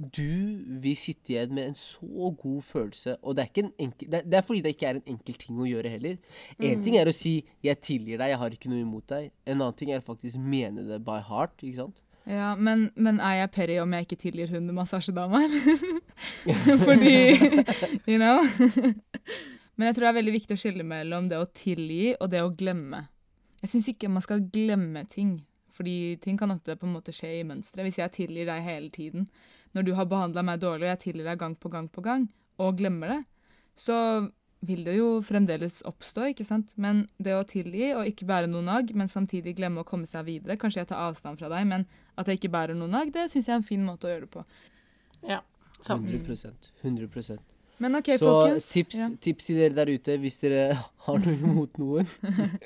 Du 0.01 0.81
vil 0.81 0.97
sitte 0.97 1.35
igjen 1.35 1.51
med 1.53 1.67
en 1.69 1.75
så 1.77 2.31
god 2.41 2.63
følelse, 2.65 3.19
og 3.23 3.35
det 3.37 3.43
er, 3.43 3.49
ikke 3.51 3.65
en 3.67 3.73
enkel, 3.85 4.09
det, 4.15 4.35
er- 4.39 4.43
fordi 4.47 4.63
det 4.65 4.73
ikke 4.75 4.87
er 4.89 4.95
en 5.01 5.09
enkel 5.13 5.35
ting 5.43 5.59
å 5.61 5.67
gjøre 5.69 5.91
heller. 5.93 6.17
En 6.59 6.81
ting 6.83 6.97
er 6.97 7.05
å 7.11 7.13
si 7.13 7.45
'jeg 7.63 7.81
tilgir 7.85 8.17
deg, 8.19 8.31
jeg 8.33 8.39
har 8.39 8.51
ikke 8.51 8.71
noe 8.73 8.81
imot 8.81 9.07
deg'. 9.13 9.31
En 9.47 9.61
annen 9.61 9.77
ting 9.77 9.91
er 9.93 10.01
faktisk 10.01 10.39
mene 10.39 10.87
det 10.89 11.05
by 11.05 11.21
heart. 11.21 11.53
ikke 11.63 11.77
sant? 11.77 12.01
Ja, 12.27 12.55
men, 12.55 12.91
men 12.97 13.19
er 13.21 13.41
jeg 13.41 13.51
Perry 13.51 13.79
om 13.81 13.93
jeg 13.93 14.07
ikke 14.07 14.21
tilgir 14.21 14.49
hundemassasjedama, 14.49 15.43
eller? 15.45 16.01
Fordi 16.87 17.35
You 18.09 18.19
know? 18.19 18.41
men 19.77 19.87
jeg 19.89 19.95
tror 19.97 20.05
det 20.07 20.11
er 20.11 20.19
veldig 20.23 20.33
viktig 20.35 20.57
å 20.57 20.61
skille 20.61 20.85
mellom 20.87 21.29
det 21.31 21.39
å 21.41 21.47
tilgi 21.53 22.15
og 22.21 22.31
det 22.31 22.43
å 22.45 22.51
glemme. 22.57 23.07
Jeg 23.63 23.71
syns 23.75 23.89
ikke 23.93 24.09
man 24.09 24.23
skal 24.25 24.41
glemme 24.53 25.05
ting, 25.09 25.41
fordi 25.71 26.17
ting 26.21 26.39
kan 26.41 26.51
ofte 26.51 26.77
på 26.77 26.87
en 26.89 26.95
måte 26.97 27.13
skje 27.13 27.41
i 27.41 27.45
mønstre. 27.45 27.85
Hvis 27.87 27.99
jeg 28.01 28.13
tilgir 28.13 28.47
deg 28.49 28.63
hele 28.65 28.91
tiden, 28.91 29.29
når 29.77 29.87
du 29.87 29.95
har 29.95 30.09
behandla 30.11 30.43
meg 30.47 30.61
dårlig, 30.63 30.89
og 30.89 30.93
jeg 30.95 31.03
tilgir 31.07 31.31
deg 31.31 31.41
gang 31.41 31.57
på 31.59 31.71
gang 31.73 31.89
på 31.91 32.05
gang, 32.05 32.29
og 32.61 32.77
glemmer 32.79 33.15
det, 33.15 33.21
så 33.79 33.97
vil 34.61 34.83
det 34.85 34.97
jo 34.99 35.09
fremdeles 35.25 35.81
oppstå, 35.89 36.27
ikke 36.35 36.45
sant? 36.45 36.73
Men 36.77 37.07
det 37.23 37.33
å 37.33 37.45
tilgi 37.49 37.93
og 37.95 38.09
ikke 38.09 38.27
bære 38.29 38.51
noe 38.51 38.65
nag, 38.65 38.91
men 38.97 39.09
samtidig 39.09 39.55
glemme 39.57 39.81
å 39.81 39.89
komme 39.89 40.09
seg 40.09 40.27
videre 40.27 40.59
Kanskje 40.61 40.83
jeg 40.83 40.91
tar 40.91 41.07
avstand 41.07 41.41
fra 41.41 41.49
deg, 41.53 41.65
men 41.71 41.87
at 42.21 42.29
jeg 42.29 42.41
ikke 42.41 42.53
bærer 42.53 42.77
noe 42.77 42.91
nag, 42.91 43.13
det 43.15 43.31
syns 43.33 43.49
jeg 43.49 43.55
er 43.55 43.63
en 43.63 43.67
fin 43.71 43.87
måte 43.87 44.09
å 44.09 44.13
gjøre 44.13 44.27
det 44.27 44.35
på. 44.35 44.45
Ja. 45.29 45.41
Sant. 45.81 46.05
100 46.05 46.59
100% 46.85 47.41
Men 47.81 47.97
OK, 47.97 48.13
Så 48.19 48.29
folkens. 48.29 48.69
tips, 48.69 48.95
Ja. 48.99 49.09
tips 49.21 49.47
til 49.47 49.57
dere 49.57 49.75
der 49.75 49.89
ute, 49.89 50.19
hvis 50.21 50.37
dere 50.43 50.77
har 51.07 51.19
noe 51.25 51.39
imot 51.39 51.81
noen. 51.81 52.07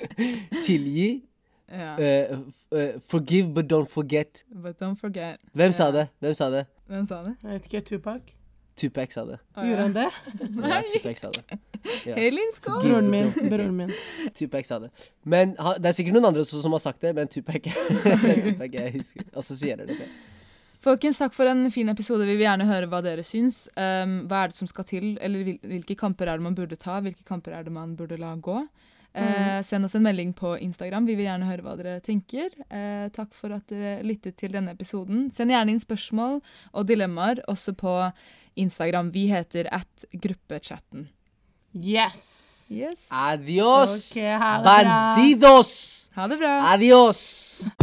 Tilgi. 0.67 1.23
Ja. 1.71 1.95
Uh, 1.95 2.43
eh, 2.75 2.99
forgive, 3.07 3.53
but 3.53 3.71
don't 3.71 3.89
forget. 3.89 4.43
But 4.51 4.77
don't 4.81 4.99
forget. 4.99 5.39
Hvem 5.55 5.71
sa 5.71 5.91
det? 5.91 6.09
Hvem 6.19 6.35
sa 6.35 6.49
det? 6.51 6.65
Hvem 6.91 7.05
sa 7.09 7.21
det? 7.25 7.35
Jeg 7.41 7.51
vet 7.51 7.69
ikke, 7.71 7.81
Tupac. 7.91 8.33
Tupac 8.75 9.13
sa 9.15 9.23
det. 9.25 9.37
Å, 9.55 9.63
Gjorde 9.63 9.87
han 9.87 9.95
det? 9.95 10.05
Ja, 10.43 10.49
Nei. 10.67 10.81
Tupac 10.91 11.19
sa 11.21 11.31
det. 11.31 11.59
Ja. 12.05 12.15
Helin, 12.17 12.51
skål! 12.57 12.79
Broren 12.83 13.09
min. 13.11 13.29
Broren 13.49 13.75
min. 13.77 13.91
Tupac 14.35 14.67
sa 14.67 14.81
det. 14.83 14.89
Men 15.23 15.53
ha, 15.61 15.77
det 15.79 15.91
er 15.91 15.97
sikkert 15.97 16.17
noen 16.17 16.27
andre 16.31 16.43
også 16.43 16.61
som 16.63 16.75
har 16.75 16.83
sagt 16.83 17.03
det, 17.05 17.13
men 17.17 17.29
Tupac, 17.31 17.69
Tupac 18.47 18.75
jeg 18.75 18.95
husker. 18.97 19.27
Assosierer 19.37 19.87
det 19.87 19.97
med. 20.01 20.15
Folkens, 20.85 21.17
takk 21.17 21.33
for 21.33 21.49
en 21.49 21.63
fin 21.73 21.87
episode. 21.89 22.27
Vi 22.27 22.35
vil 22.35 22.45
gjerne 22.45 22.67
høre 22.69 22.89
hva 22.91 22.99
dere 23.01 23.23
syns. 23.25 23.63
Um, 23.73 24.19
hva 24.29 24.43
er 24.43 24.51
det 24.51 24.59
som 24.59 24.69
skal 24.69 24.85
til, 24.85 25.07
eller 25.23 25.47
hvil 25.47 25.55
hvilke 25.71 25.95
kamper 25.97 26.29
er 26.29 26.37
det 26.37 26.45
man 26.45 26.57
burde 26.57 26.77
ta? 26.77 26.99
Hvilke 27.01 27.25
kamper 27.25 27.55
er 27.57 27.65
det 27.65 27.73
man 27.73 27.95
burde 27.97 28.19
la 28.21 28.35
gå? 28.37 28.59
Eh, 29.15 29.59
send 29.63 29.87
oss 29.87 29.95
en 29.95 30.03
melding 30.03 30.33
på 30.35 30.55
Instagram. 30.59 31.07
Vi 31.07 31.15
vil 31.15 31.29
gjerne 31.29 31.47
høre 31.47 31.63
hva 31.65 31.75
dere 31.79 31.99
tenker. 32.03 32.51
Eh, 32.67 33.07
takk 33.15 33.33
for 33.37 33.55
at 33.55 33.67
dere 33.71 34.03
lyttet 34.03 34.37
til 34.41 34.51
denne 34.55 34.75
episoden. 34.75 35.29
Send 35.31 35.53
gjerne 35.53 35.71
inn 35.71 35.81
spørsmål 35.81 36.41
og 36.73 36.87
dilemmaer 36.89 37.43
også 37.51 37.75
på 37.79 37.95
Instagram. 38.59 39.13
Vi 39.15 39.27
heter 39.31 39.69
at 39.71 40.07
gruppechatten. 40.11 41.07
Yes. 41.75 42.25
Yes. 42.71 43.07
Adios! 43.11 44.11
Okay, 44.11 44.31
ha 44.41 44.57
det 44.57 44.63
bra. 44.63 45.15
Bandidos! 45.15 46.09
Ha 46.15 46.27
det 46.27 46.39
bra. 46.39 46.55
Adios! 46.73 47.75